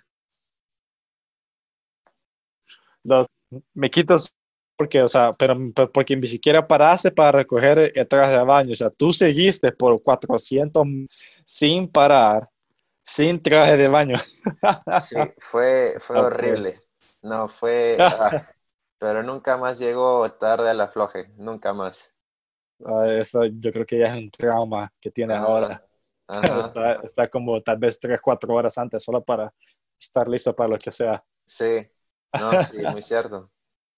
los, 3.03 3.27
me 3.73 3.89
quitas 3.91 4.37
porque, 4.75 5.01
o 5.01 5.07
sea, 5.07 5.33
pero 5.33 5.55
porque 5.93 6.15
ni 6.15 6.27
siquiera 6.27 6.67
paraste 6.67 7.11
para 7.11 7.31
recoger 7.31 7.91
el 7.95 8.07
traje 8.07 8.33
de 8.33 8.43
baño. 8.43 8.71
O 8.73 8.75
sea, 8.75 8.89
tú 8.89 9.13
seguiste 9.13 9.71
por 9.71 10.01
400 10.01 10.85
sin 11.45 11.87
parar, 11.87 12.49
sin 13.01 13.41
traje 13.41 13.77
de 13.77 13.87
baño. 13.87 14.17
Sí, 15.01 15.15
fue, 15.37 15.95
fue 15.99 16.19
horrible. 16.19 16.79
No, 17.21 17.47
fue... 17.47 17.97
ah, 17.99 18.47
pero 18.99 19.23
nunca 19.23 19.57
más 19.57 19.79
llegó 19.79 20.29
tarde 20.31 20.69
al 20.69 20.81
afloje, 20.81 21.29
nunca 21.37 21.73
más. 21.73 22.13
Ah, 22.85 23.05
Eso 23.07 23.45
yo 23.45 23.71
creo 23.71 23.85
que 23.85 23.99
ya 23.99 24.05
es 24.05 24.13
un 24.13 24.29
trauma 24.31 24.91
que 24.99 25.11
tienes 25.11 25.37
Ajá, 25.37 25.45
ahora. 25.45 25.85
ajá. 26.27 26.59
Está, 26.59 26.93
está 27.03 27.27
como 27.29 27.61
tal 27.61 27.77
vez 27.77 27.99
3, 27.99 28.19
4 28.21 28.53
horas 28.53 28.77
antes 28.77 29.03
solo 29.03 29.23
para 29.23 29.53
estar 29.99 30.27
listo 30.27 30.55
para 30.55 30.69
lo 30.69 30.77
que 30.77 30.91
sea. 30.91 31.23
Sí, 31.45 31.87
no, 32.39 32.61
sí, 32.63 32.81
muy 32.91 33.01
cierto. 33.01 33.51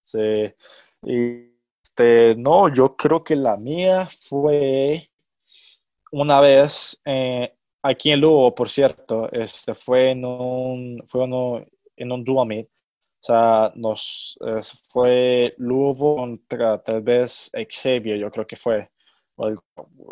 Sí. 0.06 0.54
Y 1.04 1.52
este, 1.84 2.36
no, 2.38 2.70
yo 2.74 2.96
creo 2.96 3.24
que 3.24 3.36
la 3.36 3.58
mía 3.58 4.08
fue 4.10 5.10
una 6.12 6.40
vez 6.42 7.02
eh, 7.06 7.54
aquí 7.84 8.12
en 8.12 8.22
Lugo, 8.22 8.54
por 8.56 8.70
cierto, 8.70 9.32
este, 9.32 9.76
fue 9.76 10.12
en 10.12 10.26
un, 10.26 11.02
fue 11.06 11.24
uno, 11.26 11.62
en 11.96 12.12
un 12.12 12.24
dual 12.24 12.48
meet. 12.48 12.68
O 12.68 13.26
sea, 13.28 13.72
nos 13.76 14.38
fue 14.90 15.56
Lugo 15.58 16.16
contra 16.18 16.82
tal 16.82 17.02
vez 17.02 17.52
Xavier, 17.70 18.18
yo 18.20 18.30
creo 18.32 18.46
que 18.46 18.56
fue, 18.56 18.90
o 19.36 19.46
al- 19.46 19.60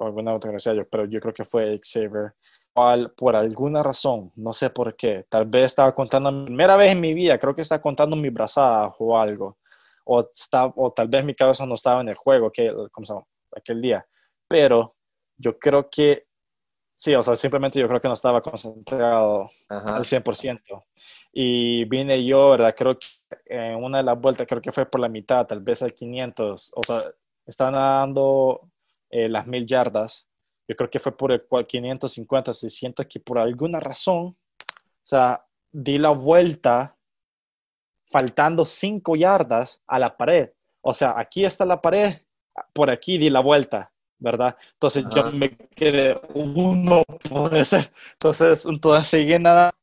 alguna 0.01 0.33
otra 0.33 0.51
pero 0.91 1.05
yo 1.05 1.19
creo 1.19 1.33
que 1.33 1.43
fue 1.45 1.79
Xavier. 1.83 2.33
Cual, 2.73 3.11
por 3.15 3.35
alguna 3.35 3.83
razón, 3.83 4.31
no 4.35 4.51
sé 4.51 4.71
por 4.71 4.95
qué, 4.95 5.25
tal 5.29 5.45
vez 5.45 5.65
estaba 5.65 5.93
contando, 5.93 6.45
primera 6.45 6.75
vez 6.75 6.91
en 6.93 7.01
mi 7.01 7.13
vida, 7.13 7.37
creo 7.37 7.53
que 7.55 7.61
estaba 7.61 7.79
contando 7.81 8.15
mi 8.15 8.29
brazada 8.29 8.91
o 8.97 9.15
algo 9.17 9.59
o, 10.03 10.19
está, 10.19 10.65
o 10.75 10.91
tal 10.91 11.07
vez 11.07 11.25
mi 11.25 11.35
cabeza 11.35 11.65
no 11.65 11.75
estaba 11.75 12.01
en 12.01 12.09
el 12.09 12.15
juego 12.15 12.51
que, 12.51 12.73
¿cómo 12.91 13.05
se 13.05 13.13
llama? 13.13 13.25
aquel 13.55 13.81
día. 13.81 14.05
pero 14.47 14.95
yo 15.37 15.57
creo 15.57 15.89
que, 15.89 16.27
sí, 16.93 17.13
o 17.15 17.23
sea, 17.23 17.35
simplemente 17.35 17.79
yo 17.79 17.87
creo 17.87 17.99
que 17.99 18.07
no 18.07 18.13
estaba 18.13 18.41
concentrado 18.41 19.49
al 19.67 20.03
100%. 20.03 20.85
Y 21.31 21.85
vine 21.85 22.23
yo, 22.23 22.51
¿verdad? 22.51 22.75
Creo 22.77 22.97
que 22.97 23.07
en 23.45 23.83
una 23.83 23.97
de 23.97 24.03
las 24.03 24.19
vueltas, 24.19 24.45
creo 24.47 24.61
que 24.61 24.71
fue 24.71 24.85
por 24.85 25.01
la 25.01 25.09
mitad, 25.09 25.45
tal 25.47 25.59
vez 25.61 25.81
al 25.81 25.93
500, 25.93 26.71
o 26.75 26.83
sea, 26.83 27.03
estaban 27.45 27.73
dando 27.73 28.69
eh, 29.09 29.27
las 29.27 29.47
mil 29.47 29.65
yardas. 29.65 30.29
Yo 30.67 30.75
creo 30.75 30.89
que 30.89 30.99
fue 30.99 31.17
por 31.17 31.31
el 31.31 31.45
550, 31.67 32.53
600, 32.53 33.07
que 33.07 33.19
por 33.19 33.39
alguna 33.39 33.79
razón, 33.79 34.25
o 34.25 34.35
sea, 35.01 35.43
di 35.71 35.97
la 35.97 36.11
vuelta 36.11 36.95
faltando 38.13 38.63
cinco 38.63 39.15
yardas 39.15 39.81
a 39.87 39.97
la 39.97 40.15
pared. 40.15 40.51
O 40.81 40.93
sea, 40.93 41.17
aquí 41.17 41.43
está 41.43 41.65
la 41.65 41.81
pared, 41.81 42.13
por 42.71 42.91
aquí 42.91 43.17
di 43.17 43.31
la 43.31 43.39
vuelta, 43.39 43.91
¿verdad? 44.19 44.55
Entonces 44.73 45.05
yo 45.09 45.31
me 45.31 45.57
quedé, 45.75 46.15
uno 46.35 47.01
puede 47.27 47.65
ser. 47.65 47.91
Entonces, 48.13 48.67
entonces 48.67 49.07
seguí 49.07 49.39
nada, 49.39 49.73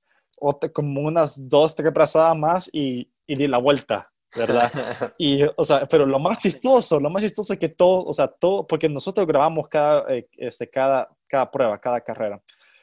como 0.72 1.00
unas 1.00 1.48
dos, 1.48 1.74
tres 1.74 1.92
brazadas 1.92 2.38
más 2.38 2.70
y, 2.72 3.10
y 3.26 3.34
di 3.34 3.48
la 3.48 3.58
vuelta, 3.58 4.12
¿verdad? 4.36 4.70
Y, 5.18 5.42
o 5.56 5.64
sea, 5.64 5.84
pero 5.86 6.06
lo 6.06 6.20
más 6.20 6.38
chistoso, 6.38 7.00
lo 7.00 7.10
más 7.10 7.24
chistoso 7.24 7.52
es 7.52 7.58
que 7.58 7.68
todo, 7.68 8.04
o 8.04 8.12
sea, 8.12 8.28
todo, 8.28 8.64
porque 8.64 8.88
nosotros 8.88 9.26
grabamos 9.26 9.66
cada, 9.66 10.08
eh, 10.14 10.28
este, 10.36 10.70
cada, 10.70 11.08
cada 11.26 11.50
prueba, 11.50 11.80
cada 11.80 12.00
carrera. 12.00 12.40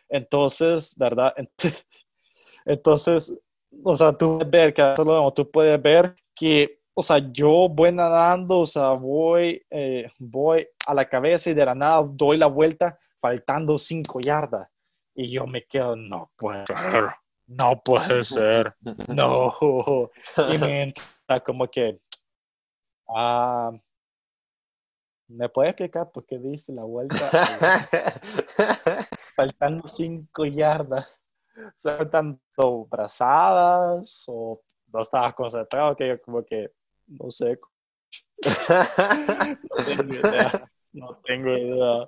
Entonces, 0.10 0.94
¿verdad? 0.98 1.34
Entonces, 2.66 3.40
o 3.84 3.98
sea, 3.98 4.14
tú 4.14 4.38
puedes 4.40 4.52
ver, 4.52 4.74
que, 4.74 4.94
tú 5.36 5.52
puedes 5.52 5.82
ver 5.82 6.16
que, 6.36 6.82
o 6.94 7.04
sea, 7.04 7.20
yo 7.32 7.68
voy 7.70 7.92
nadando, 7.92 8.60
o 8.60 8.66
sea, 8.66 8.92
voy, 8.92 9.66
eh, 9.70 10.10
voy 10.18 10.68
a 10.86 10.94
la 10.94 11.06
cabeza 11.06 11.50
y 11.50 11.54
de 11.54 11.66
la 11.66 11.76
nada 11.76 12.04
doy 12.04 12.38
la 12.38 12.48
vuelta 12.48 12.98
faltando 13.20 13.78
cinco 13.78 14.20
yardas. 14.20 14.68
Y 15.16 15.32
yo 15.32 15.48
me 15.48 15.64
quedo, 15.66 15.96
no 15.96 16.32
puede 16.38 16.66
ser, 16.68 17.06
no 17.48 17.82
puede 17.84 18.24
ser, 18.24 18.76
no. 19.08 19.56
Y 20.52 20.58
me 20.60 20.84
entra 20.84 21.40
como 21.44 21.68
que, 21.68 22.00
ah, 23.10 23.72
¿me 25.28 25.50
puedes 25.50 25.72
explicar 25.72 26.12
por 26.12 26.26
qué 26.26 26.38
diste 26.38 26.72
la 26.72 26.84
vuelta 26.84 27.18
faltando 29.36 29.88
cinco 29.88 30.46
yardas? 30.46 31.20
Ser 31.76 32.10
tanto 32.10 32.86
brazadas 32.86 34.24
o 34.28 34.62
no 34.94 35.02
estabas 35.02 35.34
concentrado 35.34 35.96
que 35.96 36.08
yo 36.08 36.22
como 36.22 36.44
que, 36.44 36.72
no 37.08 37.30
sé. 37.30 37.60
no 39.64 39.86
tengo 39.86 40.14
idea. 40.14 40.72
No 40.94 41.22
tengo 41.24 41.58
idea. 41.58 42.08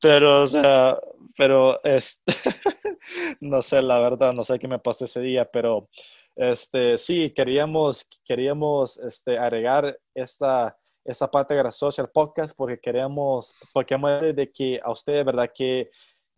Pero, 0.00 0.42
o 0.42 0.46
sea, 0.46 0.98
pero, 1.36 1.82
es, 1.84 2.22
no 3.40 3.60
sé, 3.60 3.82
la 3.82 3.98
verdad, 3.98 4.32
no 4.32 4.44
sé 4.44 4.58
qué 4.58 4.68
me 4.68 4.78
pasó 4.78 5.04
ese 5.04 5.20
día, 5.20 5.44
pero, 5.44 5.88
este, 6.36 6.96
sí, 6.96 7.32
queríamos, 7.34 8.08
queríamos, 8.24 8.98
este, 8.98 9.38
agregar 9.38 9.98
esta, 10.14 10.76
esta 11.04 11.30
parte 11.30 11.54
graciosa 11.54 12.02
al 12.02 12.10
podcast 12.10 12.56
porque 12.56 12.78
queremos, 12.78 13.70
porque 13.74 13.96
de 14.34 14.50
que 14.50 14.80
a 14.82 14.90
ustedes, 14.90 15.24
¿verdad? 15.24 15.50
Que, 15.54 15.90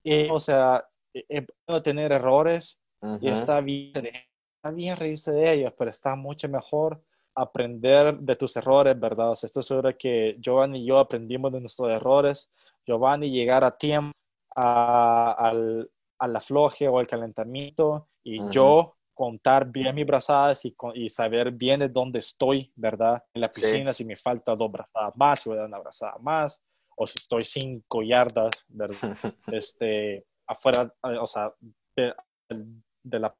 eh, 0.05 0.29
o 0.31 0.40
sea, 0.40 0.85
es 1.14 1.46
bueno 1.66 1.79
eh, 1.79 1.83
tener 1.83 2.12
errores 2.12 2.81
y 3.20 3.29
está 3.29 3.61
bien, 3.61 3.92
está 3.94 4.70
bien 4.70 4.96
reírse 4.96 5.33
de 5.33 5.53
ellos, 5.53 5.72
pero 5.77 5.90
está 5.90 6.14
mucho 6.14 6.48
mejor 6.48 7.03
aprender 7.35 8.18
de 8.18 8.37
tus 8.37 8.57
errores, 8.57 8.98
¿verdad? 8.98 9.31
O 9.31 9.37
sea, 9.37 9.46
estoy 9.46 9.62
seguro 9.62 9.96
que 9.98 10.37
Giovanni 10.38 10.83
y 10.83 10.87
yo 10.87 10.98
aprendimos 10.98 11.53
de 11.53 11.61
nuestros 11.61 11.90
errores. 11.90 12.53
Giovanni 12.87 13.31
llegar 13.31 13.64
a 13.64 13.77
tiempo 13.77 14.12
a, 14.55 15.33
al, 15.33 15.90
al 16.18 16.37
afloje 16.37 16.88
o 16.88 16.98
al 16.98 17.07
calentamiento 17.07 18.09
y 18.22 18.38
yo 18.51 18.94
contar 19.14 19.66
bien 19.70 19.94
mis 19.94 20.07
brazadas 20.07 20.64
y, 20.64 20.75
y, 20.94 21.09
saber 21.09 21.51
bien 21.51 21.81
de 21.81 21.88
dónde 21.88 22.18
estoy, 22.18 22.72
¿verdad? 22.75 23.22
En 23.35 23.40
la 23.40 23.48
piscina, 23.48 23.92
si 23.92 24.05
me 24.05 24.16
falta 24.16 24.57
dos 24.57 24.70
brazadas 24.70 25.12
más, 25.16 25.40
si 25.40 25.48
voy 25.48 25.59
a 25.59 25.61
dar 25.62 25.68
una 25.68 25.79
brazada 25.79 26.16
más, 26.18 26.62
o 26.96 27.07
si 27.07 27.18
estoy 27.18 27.44
cinco 27.44 28.03
yardas, 28.03 28.51
¿verdad? 28.68 28.96
este, 29.53 30.25
afuera, 30.53 30.93
eh, 31.05 31.19
o 31.19 31.27
sea, 31.27 31.53
de, 31.97 33.19
la... 33.19 33.29
O 33.29 33.35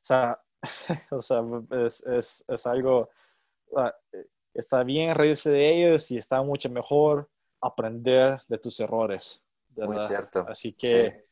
sea, 0.00 0.36
o 1.10 1.22
sea 1.22 1.42
es, 1.84 2.06
es, 2.06 2.44
es, 2.46 2.66
algo... 2.66 3.10
Ah, 3.76 3.94
está 4.54 4.82
bien 4.82 5.14
reírse 5.14 5.50
de 5.50 5.68
ellos 5.68 6.10
y 6.10 6.16
está 6.16 6.42
mucho 6.42 6.70
mejor 6.70 7.28
aprender 7.60 8.40
de 8.48 8.58
tus 8.58 8.80
errores. 8.80 9.42
¿verdad? 9.68 9.94
Muy 9.94 10.02
cierto. 10.02 10.46
Así 10.48 10.72
que, 10.72 11.26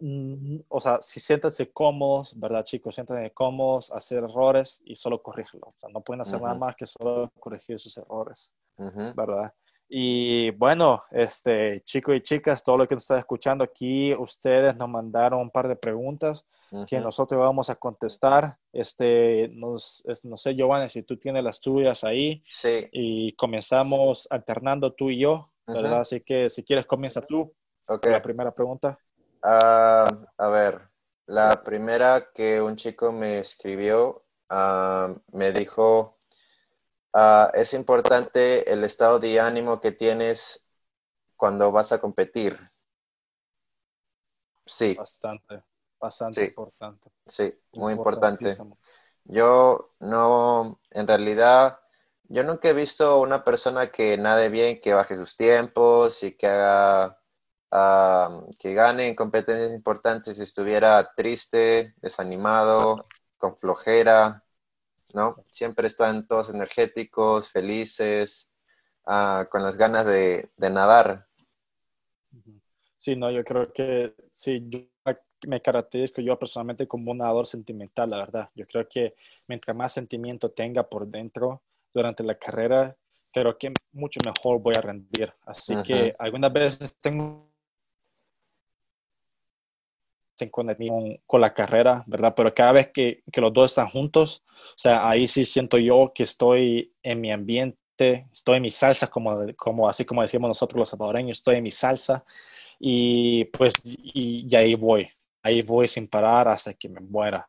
mm, 0.00 0.58
o 0.68 0.80
sea, 0.80 0.98
si 1.00 1.20
siéntanse 1.20 1.70
cómodos, 1.72 2.38
¿verdad, 2.38 2.64
chicos? 2.64 2.94
Siéntanse 2.94 3.32
cómodos, 3.32 3.90
hacer 3.92 4.22
errores 4.22 4.82
y 4.84 4.94
solo 4.94 5.22
corregirlos. 5.22 5.74
O 5.74 5.78
sea, 5.78 5.90
no 5.90 6.02
pueden 6.02 6.20
hacer 6.20 6.40
nada 6.40 6.54
más 6.54 6.76
que 6.76 6.86
solo 6.86 7.30
corregir 7.40 7.78
sus 7.78 7.96
errores, 7.96 8.54
¿verdad? 9.14 9.52
Y 9.88 10.50
bueno, 10.52 11.04
este, 11.10 11.80
chicos 11.82 12.16
y 12.16 12.20
chicas, 12.20 12.64
todo 12.64 12.76
lo 12.76 12.88
que 12.88 12.94
está 12.94 13.18
escuchando 13.18 13.62
aquí, 13.62 14.14
ustedes 14.14 14.74
nos 14.76 14.88
mandaron 14.88 15.40
un 15.40 15.50
par 15.50 15.68
de 15.68 15.76
preguntas 15.76 16.44
que 16.88 16.98
nosotros 16.98 17.40
vamos 17.40 17.70
a 17.70 17.76
contestar. 17.76 18.58
Este, 18.72 19.48
nos, 19.52 20.04
no 20.24 20.36
sé, 20.36 20.54
Giovanni, 20.54 20.88
si 20.88 21.02
tú 21.02 21.16
tienes 21.16 21.44
las 21.44 21.60
tuyas 21.60 22.02
ahí. 22.04 22.42
Sí. 22.48 22.88
Y 22.92 23.32
comenzamos 23.34 24.26
alternando 24.30 24.92
tú 24.92 25.10
y 25.10 25.20
yo, 25.20 25.50
¿verdad? 25.66 26.00
Así 26.00 26.20
que 26.20 26.48
si 26.48 26.64
quieres, 26.64 26.86
comienza 26.86 27.20
tú. 27.20 27.52
Okay. 27.86 28.10
La 28.10 28.22
primera 28.22 28.52
pregunta. 28.52 28.98
Ah, 29.42 30.10
a 30.36 30.48
ver, 30.48 30.80
la 31.26 31.62
primera 31.62 32.28
que 32.34 32.60
un 32.60 32.74
chico 32.74 33.12
me 33.12 33.38
escribió, 33.38 34.24
ah, 34.50 35.14
me 35.32 35.52
dijo 35.52 36.15
Ah, 37.12 37.50
es 37.54 37.72
importante 37.74 38.70
el 38.72 38.84
estado 38.84 39.18
de 39.18 39.40
ánimo 39.40 39.80
que 39.80 39.92
tienes 39.92 40.66
cuando 41.36 41.72
vas 41.72 41.92
a 41.92 42.00
competir. 42.00 42.58
Sí. 44.64 44.94
Bastante, 44.96 45.62
bastante 46.00 46.44
importante. 46.44 47.10
Sí, 47.26 47.58
muy 47.72 47.92
importante. 47.92 48.56
Yo 49.24 49.94
no, 50.00 50.80
en 50.90 51.06
realidad, 51.06 51.80
yo 52.24 52.44
nunca 52.44 52.68
he 52.68 52.72
visto 52.72 53.20
una 53.20 53.44
persona 53.44 53.90
que 53.90 54.16
nade 54.16 54.48
bien, 54.48 54.80
que 54.80 54.94
baje 54.94 55.16
sus 55.16 55.36
tiempos 55.36 56.22
y 56.22 56.36
que 56.36 56.46
haga, 56.48 57.20
que 58.58 58.74
gane 58.74 59.08
en 59.08 59.14
competencias 59.14 59.72
importantes 59.72 60.36
si 60.36 60.42
estuviera 60.42 61.12
triste, 61.14 61.94
desanimado, 61.98 63.06
con 63.36 63.56
flojera. 63.56 64.45
¿No? 65.14 65.36
Siempre 65.50 65.86
están 65.86 66.26
todos 66.26 66.50
energéticos, 66.50 67.50
felices, 67.50 68.50
ah, 69.06 69.46
con 69.50 69.62
las 69.62 69.76
ganas 69.76 70.06
de, 70.06 70.50
nadar. 70.58 71.26
Sí, 72.96 73.14
no, 73.14 73.30
yo 73.30 73.44
creo 73.44 73.72
que 73.72 74.14
sí, 74.30 74.64
yo 74.68 74.80
me 75.46 75.60
caracterizo 75.60 76.20
yo 76.20 76.38
personalmente 76.38 76.88
como 76.88 77.12
un 77.12 77.18
nadador 77.18 77.46
sentimental, 77.46 78.10
la 78.10 78.18
verdad. 78.18 78.50
Yo 78.54 78.66
creo 78.66 78.88
que 78.88 79.14
mientras 79.46 79.76
más 79.76 79.92
sentimiento 79.92 80.50
tenga 80.50 80.82
por 80.82 81.06
dentro 81.06 81.62
durante 81.92 82.24
la 82.24 82.36
carrera, 82.36 82.96
creo 83.32 83.56
que 83.58 83.72
mucho 83.92 84.18
mejor 84.24 84.60
voy 84.60 84.74
a 84.76 84.80
rendir. 84.80 85.32
Así 85.44 85.74
que 85.82 86.14
algunas 86.18 86.52
veces 86.52 86.96
tengo 86.96 87.45
con, 90.50 90.68
con 91.26 91.40
la 91.40 91.54
carrera, 91.54 92.04
¿verdad? 92.06 92.34
Pero 92.36 92.54
cada 92.54 92.72
vez 92.72 92.90
que, 92.92 93.22
que, 93.32 93.40
los 93.40 93.52
dos 93.52 93.70
están 93.70 93.88
juntos, 93.88 94.44
o 94.48 94.78
sea, 94.78 95.08
ahí 95.08 95.26
sí 95.26 95.44
siento 95.44 95.78
yo 95.78 96.12
que 96.14 96.22
estoy 96.22 96.94
en 97.02 97.20
mi 97.20 97.32
ambiente, 97.32 98.28
estoy 98.30 98.56
en 98.56 98.62
mi 98.62 98.70
salsa, 98.70 99.06
como, 99.06 99.38
como 99.56 99.88
así 99.88 100.04
como 100.04 100.22
decimos 100.22 100.48
nosotros 100.48 100.78
los 100.78 100.88
salvadoreños, 100.90 101.38
estoy 101.38 101.56
en 101.56 101.64
mi 101.64 101.70
salsa 101.70 102.24
y 102.78 103.44
pues, 103.46 103.82
y, 103.84 104.54
ahí 104.54 104.74
voy, 104.74 105.08
ahí 105.42 105.62
voy 105.62 105.88
sin 105.88 106.08
parar 106.08 106.48
hasta 106.48 106.74
que 106.74 106.88
me 106.88 107.00
muera. 107.00 107.48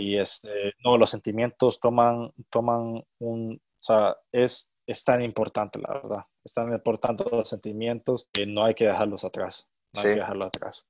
Y 0.00 0.16
este, 0.16 0.74
no, 0.84 0.98
los 0.98 1.10
sentimientos 1.10 1.78
toman, 1.78 2.32
toman 2.50 3.04
un, 3.20 3.54
o 3.54 3.82
sea, 3.82 4.16
es, 4.32 4.74
es 4.86 5.04
tan 5.04 5.22
importante, 5.22 5.78
la 5.78 5.92
verdad, 5.94 6.24
es 6.44 6.52
tan 6.52 6.72
importante 6.72 7.24
los 7.30 7.48
sentimientos 7.48 8.28
que 8.32 8.44
no 8.44 8.64
hay 8.64 8.74
que 8.74 8.86
dejarlos 8.86 9.24
atrás, 9.24 9.68
no 9.94 10.00
hay 10.00 10.14
que 10.14 10.20
dejarlos 10.20 10.48
atrás. 10.48 10.86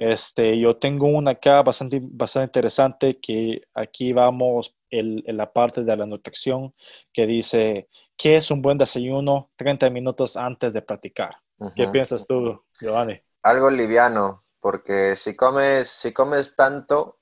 Este, 0.00 0.58
yo 0.58 0.78
tengo 0.78 1.08
una 1.08 1.32
acá 1.32 1.60
bastante, 1.60 2.00
bastante 2.02 2.46
interesante 2.46 3.20
que 3.20 3.60
aquí 3.74 4.14
vamos 4.14 4.74
en, 4.88 5.22
la 5.26 5.52
parte 5.52 5.84
de 5.84 5.94
la 5.94 6.06
nutrición 6.06 6.74
que 7.12 7.26
dice, 7.26 7.90
¿qué 8.16 8.36
es 8.36 8.50
un 8.50 8.62
buen 8.62 8.78
desayuno 8.78 9.50
30 9.56 9.90
minutos 9.90 10.38
antes 10.38 10.72
de 10.72 10.80
practicar? 10.80 11.36
¿Qué 11.76 11.86
piensas 11.88 12.26
tú, 12.26 12.64
Giovanni? 12.80 13.20
Algo 13.42 13.68
liviano, 13.68 14.42
porque 14.58 15.16
si 15.16 15.36
comes, 15.36 15.90
si 15.90 16.14
comes 16.14 16.56
tanto, 16.56 17.18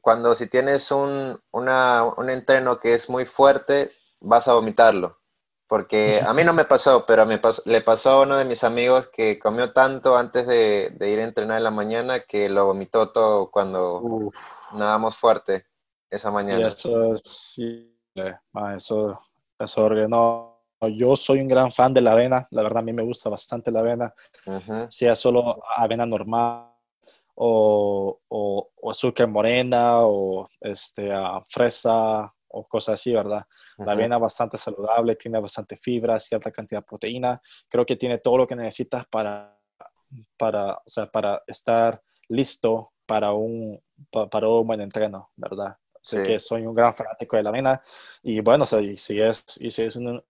cuando 0.00 0.34
si 0.34 0.48
tienes 0.48 0.90
un, 0.90 1.40
una, 1.52 2.02
un 2.16 2.30
entreno 2.30 2.80
que 2.80 2.94
es 2.94 3.08
muy 3.08 3.26
fuerte, 3.26 3.92
vas 4.20 4.48
a 4.48 4.54
vomitarlo. 4.54 5.17
Porque 5.68 6.20
a 6.26 6.32
mí 6.32 6.44
no 6.44 6.54
me 6.54 6.64
pasó, 6.64 7.04
pero 7.06 7.26
me 7.26 7.38
le 7.66 7.80
pasó 7.82 8.10
a 8.10 8.22
uno 8.22 8.38
de 8.38 8.46
mis 8.46 8.64
amigos 8.64 9.06
que 9.08 9.38
comió 9.38 9.72
tanto 9.72 10.16
antes 10.16 10.46
de, 10.46 10.90
ir 11.00 11.20
a 11.20 11.24
entrenar 11.24 11.58
en 11.58 11.64
la 11.64 11.70
mañana 11.70 12.20
que 12.20 12.48
lo 12.48 12.64
vomitó 12.64 13.10
todo 13.10 13.50
cuando 13.50 14.30
nadamos 14.72 15.14
fuerte 15.14 15.66
esa 16.10 16.30
mañana. 16.30 16.66
eso 16.66 17.12
es, 17.12 17.22
sí, 17.22 17.94
eso, 18.74 19.20
eso 19.58 19.88
no, 20.08 20.62
yo 20.80 21.16
soy 21.16 21.40
un 21.40 21.48
gran 21.48 21.70
fan 21.70 21.92
de 21.92 22.00
la 22.00 22.12
avena, 22.12 22.48
la 22.50 22.62
verdad 22.62 22.78
a 22.78 22.82
mí 22.82 22.94
me 22.94 23.02
gusta 23.02 23.28
bastante 23.28 23.70
la 23.70 23.80
avena, 23.80 24.14
sea 24.88 25.14
solo 25.14 25.62
avena 25.76 26.06
normal 26.06 26.72
o, 27.34 28.18
o, 28.26 28.90
azúcar 28.90 29.28
morena 29.28 29.98
o 30.00 30.48
este, 30.62 31.10
fresa 31.46 32.32
o 32.48 32.66
cosas 32.66 32.94
así, 32.94 33.12
¿verdad? 33.12 33.44
La 33.78 33.92
avena 33.92 34.18
bastante 34.18 34.56
saludable, 34.56 35.16
tiene 35.16 35.40
bastante 35.40 35.76
fibra, 35.76 36.18
cierta 36.18 36.50
cantidad 36.50 36.80
de 36.80 36.86
proteína. 36.86 37.40
Creo 37.68 37.84
que 37.84 37.96
tiene 37.96 38.18
todo 38.18 38.38
lo 38.38 38.46
que 38.46 38.56
necesitas 38.56 39.06
para, 39.06 39.58
para, 40.36 40.74
o 40.74 40.82
sea, 40.86 41.10
para 41.10 41.42
estar 41.46 42.02
listo 42.28 42.92
para 43.06 43.32
un, 43.32 43.80
para 44.10 44.48
un 44.48 44.66
buen 44.66 44.80
entreno, 44.80 45.30
¿verdad? 45.36 45.76
Así 46.00 46.22
que 46.22 46.38
soy 46.38 46.66
un 46.66 46.74
gran 46.74 46.94
fanático 46.94 47.36
de 47.36 47.42
la 47.42 47.50
avena. 47.50 47.80
Y 48.22 48.40
bueno, 48.40 48.64
o 48.64 48.66
sea, 48.66 48.80
y 48.80 48.96
si 48.96 49.20
es, 49.20 49.44
y 49.60 49.70
si 49.70 49.82
es 49.82 49.96
un, 49.96 50.22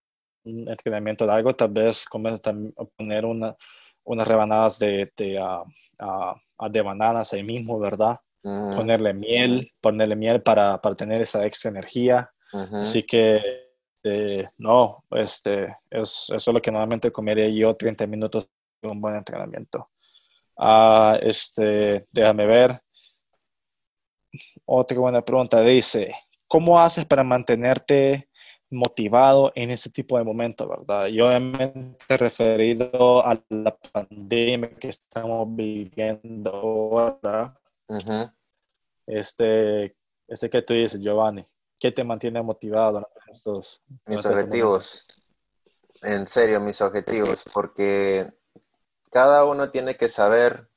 entrenamiento 0.43 1.25
largo, 1.25 1.53
tal 1.55 1.69
vez 1.69 2.05
a 2.05 2.85
poner 2.95 3.25
una, 3.25 3.55
unas 4.03 4.27
rebanadas 4.27 4.79
de, 4.79 5.11
de, 5.15 5.39
uh, 5.39 6.69
de 6.69 6.81
bananas 6.81 7.33
ahí 7.33 7.43
mismo, 7.43 7.77
¿verdad? 7.77 8.19
Ponerle 8.41 9.13
miel, 9.13 9.71
ponerle 9.81 10.15
miel 10.15 10.41
para, 10.41 10.79
para 10.81 10.95
tener 10.95 11.21
esa 11.21 11.45
extra 11.45 11.71
energía. 11.71 12.31
Así 12.73 13.03
que, 13.03 13.41
eh, 14.03 14.45
no, 14.57 15.03
este, 15.11 15.75
es, 15.89 16.31
eso 16.35 16.35
es 16.35 16.47
lo 16.47 16.61
que 16.61 16.71
normalmente 16.71 17.11
comería 17.11 17.47
yo 17.49 17.75
30 17.75 18.07
minutos 18.07 18.49
de 18.81 18.89
un 18.89 19.01
buen 19.01 19.15
entrenamiento. 19.15 19.89
Ah, 20.57 21.17
este, 21.21 22.07
déjame 22.11 22.45
ver. 22.45 22.81
Otra 24.65 24.99
buena 24.99 25.21
pregunta 25.21 25.61
dice, 25.61 26.13
¿cómo 26.47 26.77
haces 26.77 27.05
para 27.05 27.23
mantenerte 27.23 28.29
motivado 28.71 29.51
en 29.55 29.71
ese 29.71 29.89
tipo 29.89 30.17
de 30.17 30.23
momentos, 30.23 30.67
verdad? 30.67 31.07
Y 31.07 31.21
obviamente 31.21 32.17
referido 32.17 33.25
a 33.25 33.39
la 33.49 33.75
pandemia 33.91 34.69
que 34.71 34.89
estamos 34.89 35.47
viviendo 35.55 36.51
ahora, 36.51 37.55
este, 39.05 39.95
este 40.27 40.49
que 40.49 40.61
tú 40.61 40.73
dices, 40.73 41.01
Giovanni, 41.01 41.45
¿qué 41.79 41.91
te 41.91 42.03
mantiene 42.03 42.41
motivado 42.41 42.99
en 42.99 43.05
estos 43.31 43.81
Mis 44.05 44.25
objetivos. 44.25 45.07
En 46.01 46.27
serio, 46.27 46.61
mis 46.61 46.81
objetivos, 46.81 47.43
porque 47.53 48.31
cada 49.11 49.43
uno 49.45 49.69
tiene 49.69 49.97
que 49.97 50.07
saber 50.07 50.69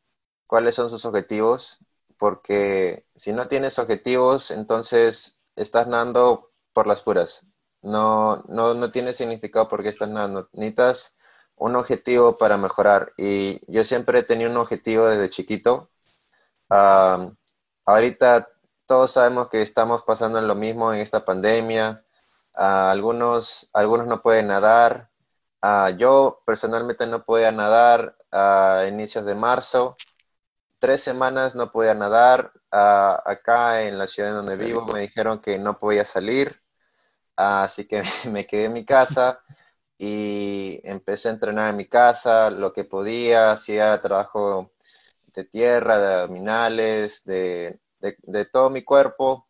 cuáles 0.46 0.74
son 0.74 0.90
sus 0.90 1.04
objetivos, 1.04 1.78
porque 2.18 3.06
si 3.16 3.32
no 3.32 3.46
tienes 3.46 3.78
objetivos, 3.78 4.50
entonces 4.50 5.38
estás 5.56 5.86
nadando 5.86 6.50
por 6.72 6.86
las 6.86 7.02
puras. 7.02 7.46
No, 7.82 8.44
no, 8.48 8.74
no 8.74 8.90
tiene 8.90 9.12
significado 9.12 9.68
porque 9.68 9.88
estás 9.88 10.08
nadando. 10.08 10.48
Necesitas 10.52 11.16
un 11.56 11.76
objetivo 11.76 12.36
para 12.36 12.56
mejorar. 12.56 13.12
Y 13.16 13.60
yo 13.70 13.84
siempre 13.84 14.20
he 14.20 14.22
tenido 14.22 14.50
un 14.50 14.56
objetivo 14.56 15.06
desde 15.06 15.30
chiquito. 15.30 15.90
Uh, 16.72 17.36
ahorita 17.84 18.48
todos 18.86 19.12
sabemos 19.12 19.50
que 19.50 19.60
estamos 19.60 20.02
pasando 20.04 20.38
en 20.38 20.48
lo 20.48 20.54
mismo 20.54 20.92
en 20.94 21.00
esta 21.00 21.22
pandemia. 21.22 22.02
Ah, 22.54 22.90
algunos, 22.90 23.68
algunos 23.74 24.06
no 24.06 24.22
pueden 24.22 24.46
nadar. 24.46 25.10
Ah, 25.60 25.90
yo 25.98 26.42
personalmente 26.46 27.06
no 27.06 27.24
podía 27.24 27.52
nadar 27.52 28.16
a 28.30 28.86
inicios 28.88 29.26
de 29.26 29.34
marzo. 29.34 29.96
Tres 30.78 31.02
semanas 31.02 31.54
no 31.54 31.70
podía 31.70 31.94
nadar. 31.94 32.52
Ah, 32.70 33.22
acá 33.26 33.82
en 33.82 33.98
la 33.98 34.06
ciudad 34.06 34.32
donde 34.34 34.56
vivo 34.56 34.86
me 34.86 35.00
dijeron 35.00 35.40
que 35.40 35.58
no 35.58 35.78
podía 35.78 36.04
salir. 36.04 36.62
así 37.36 37.86
que 37.86 38.02
me 38.30 38.46
quedé 38.46 38.66
en 38.66 38.72
mi 38.74 38.84
casa 38.86 39.42
y 39.98 40.80
empecé 40.84 41.28
a 41.28 41.32
entrenar 41.32 41.70
en 41.70 41.76
mi 41.76 41.86
casa 41.88 42.50
lo 42.50 42.72
que 42.72 42.84
podía. 42.84 43.52
Hacía 43.52 44.00
trabajo 44.00 44.71
de 45.34 45.44
tierra, 45.44 45.98
de 45.98 46.14
abdominales, 46.14 47.24
de, 47.24 47.80
todo 48.52 48.70
mi 48.70 48.82
cuerpo. 48.82 49.48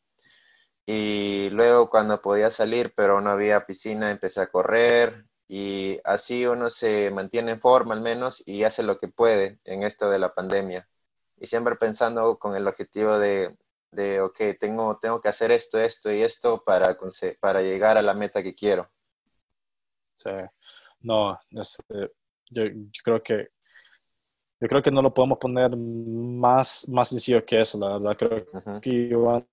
Y 0.87 1.51
luego 1.51 1.89
cuando 1.91 2.21
podía 2.21 2.51
salir, 2.51 2.93
pero 2.95 3.21
no 3.21 3.31
había 3.31 3.65
piscina, 3.65 4.11
empecé 4.11 4.41
a 4.41 4.49
correr. 4.49 5.27
Y 5.49 6.01
así 6.05 6.47
uno 6.47 6.71
se 6.71 7.11
mantiene 7.11 7.53
en 7.53 7.61
forma 7.61 7.95
al 7.95 8.01
menos 8.01 8.43
y 8.47 8.65
hace 8.65 8.83
lo 8.83 8.99
que 8.99 9.09
puede 9.09 9.61
en 9.65 9.83
esto 9.83 10.11
de 10.11 10.19
la 10.19 10.35
pandemia. 10.35 10.89
Y 11.37 11.47
siempre 11.47 11.77
pensando 11.77 12.39
con 12.39 12.57
el 12.57 12.67
objetivo 12.67 13.19
de, 13.19 13.57
de 13.91 14.21
ok, 14.21 14.41
tengo, 14.59 14.99
tengo 14.99 15.21
que 15.21 15.29
hacer 15.29 15.53
esto, 15.53 15.79
esto 15.79 16.11
y 16.11 16.23
esto 16.23 16.65
para, 16.65 16.97
para 17.41 17.63
llegar 17.63 17.99
a 17.99 18.03
la 18.03 18.15
meta 18.15 18.43
que 18.43 18.55
quiero. 18.55 18.91
Sí, 20.15 20.31
no, 21.01 21.39
yo, 22.51 22.65
creo 23.03 23.23
que 23.23 23.49
yo 24.63 24.69
creo 24.69 24.81
que 24.81 24.93
no 24.93 25.03
lo 25.03 25.13
podemos 25.13 25.39
poner 25.39 25.77
más, 25.77 26.89
más 26.89 27.09
sencillo 27.09 27.45
que 27.45 27.61
eso, 27.61 27.77
la 27.79 27.99
verdad. 27.99 28.17
Creo 28.17 28.81
que 28.81 28.91
Iván 28.91 29.45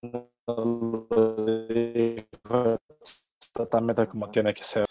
totalmente 3.51 4.07
como 4.07 4.29
tiene 4.29 4.53
que 4.53 4.63
ser 4.63 4.85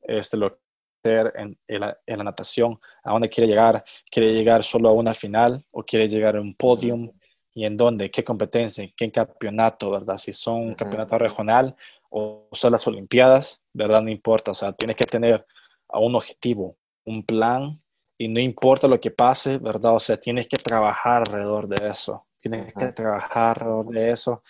este, 0.00 0.36
lo 0.36 0.60
en, 1.02 1.58
en, 1.66 1.80
la, 1.80 1.98
en, 2.06 2.18
la, 2.18 2.24
natación, 2.24 2.78
a 3.02 3.10
dónde 3.12 3.28
quiere 3.28 3.48
llegar, 3.48 3.84
quiere 4.08 4.32
llegar 4.32 4.62
solo 4.62 4.88
a 4.88 4.92
una 4.92 5.12
final 5.12 5.66
o 5.72 5.82
quiere 5.82 6.08
llegar 6.08 6.36
a 6.36 6.40
un 6.40 6.54
podium 6.54 7.10
y 7.52 7.64
en 7.64 7.76
dónde, 7.76 8.12
qué 8.12 8.22
competencia, 8.22 8.88
qué 8.96 9.10
campeonato, 9.10 9.90
¿verdad? 9.90 10.18
Si 10.18 10.32
son 10.32 10.62
un 10.68 10.74
campeonato 10.76 11.18
regional 11.18 11.74
o 12.10 12.48
son 12.52 12.70
las 12.70 12.86
Olimpiadas, 12.86 13.60
¿verdad? 13.72 14.02
No 14.02 14.10
importa, 14.10 14.52
o 14.52 14.54
sea, 14.54 14.72
tienes 14.72 14.94
que 14.94 15.04
tener 15.04 15.44
un 15.88 16.14
objetivo, 16.14 16.76
un 17.04 17.24
plan 17.24 17.76
y 18.16 18.28
no 18.28 18.40
importa 18.40 18.88
lo 18.88 19.00
que 19.00 19.10
pase, 19.10 19.58
¿verdad? 19.58 19.94
O 19.94 20.00
sea, 20.00 20.16
tienes 20.18 20.48
que 20.48 20.56
trabajar 20.56 21.24
alrededor 21.26 21.68
de 21.68 21.88
eso, 21.88 22.26
tienes 22.38 22.72
que 22.72 22.92
trabajar 22.92 23.58
alrededor 23.58 23.86
de 23.86 24.10
eso 24.10 24.42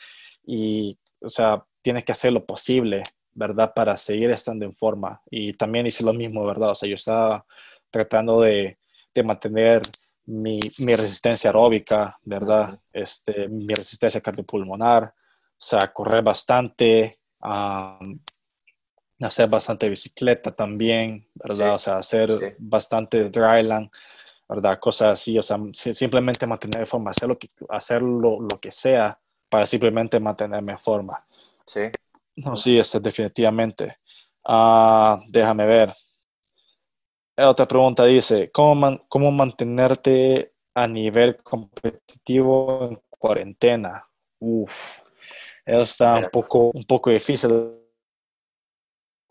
y, 0.44 0.98
o 1.20 1.28
sea, 1.28 1.64
tienes 1.82 2.04
que 2.04 2.12
hacer 2.12 2.32
lo 2.32 2.44
posible, 2.44 3.02
¿verdad? 3.32 3.72
Para 3.74 3.96
seguir 3.96 4.30
estando 4.30 4.64
en 4.64 4.74
forma. 4.74 5.22
Y 5.30 5.52
también 5.54 5.86
hice 5.86 6.04
lo 6.04 6.12
mismo, 6.12 6.44
¿verdad? 6.44 6.70
O 6.70 6.74
sea, 6.74 6.88
yo 6.88 6.94
estaba 6.94 7.44
tratando 7.90 8.40
de, 8.40 8.78
de 9.14 9.22
mantener 9.22 9.82
mi, 10.26 10.58
mi, 10.78 10.96
resistencia 10.96 11.50
aeróbica, 11.50 12.18
¿verdad? 12.22 12.78
este, 12.92 13.48
mi 13.48 13.74
resistencia 13.74 14.20
cardiopulmonar, 14.20 15.04
o 15.04 15.66
sea, 15.66 15.92
correr 15.92 16.22
bastante, 16.22 17.18
hacer 19.20 19.48
bastante 19.48 19.88
bicicleta 19.88 20.50
también, 20.50 21.28
¿verdad? 21.34 21.74
O 21.74 21.78
sea, 21.78 21.96
hacer 21.96 22.30
bastante 22.58 23.30
dryland, 23.30 23.90
¿verdad? 24.48 24.78
Cosas 24.80 25.20
así, 25.20 25.38
o 25.38 25.42
sea, 25.42 25.58
simplemente 25.72 26.46
mantener 26.46 26.80
en 26.80 26.86
forma, 26.86 27.10
hacer 27.10 27.28
lo 27.28 27.38
que, 27.38 27.48
hacer 27.68 28.02
lo, 28.02 28.46
que 28.60 28.70
sea 28.70 29.18
para 29.48 29.66
simplemente 29.66 30.18
mantenerme 30.18 30.72
en 30.72 30.80
forma. 30.80 31.24
Sí. 31.64 31.82
No, 32.36 32.56
sí, 32.56 32.78
este, 32.78 32.98
definitivamente. 33.00 33.98
Ah, 34.44 35.20
déjame 35.28 35.64
ver. 35.64 35.94
Otra 37.36 37.66
pregunta 37.66 38.04
dice, 38.04 38.50
¿cómo, 38.50 39.04
¿cómo 39.08 39.30
mantenerte 39.30 40.54
a 40.74 40.86
nivel 40.86 41.36
competitivo 41.42 42.88
en 42.90 43.00
cuarentena? 43.10 44.06
Uf, 44.38 45.00
eso 45.64 45.80
está 45.82 46.14
un 46.14 46.28
poco, 46.30 46.70
un 46.70 46.84
poco 46.84 47.10
difícil 47.10 47.83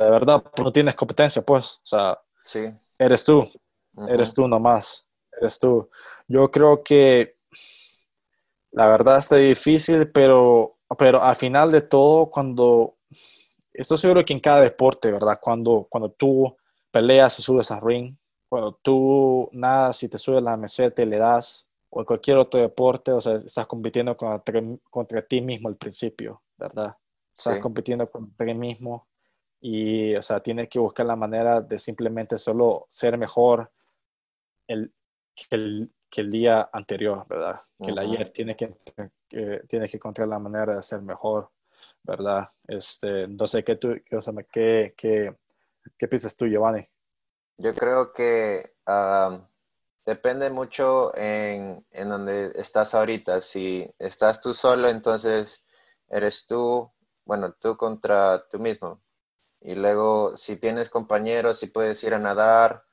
de 0.03 0.11
verdad, 0.11 0.43
no 0.57 0.71
tienes 0.71 0.95
competencia, 0.95 1.41
pues, 1.41 1.77
o 1.77 1.85
sea, 1.85 2.19
sí. 2.43 2.69
eres 2.97 3.23
tú, 3.25 3.43
eres 4.07 4.33
tú 4.33 4.47
nomás, 4.47 5.05
eres 5.39 5.59
tú. 5.59 5.89
Yo 6.27 6.49
creo 6.51 6.83
que 6.83 7.31
la 8.71 8.87
verdad 8.87 9.17
está 9.17 9.35
difícil, 9.35 10.09
pero, 10.11 10.77
pero 10.97 11.21
al 11.21 11.35
final 11.35 11.71
de 11.71 11.81
todo, 11.81 12.29
cuando, 12.29 12.97
estoy 13.71 13.97
seguro 13.97 14.25
que 14.25 14.33
en 14.33 14.39
cada 14.39 14.61
deporte, 14.61 15.11
¿verdad? 15.11 15.39
Cuando, 15.41 15.87
cuando 15.89 16.11
tú 16.11 16.55
peleas 16.91 17.37
y 17.39 17.41
subes 17.41 17.71
a 17.71 17.79
ring, 17.79 18.15
cuando 18.49 18.73
tú 18.81 19.49
nadas 19.51 20.03
y 20.03 20.09
te 20.09 20.17
subes 20.17 20.39
a 20.39 20.41
la 20.41 20.57
meseta 20.57 21.01
y 21.01 21.05
le 21.05 21.17
das, 21.17 21.69
o 21.89 21.99
en 21.99 22.05
cualquier 22.05 22.37
otro 22.37 22.59
deporte, 22.59 23.11
o 23.11 23.21
sea, 23.21 23.35
estás 23.35 23.67
compitiendo 23.67 24.17
contra, 24.17 24.61
contra 24.89 25.21
ti 25.21 25.41
mismo 25.41 25.69
al 25.69 25.75
principio, 25.75 26.41
¿verdad? 26.57 26.95
Estás 27.31 27.59
compitiendo 27.59 28.05
contra 28.07 28.45
ti 28.45 28.53
mismo 28.53 29.07
y, 29.65 30.13
o 30.13 30.21
sea, 30.21 30.41
tienes 30.41 30.67
que 30.67 30.77
buscar 30.77 31.05
la 31.05 31.15
manera 31.15 31.61
de 31.61 31.79
simplemente 31.79 32.37
solo 32.37 32.85
ser 32.89 33.17
mejor 33.17 33.71
el, 34.67 34.93
que, 35.33 35.55
el, 35.55 35.89
que 36.09 36.19
el 36.19 36.29
día 36.29 36.69
anterior, 36.73 37.25
¿verdad? 37.29 37.61
Que 37.79 37.91
el 37.91 37.97
ayer 37.97 38.29
tiene 38.33 38.57
que, 38.57 38.75
que, 39.29 39.61
tienes 39.69 39.89
que 39.89 39.95
encontrar 39.95 40.27
la 40.27 40.37
manera 40.37 40.75
de 40.75 40.81
ser 40.81 41.01
mejor, 41.01 41.49
¿verdad? 42.03 42.49
Este, 42.67 43.23
entonces, 43.23 43.63
¿qué, 43.63 43.77
tú, 43.77 43.95
qué, 44.51 44.93
qué, 44.97 45.37
¿Qué 45.97 46.07
piensas 46.09 46.35
tú, 46.35 46.45
Giovanni? 46.45 46.85
Yo 47.57 47.73
creo 47.73 48.11
que 48.11 48.75
um, 48.85 49.47
depende 50.05 50.49
mucho 50.49 51.15
en, 51.15 51.85
en 51.89 52.09
donde 52.09 52.51
estás 52.55 52.93
ahorita. 52.93 53.39
Si 53.39 53.89
estás 53.97 54.41
tú 54.41 54.53
solo, 54.53 54.89
entonces 54.89 55.65
eres 56.09 56.47
tú, 56.47 56.91
bueno, 57.23 57.53
tú 57.53 57.77
contra 57.77 58.45
tú 58.49 58.59
mismo. 58.59 59.01
Y 59.63 59.75
luego, 59.75 60.37
si 60.37 60.57
tienes 60.57 60.89
compañeros, 60.89 61.59
si 61.59 61.67
puedes 61.67 62.03
ir 62.03 62.13
a 62.13 62.19
nadar 62.19 62.85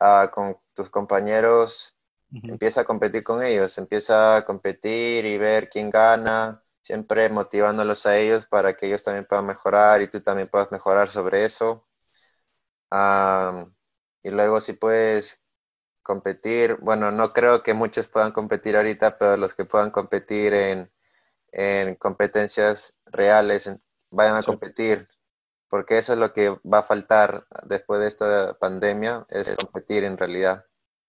uh, 0.00 0.30
con 0.30 0.58
tus 0.74 0.90
compañeros, 0.90 1.96
empieza 2.46 2.82
a 2.82 2.84
competir 2.84 3.24
con 3.24 3.42
ellos, 3.42 3.78
empieza 3.78 4.36
a 4.38 4.44
competir 4.44 5.26
y 5.26 5.38
ver 5.38 5.68
quién 5.70 5.90
gana, 5.90 6.64
siempre 6.82 7.28
motivándolos 7.30 8.06
a 8.06 8.16
ellos 8.18 8.46
para 8.46 8.74
que 8.76 8.86
ellos 8.86 9.04
también 9.04 9.26
puedan 9.26 9.46
mejorar 9.46 10.02
y 10.02 10.08
tú 10.08 10.20
también 10.22 10.48
puedas 10.48 10.72
mejorar 10.72 11.08
sobre 11.08 11.44
eso. 11.44 11.86
y 14.22 14.30
luego 14.30 14.60
si 14.60 14.74
puedes 14.74 15.44
competir, 16.02 16.76
bueno, 16.82 17.10
no 17.10 17.32
creo 17.32 17.62
que 17.62 17.74
muchos 17.74 18.08
puedan 18.08 18.32
competir 18.32 18.76
ahorita, 18.76 19.18
pero 19.18 19.36
los 19.36 19.54
que 19.54 19.64
puedan 19.64 19.90
competir 19.90 20.54
en, 20.54 20.92
en 21.52 21.96
competencias 21.96 22.98
reales, 23.06 23.70
vayan 24.10 24.36
a 24.36 24.42
competir, 24.42 25.08
porque 25.74 25.98
eso 25.98 26.12
es 26.12 26.20
lo 26.20 26.32
que 26.32 26.50
va 26.50 26.78
a 26.78 26.82
faltar 26.84 27.48
después 27.66 28.00
de 28.00 28.06
esta 28.06 28.56
pandemia, 28.60 29.26
es 29.28 29.56
competir 29.56 30.04
en 30.04 30.16
realidad. 30.16 30.64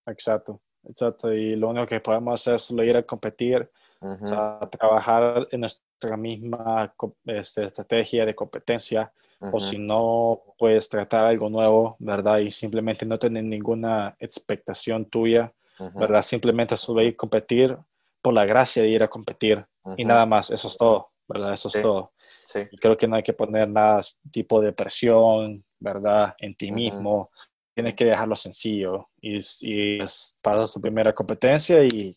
Exacto, 0.07 0.59
exacto, 0.85 1.31
y 1.31 1.55
lo 1.55 1.69
único 1.69 1.85
que 1.85 1.99
podemos 1.99 2.41
hacer 2.41 2.55
es 2.55 2.63
solo 2.63 2.83
ir 2.83 2.97
a 2.97 3.03
competir 3.03 3.69
o 3.99 4.25
sea, 4.25 4.59
trabajar 4.71 5.47
en 5.51 5.59
nuestra 5.59 6.17
misma 6.17 6.91
este, 7.25 7.65
estrategia 7.65 8.25
de 8.25 8.33
competencia, 8.33 9.13
o 9.39 9.59
si 9.59 9.77
no, 9.77 10.41
puedes 10.57 10.89
tratar 10.89 11.27
algo 11.27 11.47
nuevo, 11.47 11.95
¿verdad? 11.99 12.39
Y 12.39 12.49
simplemente 12.49 13.05
no 13.05 13.19
tener 13.19 13.43
ninguna 13.43 14.15
expectación 14.17 15.05
tuya, 15.05 15.53
¿verdad? 15.93 16.23
Simplemente 16.23 16.75
solo 16.75 17.03
ir 17.03 17.13
a 17.13 17.17
competir 17.17 17.77
por 18.19 18.33
la 18.33 18.45
gracia 18.45 18.81
de 18.81 18.89
ir 18.89 19.03
a 19.03 19.09
competir 19.09 19.63
y 19.95 20.05
nada 20.05 20.25
más, 20.25 20.49
eso 20.49 20.67
es 20.67 20.75
todo, 20.75 21.11
¿verdad? 21.27 21.53
Eso 21.53 21.67
es 21.67 21.79
todo. 21.79 22.13
Sí. 22.45 22.59
Y 22.71 22.77
creo 22.77 22.95
que 22.95 23.07
no 23.07 23.17
hay 23.17 23.23
que 23.23 23.33
poner 23.33 23.67
nada 23.67 23.99
tipo 24.31 24.61
de 24.61 24.71
presión, 24.71 25.65
¿verdad? 25.79 26.33
En 26.39 26.55
ti 26.55 26.71
mismo. 26.71 27.31
Tienes 27.73 27.93
que 27.95 28.05
dejarlo 28.05 28.35
sencillo 28.37 29.09
y, 29.19 29.39
y 29.63 29.99
pasas 30.41 30.71
su 30.71 30.79
primera 30.79 31.13
competencia 31.13 31.83
y, 31.83 32.13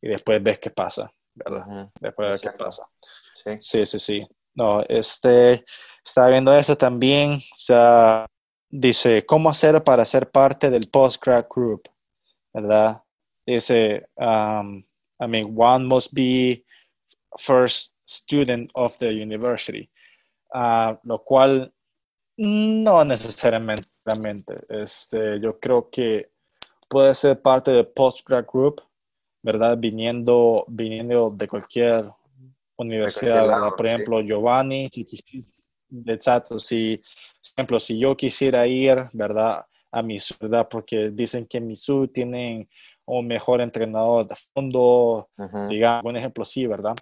y 0.00 0.08
después 0.08 0.42
ves 0.42 0.58
qué 0.58 0.70
pasa. 0.70 1.08
¿verdad? 1.36 1.90
Después 2.00 2.40
de 2.40 2.50
qué 2.50 2.56
pasa. 2.56 2.82
Sí. 3.34 3.86
sí, 3.86 3.98
sí, 3.98 4.28
No, 4.54 4.82
este, 4.88 5.64
estaba 6.04 6.30
viendo 6.30 6.56
eso 6.56 6.76
también, 6.76 7.34
o 7.34 7.58
sea, 7.58 8.26
dice, 8.68 9.24
¿cómo 9.24 9.50
hacer 9.50 9.84
para 9.84 10.04
ser 10.04 10.30
parte 10.30 10.70
del 10.70 10.88
postgrad 10.90 11.46
group? 11.48 11.88
¿Verdad? 12.52 13.02
Dice, 13.46 14.08
um, 14.16 14.78
I 15.20 15.26
mean, 15.28 15.54
one 15.56 15.84
must 15.84 16.12
be 16.12 16.64
first 17.36 17.94
student 18.06 18.70
of 18.74 18.96
the 18.98 19.08
university, 19.08 19.90
uh, 20.54 20.94
lo 21.04 21.22
cual 21.24 21.72
no 22.38 23.04
necesariamente, 23.04 24.54
este, 24.68 25.40
yo 25.40 25.58
creo 25.58 25.88
que 25.90 26.30
puede 26.88 27.14
ser 27.14 27.40
parte 27.40 27.72
del 27.72 27.86
postgrad 27.86 28.44
group, 28.46 28.82
¿verdad? 29.42 29.76
Viniendo, 29.78 30.64
viniendo 30.68 31.30
de 31.30 31.48
cualquier 31.48 32.10
universidad, 32.76 33.70
por 33.76 33.86
ejemplo, 33.86 34.20
Giovanni, 34.20 34.88
si, 34.92 35.06
exacto, 36.06 36.58
si, 36.58 36.98
por 36.98 37.52
ejemplo, 37.56 37.80
si 37.80 37.98
yo 37.98 38.16
quisiera 38.16 38.66
ir, 38.66 39.08
¿verdad? 39.12 39.64
A 39.90 40.02
Misu, 40.02 40.34
¿verdad? 40.40 40.68
Porque 40.68 41.10
dicen 41.10 41.46
que 41.46 41.60
Misu 41.60 42.08
tienen 42.08 42.68
un 43.06 43.26
mejor 43.26 43.60
entrenador 43.60 44.26
de 44.26 44.34
fondo, 44.52 45.30
digamos, 45.70 46.04
un 46.04 46.16
ejemplo 46.16 46.44
sí, 46.44 46.66
¿verdad? 46.66 46.94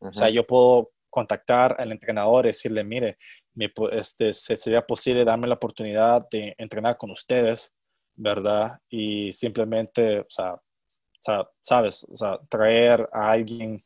O 0.00 0.12
sea, 0.12 0.28
yo 0.30 0.46
puedo 0.46 0.90
contactar 1.10 1.76
al 1.78 1.92
entrenador 1.92 2.46
y 2.46 2.48
decirle, 2.48 2.84
mire, 2.84 3.18
me, 3.54 3.72
este, 3.92 4.32
sería 4.32 4.86
posible 4.86 5.24
darme 5.24 5.48
la 5.48 5.54
oportunidad 5.54 6.28
de 6.30 6.54
entrenar 6.58 6.96
con 6.96 7.10
ustedes, 7.10 7.74
¿verdad? 8.14 8.78
Y 8.88 9.32
simplemente, 9.32 10.20
o 10.20 10.26
sea, 10.28 10.60
¿sabes? 11.60 12.04
O 12.04 12.16
sea, 12.16 12.38
traer 12.48 13.08
a 13.12 13.30
alguien, 13.30 13.82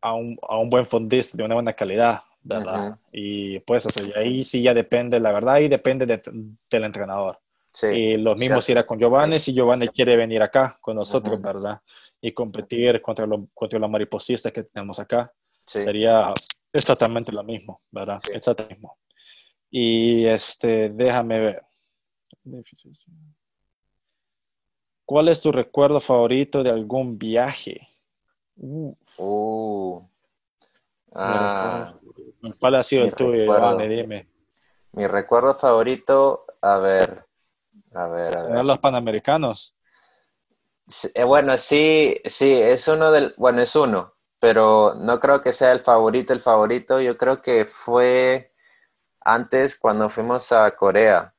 a 0.00 0.14
un, 0.14 0.38
a 0.42 0.58
un 0.58 0.70
buen 0.70 0.86
fondista 0.86 1.36
de 1.36 1.44
una 1.44 1.54
buena 1.54 1.72
calidad, 1.72 2.22
¿verdad? 2.42 2.98
Y 3.12 3.58
pues, 3.60 3.86
o 3.86 3.90
sea, 3.90 4.04
ahí 4.16 4.44
sí 4.44 4.62
ya 4.62 4.74
depende, 4.74 5.20
la 5.20 5.32
verdad, 5.32 5.58
y 5.58 5.68
depende 5.68 6.06
del 6.06 6.84
entrenador. 6.84 7.38
Sí, 7.72 7.86
y 7.86 8.16
lo 8.16 8.34
mismo 8.34 8.60
si 8.60 8.72
era 8.72 8.84
con 8.84 8.98
Giovanni, 8.98 9.38
si 9.38 9.54
Giovanni 9.54 9.86
quiere 9.88 10.16
venir 10.16 10.42
acá 10.42 10.76
con 10.80 10.96
nosotros, 10.96 11.40
¿verdad? 11.40 11.80
Y 12.20 12.32
competir 12.32 13.00
contra, 13.00 13.26
lo, 13.26 13.46
contra 13.54 13.78
los 13.78 13.88
mariposistas 13.88 14.52
que 14.52 14.64
tenemos 14.64 14.98
acá. 14.98 15.32
Sería 15.66 16.32
exactamente 16.72 17.32
lo 17.32 17.42
mismo, 17.42 17.82
¿verdad? 17.90 18.20
Exactamente 18.32 18.62
lo 18.64 18.68
mismo. 18.76 18.98
Y 19.70 20.26
este, 20.26 20.90
déjame 20.90 21.38
ver. 21.38 21.66
¿Cuál 25.04 25.28
es 25.28 25.40
tu 25.40 25.52
recuerdo 25.52 26.00
favorito 26.00 26.62
de 26.62 26.70
algún 26.70 27.18
viaje? 27.18 27.88
Uh. 28.56 30.02
Ah. 31.12 31.94
¿Cuál 32.58 32.74
ha 32.76 32.82
sido 32.82 33.04
el 33.04 33.14
tuyo, 33.14 33.78
Dime. 33.88 34.28
Mi 34.92 35.06
recuerdo 35.06 35.54
favorito, 35.54 36.46
a 36.60 36.78
ver, 36.78 37.24
a 37.94 38.08
ver, 38.08 38.36
a 38.36 38.62
los 38.62 38.78
Panamericanos? 38.80 39.76
Eh, 41.14 41.22
bueno, 41.22 41.56
sí, 41.56 42.16
sí, 42.24 42.52
es 42.52 42.88
uno 42.88 43.12
del, 43.12 43.34
bueno, 43.36 43.62
es 43.62 43.76
uno, 43.76 44.14
pero 44.40 44.94
no 44.98 45.20
creo 45.20 45.42
que 45.42 45.52
sea 45.52 45.72
el 45.72 45.80
favorito, 45.80 46.32
el 46.32 46.40
favorito. 46.40 47.00
Yo 47.00 47.16
creo 47.18 47.42
que 47.42 47.66
fue 47.66 48.52
antes 49.20 49.78
cuando 49.78 50.08
fuimos 50.08 50.50
a 50.52 50.74
Corea. 50.74 51.34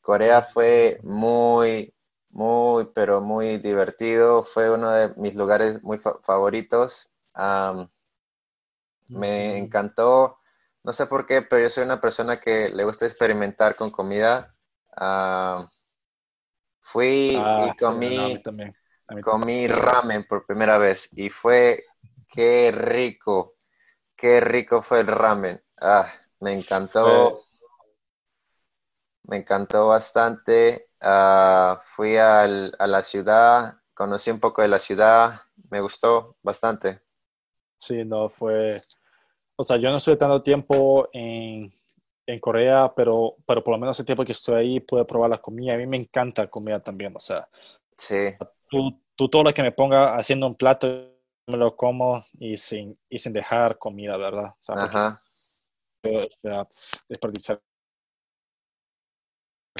Corea 0.00 0.42
fue 0.42 0.98
muy, 1.04 1.94
muy, 2.30 2.86
pero 2.92 3.20
muy 3.20 3.58
divertido. 3.58 4.42
Fue 4.42 4.68
uno 4.68 4.90
de 4.90 5.14
mis 5.16 5.36
lugares 5.36 5.82
muy 5.84 5.98
favoritos. 5.98 7.12
me 9.08 9.56
encantó, 9.56 10.38
no 10.82 10.92
sé 10.92 11.06
por 11.06 11.26
qué, 11.26 11.42
pero 11.42 11.62
yo 11.62 11.70
soy 11.70 11.84
una 11.84 12.00
persona 12.00 12.40
que 12.40 12.68
le 12.70 12.84
gusta 12.84 13.06
experimentar 13.06 13.76
con 13.76 13.90
comida. 13.90 14.56
fui 16.80 17.36
ah, 17.36 17.68
y 17.68 17.76
comí, 17.78 18.42
comí 19.22 19.68
ramen 19.68 20.24
por 20.24 20.46
primera 20.46 20.78
vez 20.78 21.10
y 21.12 21.30
fue 21.30 21.84
qué 22.30 22.72
rico, 22.72 23.56
qué 24.16 24.40
rico 24.40 24.82
fue 24.82 25.00
el 25.00 25.08
ramen. 25.08 25.62
Ah, 25.80 26.06
me 26.40 26.52
encantó. 26.52 27.42
Me 29.24 29.38
encantó 29.38 29.88
bastante. 29.88 30.88
Ah, 31.00 31.78
fui 31.80 32.16
a 32.16 32.46
la 32.46 33.02
ciudad, 33.02 33.74
conocí 33.94 34.30
un 34.30 34.40
poco 34.40 34.62
de 34.62 34.68
la 34.68 34.78
ciudad, 34.78 35.42
me 35.70 35.80
gustó 35.80 36.36
bastante. 36.42 37.02
Sí, 37.76 38.04
no, 38.04 38.28
fue, 38.28 38.76
o 39.56 39.64
sea, 39.64 39.76
yo 39.78 39.90
no 39.90 39.96
estuve 39.96 40.16
tanto 40.16 40.42
tiempo 40.42 41.08
en, 41.12 41.72
Corea, 42.40 42.92
pero, 42.94 43.36
pero 43.44 43.64
por 43.64 43.74
lo 43.74 43.78
menos 43.78 43.98
el 43.98 44.06
tiempo 44.06 44.24
que 44.24 44.30
estoy 44.30 44.54
ahí 44.54 44.80
pude 44.80 45.04
probar 45.04 45.30
la 45.30 45.40
comida. 45.40 45.74
A 45.74 45.78
mí 45.78 45.86
me 45.86 45.96
encanta 45.96 46.42
la 46.42 46.48
comida 46.48 46.80
también, 46.80 47.12
o 47.16 47.18
sea, 47.18 47.48
sí. 47.96 48.34
tú, 48.68 49.28
todo 49.28 49.42
lo 49.42 49.52
que 49.52 49.62
me 49.62 49.72
ponga 49.72 50.14
haciendo 50.14 50.46
un 50.46 50.54
plato, 50.54 50.86
me 51.50 51.56
lo 51.56 51.76
como 51.76 52.24
y 52.38 52.56
sin, 52.56 52.98
y 53.08 53.18
sin 53.18 53.32
dejar 53.32 53.78
comida, 53.78 54.16
¿verdad? 54.16 54.50
O 54.50 54.56
sea, 54.60 54.74
Ajá. 54.76 55.22
o 56.04 56.30
sea, 56.30 56.66
desperdiciar 57.08 57.60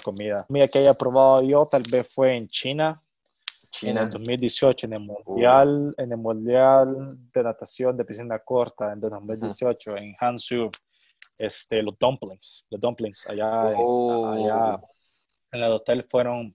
comida. 0.02 0.44
Comida 0.46 0.68
que 0.68 0.78
haya 0.78 0.94
probado 0.94 1.42
yo 1.42 1.64
tal 1.66 1.82
vez 1.90 2.12
fue 2.12 2.36
en 2.36 2.46
China. 2.46 3.02
China. 3.70 4.00
En 4.00 4.06
el 4.06 4.10
2018, 4.10 4.86
en 4.86 4.92
el 4.94 5.00
Mundial, 5.00 5.94
en 5.96 6.12
el 6.12 6.18
Mundial 6.18 7.16
de 7.32 7.42
Natación 7.42 7.96
de 7.96 8.04
Piscina 8.04 8.38
Corta, 8.40 8.92
en 8.92 9.04
el 9.04 9.10
2018, 9.10 9.96
en 9.96 10.16
Hansu, 10.18 10.68
este, 11.38 11.82
los 11.82 11.96
dumplings, 11.98 12.66
los 12.68 12.80
dumplings 12.80 13.26
allá, 13.28 13.60
allá 13.60 14.80
en 15.52 15.62
el 15.62 15.72
hotel 15.72 16.04
fueron 16.08 16.54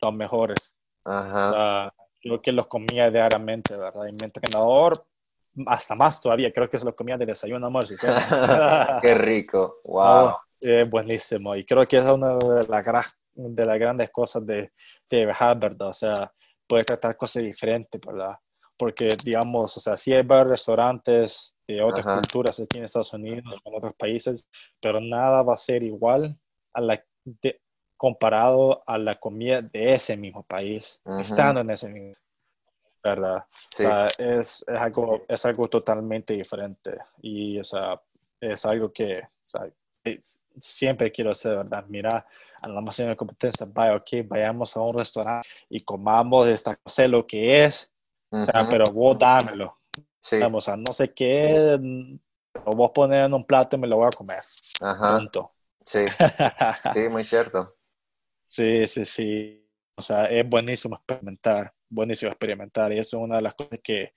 los 0.00 0.14
mejores. 0.14 0.76
Ajá. 1.04 1.48
O 1.48 1.52
sea, 1.52 1.94
creo 2.22 2.40
que 2.40 2.52
los 2.52 2.66
comía 2.68 3.10
diariamente, 3.10 3.76
¿verdad? 3.76 4.06
Y 4.08 4.12
mi 4.12 4.24
entrenador, 4.24 4.92
hasta 5.66 5.94
más 5.94 6.20
todavía, 6.22 6.52
creo 6.52 6.70
que 6.70 6.78
se 6.78 6.84
los 6.84 6.94
comía 6.94 7.18
de 7.18 7.26
desayuno, 7.26 7.66
almuerzo. 7.66 7.94
Qué 9.02 9.14
rico, 9.14 9.80
wow. 9.84 10.34
Es 10.60 10.88
buenísimo 10.88 11.56
y 11.56 11.64
creo 11.64 11.84
que 11.84 11.98
es 11.98 12.04
una 12.04 12.36
de 12.36 12.68
las, 12.68 13.16
de 13.34 13.64
las 13.64 13.78
grandes 13.80 14.10
cosas 14.10 14.46
de, 14.46 14.70
de 15.10 15.24
viajar, 15.24 15.58
¿verdad? 15.58 15.88
O 15.88 15.92
sea, 15.92 16.32
puedes 16.68 16.86
tratar 16.86 17.16
cosas 17.16 17.42
diferentes, 17.42 18.00
¿verdad? 18.00 18.36
Porque, 18.78 19.08
digamos, 19.24 19.76
o 19.76 19.80
sea, 19.80 19.96
sí 19.96 20.14
hay 20.14 20.22
restaurantes 20.22 21.56
de 21.66 21.82
otras 21.82 22.06
culturas 22.06 22.60
aquí 22.60 22.78
en 22.78 22.84
Estados 22.84 23.12
Unidos 23.12 23.60
en 23.64 23.74
otros 23.74 23.94
países, 23.98 24.48
pero 24.80 25.00
nada 25.00 25.42
va 25.42 25.54
a 25.54 25.56
ser 25.56 25.82
igual 25.82 26.38
a 26.72 26.80
la, 26.80 27.04
comparado 28.02 28.82
a 28.84 28.98
la 28.98 29.14
comida 29.14 29.62
de 29.62 29.94
ese 29.94 30.16
mismo 30.16 30.42
país, 30.42 31.00
estando 31.20 31.60
en 31.60 31.70
ese 31.70 31.88
mismo 31.88 32.10
¿verdad? 33.00 33.36
O 33.36 33.46
sea, 33.70 34.08
es, 34.18 34.64
es, 34.66 34.68
algo, 34.68 35.24
es 35.28 35.46
algo 35.46 35.68
totalmente 35.68 36.34
diferente 36.34 36.96
y, 37.20 37.60
o 37.60 37.62
sea, 37.62 38.02
es 38.40 38.66
algo 38.66 38.92
que, 38.92 39.20
o 39.20 39.46
sea, 39.46 39.70
siempre 40.56 41.12
quiero 41.12 41.30
hacer, 41.30 41.58
¿verdad? 41.58 41.84
Mira, 41.86 42.26
a 42.60 42.68
la 42.68 42.80
más 42.80 42.96
de 42.96 43.14
competencia, 43.14 43.68
vaya, 43.72 43.94
ok, 43.94 44.26
vayamos 44.26 44.76
a 44.76 44.80
un 44.80 44.98
restaurante 44.98 45.48
y 45.68 45.80
comamos 45.84 46.48
esta 46.48 46.74
cosa, 46.74 47.06
lo 47.06 47.24
que 47.24 47.64
es, 47.64 47.88
o 48.32 48.44
sea, 48.44 48.66
pero 48.68 48.82
vos 48.92 49.16
dámelo. 49.16 49.78
Sí. 50.18 50.40
o 50.42 50.60
sea, 50.60 50.76
no 50.76 50.92
sé 50.92 51.14
qué, 51.14 51.78
lo 51.78 52.72
vos 52.72 52.90
poner 52.92 53.26
en 53.26 53.34
un 53.34 53.44
plato 53.44 53.76
y 53.76 53.78
me 53.78 53.86
lo 53.86 53.98
voy 53.98 54.08
a 54.08 54.16
comer. 54.16 54.40
Ajá. 54.80 55.18
Punto. 55.18 55.52
Sí, 55.84 56.00
sí, 56.94 57.08
muy 57.08 57.22
cierto. 57.22 57.76
Sí, 58.52 58.86
sí, 58.86 59.04
sí. 59.04 59.68
O 59.96 60.02
sea, 60.02 60.26
es 60.26 60.48
buenísimo 60.48 60.96
experimentar, 60.96 61.72
buenísimo 61.88 62.30
experimentar 62.30 62.92
y 62.92 62.98
eso 62.98 63.16
es 63.16 63.22
una 63.22 63.36
de 63.36 63.42
las 63.42 63.54
cosas 63.54 63.80
que 63.82 64.12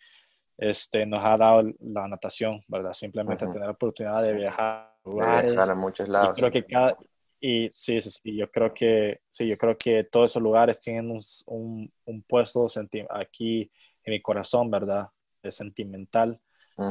este, 0.58 1.06
nos 1.06 1.24
ha 1.24 1.36
dado 1.36 1.64
la 1.80 2.08
natación, 2.08 2.64
¿verdad? 2.68 2.94
Simplemente 2.94 3.46
tener 3.46 3.62
la 3.62 3.72
oportunidad 3.72 4.24
de 4.24 4.34
viajar 4.34 4.66
a 4.66 5.00
lugares. 5.04 5.52
viajar 5.52 5.72
a 5.72 5.76
muchos 5.76 6.10
lados. 6.10 6.38
Y 6.38 6.42
creo 6.42 6.52
que 6.52 6.66
cada, 6.66 6.98
y 7.40 7.70
sí, 7.72 8.00
sí, 8.02 8.10
sí, 8.10 8.36
yo 8.36 8.50
creo 8.50 8.74
que, 8.74 9.22
sí, 9.30 9.50
yo 9.50 9.58
creo 9.58 9.78
que 9.78 10.04
todos 10.06 10.32
esos 10.32 10.42
lugares 10.42 10.82
tienen 10.82 11.12
un, 11.12 11.22
un, 11.48 11.94
un 12.06 12.24
puesto 12.24 12.66
aquí 13.10 13.72
en 14.04 14.12
mi 14.12 14.22
corazón, 14.22 14.70
¿verdad? 14.72 15.08
Es 15.44 15.56
sentimental, 15.56 16.40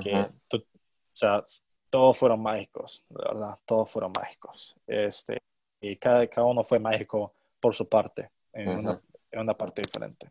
que 0.02 0.14
o 0.14 0.62
sea, 1.12 1.42
todos 1.90 2.16
fueron 2.16 2.42
mágicos, 2.42 3.04
¿verdad? 3.08 3.58
Todos 3.64 3.90
fueron 3.90 4.12
mágicos. 4.18 4.76
Este, 4.86 5.42
y 5.90 5.96
cada, 5.96 6.26
cada 6.26 6.46
uno 6.46 6.62
fue 6.62 6.78
mágico 6.78 7.34
por 7.60 7.74
su 7.74 7.88
parte, 7.88 8.30
en, 8.52 8.78
una, 8.78 9.00
en 9.30 9.40
una 9.40 9.54
parte 9.54 9.82
diferente. 9.82 10.30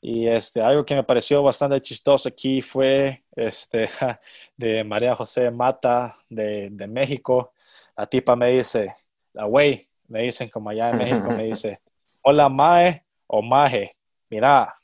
Y 0.00 0.26
este, 0.26 0.60
algo 0.60 0.84
que 0.84 0.94
me 0.94 1.04
pareció 1.04 1.42
bastante 1.42 1.80
chistoso 1.80 2.28
aquí 2.28 2.60
fue 2.60 3.24
este, 3.36 3.88
de 4.56 4.82
María 4.82 5.14
José 5.14 5.50
Mata 5.50 6.16
de, 6.28 6.68
de 6.70 6.86
México. 6.88 7.52
La 7.96 8.06
tipa 8.06 8.34
me 8.34 8.50
dice, 8.52 8.94
la 9.32 9.44
güey, 9.44 9.88
me 10.08 10.22
dicen 10.22 10.48
como 10.48 10.70
allá 10.70 10.90
en 10.90 10.98
México, 10.98 11.28
me 11.36 11.44
dice, 11.44 11.78
hola 12.22 12.48
Mae 12.48 13.04
o 13.26 13.42
Maje, 13.42 13.96
mira, 14.28 14.74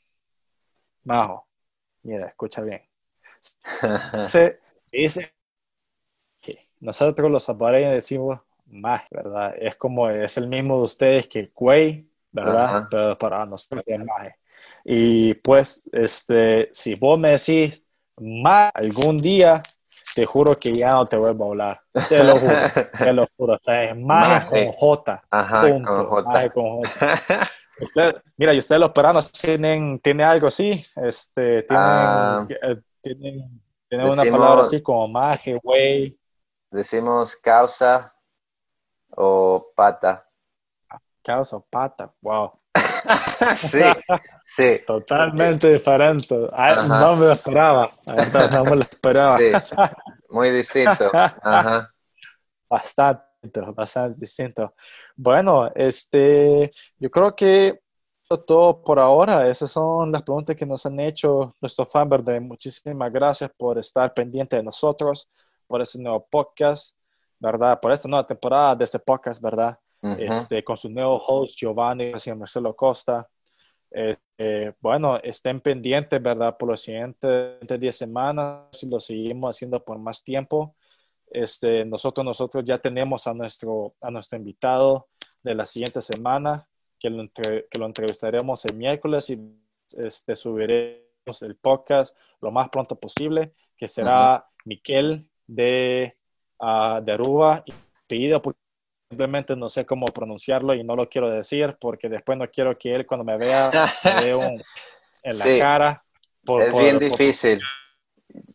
Majo, 1.03 1.45
mira, 2.03 2.27
escucha 2.27 2.61
bien. 2.61 2.81
Se 4.27 4.61
dice 4.91 5.33
que 6.39 6.53
nosotros 6.79 7.29
los 7.29 7.43
salvadoreños 7.43 7.91
decimos 7.91 8.39
Maje, 8.71 9.07
¿verdad? 9.11 9.53
Es 9.57 9.75
como, 9.75 10.09
es 10.09 10.37
el 10.37 10.47
mismo 10.47 10.77
de 10.77 10.83
ustedes 10.83 11.27
que 11.27 11.51
güey, 11.55 12.09
¿verdad? 12.31 12.87
Pero 12.89 13.17
para 13.17 13.45
nosotros 13.45 13.83
es. 13.85 14.01
Y 14.83 15.33
pues, 15.35 15.89
este, 15.91 16.69
si 16.71 16.95
vos 16.95 17.19
me 17.19 17.31
decís 17.31 17.83
más 18.17 18.71
algún 18.73 19.17
día, 19.17 19.61
te 20.15 20.25
juro 20.25 20.57
que 20.57 20.73
ya 20.73 20.91
no 20.91 21.05
te 21.05 21.17
vuelvo 21.17 21.45
a 21.45 21.47
hablar. 21.47 21.81
Te 22.09 22.23
lo 22.23 22.35
juro, 22.35 22.55
te 22.97 23.13
lo 23.13 23.27
juro. 23.37 23.53
O 23.53 23.59
sea, 23.61 23.83
es 23.83 23.97
más 23.97 24.45
con 24.45 24.71
J. 24.71 25.23
Ajá, 25.29 25.61
con 25.61 25.83
J. 25.83 26.49
con 26.49 26.83
J. 26.83 27.47
Usted, 27.79 28.15
mira, 28.37 28.53
y 28.53 28.57
ustedes 28.57 28.81
los 28.81 28.89
peruanos 28.89 29.31
tienen, 29.31 29.99
tiene 29.99 30.23
algo 30.23 30.47
así, 30.47 30.83
este, 30.95 31.61
tienen, 31.61 31.85
ah. 31.85 32.47
eh, 32.49 32.77
tienen, 32.99 33.61
tienen 33.87 34.07
una 34.09 34.23
palabra 34.23 34.61
así 34.61 34.81
como 34.81 35.07
maje, 35.07 35.59
güey. 35.61 36.17
Decimos 36.71 37.35
causa 37.35 38.16
o 39.17 39.71
pata. 39.75 40.25
Causa 41.23 41.57
o 41.57 41.61
pata, 41.61 42.13
wow. 42.21 42.53
sí, 43.55 43.81
sí. 44.45 44.79
Totalmente 44.85 45.69
diferente. 45.73 46.35
no 46.35 47.15
me 47.15 47.25
lo 47.25 47.31
esperaba. 47.31 47.89
No 48.51 48.63
me 48.63 48.75
lo 48.77 48.81
esperaba. 48.81 49.37
Muy 50.29 50.49
distinto. 50.51 51.09
Ajá. 51.13 51.91
Bastante, 52.69 53.61
bastante 53.73 54.19
distinto. 54.19 54.73
Bueno, 55.15 55.71
este, 55.73 56.69
yo 56.99 57.09
creo 57.09 57.33
que 57.33 57.79
todo 58.45 58.81
por 58.83 58.99
ahora. 58.99 59.47
Esas 59.47 59.71
son 59.71 60.11
las 60.11 60.23
preguntas 60.23 60.55
que 60.55 60.65
nos 60.65 60.85
han 60.85 60.99
hecho 60.99 61.55
nuestros 61.61 61.89
fans. 61.89 62.11
Muchísimas 62.41 63.11
gracias 63.11 63.49
por 63.57 63.77
estar 63.77 64.13
pendiente 64.13 64.57
de 64.57 64.63
nosotros, 64.63 65.29
por 65.65 65.81
este 65.81 65.99
nuevo 65.99 66.27
podcast, 66.29 66.96
¿verdad? 67.39 67.79
Por 67.79 67.91
esta 67.91 68.07
nueva 68.07 68.25
temporada 68.25 68.75
de 68.75 68.85
este 68.85 68.99
podcast, 68.99 69.41
¿verdad? 69.41 69.77
este, 70.19 70.63
con 70.63 70.77
su 70.77 70.89
nuevo 70.89 71.17
host 71.25 71.57
Giovanni 71.57 72.11
y 72.13 72.33
Marcelo 72.33 72.75
Costa. 72.75 73.27
Eh, 73.91 74.15
eh, 74.37 74.73
bueno, 74.79 75.17
estén 75.23 75.61
pendientes, 75.61 76.21
¿verdad? 76.21 76.55
Por 76.57 76.69
los 76.69 76.81
siguientes 76.81 77.57
10 77.79 77.95
semanas, 77.95 78.67
si 78.71 78.89
lo 78.89 78.99
seguimos 78.99 79.55
haciendo 79.55 79.83
por 79.83 79.97
más 79.97 80.23
tiempo. 80.23 80.75
Este, 81.29 81.83
nosotros, 81.85 82.25
nosotros 82.25 82.63
ya 82.63 82.77
tenemos 82.77 83.27
a 83.27 83.33
nuestro, 83.33 83.95
a 84.01 84.11
nuestro 84.11 84.37
invitado 84.37 85.07
de 85.43 85.55
la 85.55 85.65
siguiente 85.65 86.01
semana, 86.01 86.67
que 86.99 87.09
lo, 87.09 87.27
que 87.31 87.67
lo 87.77 87.85
entrevistaremos 87.85 88.65
el 88.65 88.75
miércoles 88.75 89.29
y 89.29 89.39
este, 89.97 90.35
subiremos 90.35 91.41
el 91.41 91.55
podcast 91.57 92.17
lo 92.41 92.51
más 92.51 92.69
pronto 92.69 92.99
posible, 92.99 93.53
que 93.75 93.87
será 93.87 94.47
Miquel 94.65 95.29
de, 95.45 96.17
uh, 96.59 97.01
de 97.01 97.11
Aruba, 97.11 97.63
y 97.65 97.73
pedido 98.07 98.41
por 98.41 98.55
simplemente 99.09 99.55
no 99.55 99.69
sé 99.69 99.85
cómo 99.85 100.05
pronunciarlo 100.07 100.73
y 100.73 100.83
no 100.83 100.95
lo 100.95 101.07
quiero 101.07 101.29
decir 101.29 101.77
porque 101.79 102.09
después 102.09 102.37
no 102.37 102.49
quiero 102.49 102.73
que 102.75 102.93
él 102.93 103.05
cuando 103.05 103.23
me 103.23 103.37
vea 103.37 103.71
me 104.03 104.25
dé 104.25 104.35
un, 104.35 104.61
en 105.23 105.37
la 105.37 105.59
cara. 105.59 106.05
es 106.59 106.77
bien 106.77 106.99
difícil. 106.99 107.61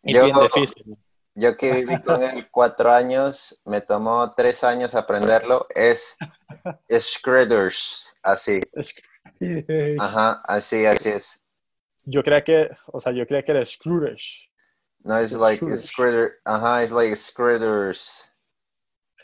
yo, 0.03 0.24
bien 0.24 0.36
difícil. 0.36 0.92
Yo 1.34 1.57
que 1.57 1.72
viví 1.72 2.03
con 2.03 2.22
él 2.22 2.48
cuatro 2.50 2.92
años, 2.92 3.62
me 3.64 3.80
tomó 3.80 4.34
tres 4.34 4.62
años 4.64 4.94
aprenderlo. 4.94 5.66
Es 5.74 6.18
Scredders, 6.90 8.14
así. 8.22 8.61
Ajá, 9.98 10.42
así, 10.44 10.84
así 10.84 11.09
es. 11.09 11.46
Yo 12.05 12.22
creía 12.22 12.44
que, 12.44 12.70
o 12.86 13.00
sea, 13.00 13.12
yo 13.12 13.26
creía 13.26 13.42
que 13.42 13.53
era 13.53 13.64
Scredders. 13.64 14.50
No, 15.05 15.18
es 15.18 15.32
like 15.32 15.76
Scredders. 15.76 16.34
Ajá, 16.44 16.82
es 16.82 16.92
like 16.92 17.16
Scredders. 17.16 18.32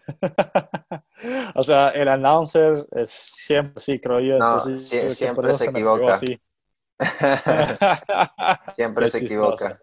o 1.54 1.62
sea, 1.62 1.90
el 1.90 2.08
announcer 2.08 2.86
es 2.92 3.10
siempre 3.10 3.74
sí, 3.76 4.00
creo 4.00 4.20
yo. 4.20 4.38
No, 4.38 4.58
siempre 4.60 5.54
se 5.54 5.66
equivoca. 5.66 6.18
siempre 8.72 9.08
se 9.08 9.18
equivoca. 9.18 9.80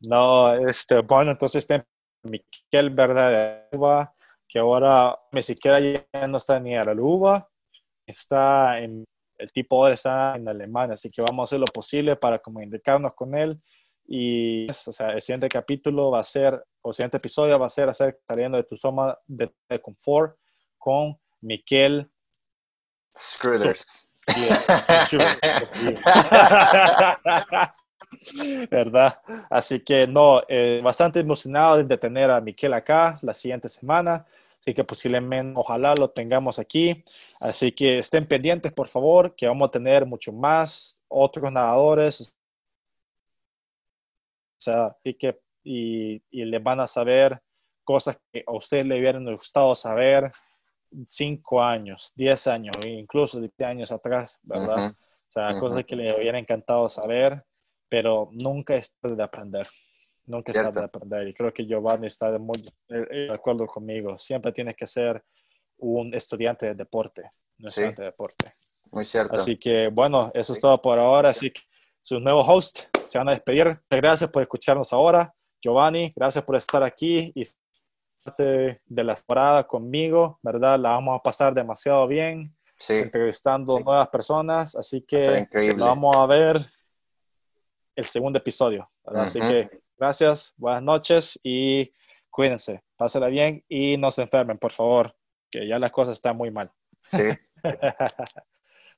No, 0.00 0.54
este, 0.54 1.00
bueno, 1.00 1.32
entonces 1.32 1.64
está 1.64 1.84
Miquel 2.22 2.90
Verdad 2.90 3.68
que 4.48 4.58
ahora 4.58 5.18
ni 5.32 5.42
siquiera 5.42 5.78
ya 5.80 6.26
no 6.26 6.38
está 6.38 6.58
ni 6.58 6.74
a 6.76 6.82
la 6.82 6.94
Luba, 6.94 7.48
está 8.06 8.78
en, 8.78 9.04
el 9.36 9.52
tipo 9.52 9.76
ahora 9.76 9.94
está 9.94 10.36
en 10.36 10.48
Alemania, 10.48 10.94
así 10.94 11.10
que 11.10 11.20
vamos 11.20 11.42
a 11.42 11.44
hacer 11.44 11.60
lo 11.60 11.66
posible 11.66 12.16
para 12.16 12.38
comunicarnos 12.38 13.12
con 13.14 13.36
él 13.36 13.60
y, 14.10 14.66
o 14.70 14.72
sea, 14.72 15.10
el 15.10 15.20
siguiente 15.20 15.50
capítulo 15.50 16.10
va 16.10 16.20
a 16.20 16.24
ser, 16.24 16.54
o 16.80 16.88
el 16.88 16.94
siguiente 16.94 17.18
episodio 17.18 17.58
va 17.58 17.66
a 17.66 17.68
ser 17.68 17.90
hacer 17.90 18.18
saliendo 18.26 18.56
de 18.56 18.64
tu 18.64 18.74
zona 18.74 19.14
de, 19.26 19.52
confort 19.82 20.34
con 20.78 21.14
Miquel 21.42 22.10
Scruders. 23.14 24.10
¿Verdad? 28.70 29.20
Así 29.50 29.80
que 29.80 30.06
no, 30.06 30.40
eh, 30.48 30.80
bastante 30.82 31.20
emocionado 31.20 31.84
de 31.84 31.98
tener 31.98 32.30
a 32.30 32.40
Miquel 32.40 32.72
acá 32.72 33.18
la 33.20 33.34
siguiente 33.34 33.68
semana. 33.68 34.24
Así 34.58 34.72
que 34.72 34.84
posiblemente, 34.84 35.60
ojalá 35.60 35.92
lo 35.98 36.08
tengamos 36.08 36.58
aquí. 36.58 37.04
Así 37.42 37.72
que 37.72 37.98
estén 37.98 38.26
pendientes, 38.26 38.72
por 38.72 38.88
favor, 38.88 39.34
que 39.36 39.46
vamos 39.46 39.68
a 39.68 39.70
tener 39.70 40.06
mucho 40.06 40.32
más 40.32 41.02
otros 41.08 41.52
nadadores, 41.52 42.37
sea, 44.60 44.96
y, 45.02 45.14
que, 45.14 45.38
y, 45.64 46.22
y 46.30 46.44
le 46.44 46.58
van 46.58 46.80
a 46.80 46.86
saber 46.86 47.40
cosas 47.84 48.18
que 48.32 48.44
a 48.46 48.52
ustedes 48.52 48.86
le 48.86 48.98
hubieran 48.98 49.24
gustado 49.34 49.74
saber 49.74 50.30
cinco 51.06 51.62
años, 51.62 52.12
diez 52.16 52.46
años, 52.46 52.74
incluso 52.86 53.40
diez 53.40 53.52
años 53.60 53.92
atrás, 53.92 54.38
¿verdad? 54.42 54.90
O 54.90 55.30
sea, 55.30 55.58
cosas 55.58 55.84
que 55.84 55.96
le 55.96 56.14
hubiera 56.16 56.38
encantado 56.38 56.88
saber, 56.88 57.44
pero 57.88 58.30
nunca 58.42 58.74
es 58.74 58.96
de 59.02 59.22
aprender. 59.22 59.66
Nunca 60.26 60.52
es 60.52 60.74
de 60.74 60.82
aprender. 60.82 61.28
Y 61.28 61.34
creo 61.34 61.52
que 61.52 61.64
Giovanni 61.64 62.06
está 62.06 62.30
de 62.30 62.38
muy 62.38 62.56
de 62.88 63.32
acuerdo 63.32 63.66
conmigo. 63.66 64.18
Siempre 64.18 64.52
tienes 64.52 64.74
que 64.74 64.86
ser 64.86 65.22
un 65.78 66.12
estudiante 66.14 66.66
de 66.66 66.74
deporte, 66.74 67.28
un 67.58 67.68
estudiante 67.68 68.02
de 68.02 68.06
deporte. 68.06 68.46
Muy 68.90 69.04
cierto. 69.04 69.36
Así 69.36 69.56
que, 69.56 69.88
bueno, 69.88 70.30
eso 70.34 70.52
es 70.52 70.60
todo 70.60 70.80
por 70.80 70.98
ahora. 70.98 71.30
Así 71.30 71.50
que 71.50 71.62
su 72.08 72.18
nuevo 72.20 72.40
host 72.40 72.86
se 73.04 73.18
van 73.18 73.28
a 73.28 73.32
despedir. 73.32 73.78
Gracias 73.90 74.30
por 74.30 74.40
escucharnos 74.42 74.94
ahora. 74.94 75.30
Giovanni, 75.60 76.10
gracias 76.16 76.42
por 76.42 76.56
estar 76.56 76.82
aquí 76.82 77.30
y 77.34 77.42
parte 78.24 78.80
de 78.86 79.04
la 79.04 79.12
temporada 79.12 79.66
conmigo, 79.66 80.38
¿verdad? 80.42 80.78
La 80.78 80.90
vamos 80.92 81.18
a 81.20 81.22
pasar 81.22 81.52
demasiado 81.52 82.06
bien, 82.06 82.56
Sí, 82.78 82.94
entrevistando 82.94 83.76
Sí. 83.76 83.82
nuevas 83.84 84.08
personas, 84.08 84.74
así 84.76 85.02
que 85.02 85.46
vamos 85.76 86.16
a 86.16 86.24
ver 86.26 86.64
el 87.94 88.04
segundo 88.04 88.38
episodio, 88.38 88.88
¿verdad? 89.04 89.24
Así 89.24 89.40
Ujú. 89.40 89.48
que 89.48 89.80
gracias, 89.98 90.54
buenas 90.56 90.82
noches 90.82 91.38
y 91.42 91.92
cuídense, 92.30 92.82
pásenla 92.96 93.28
bien 93.28 93.62
y 93.68 93.98
no 93.98 94.10
se 94.10 94.22
enfermen, 94.22 94.56
por 94.56 94.72
favor, 94.72 95.14
que 95.50 95.66
ya 95.68 95.78
las 95.78 95.90
cosas 95.90 96.14
están 96.14 96.38
muy 96.38 96.50
mal. 96.50 96.70
Sí. 97.10 97.24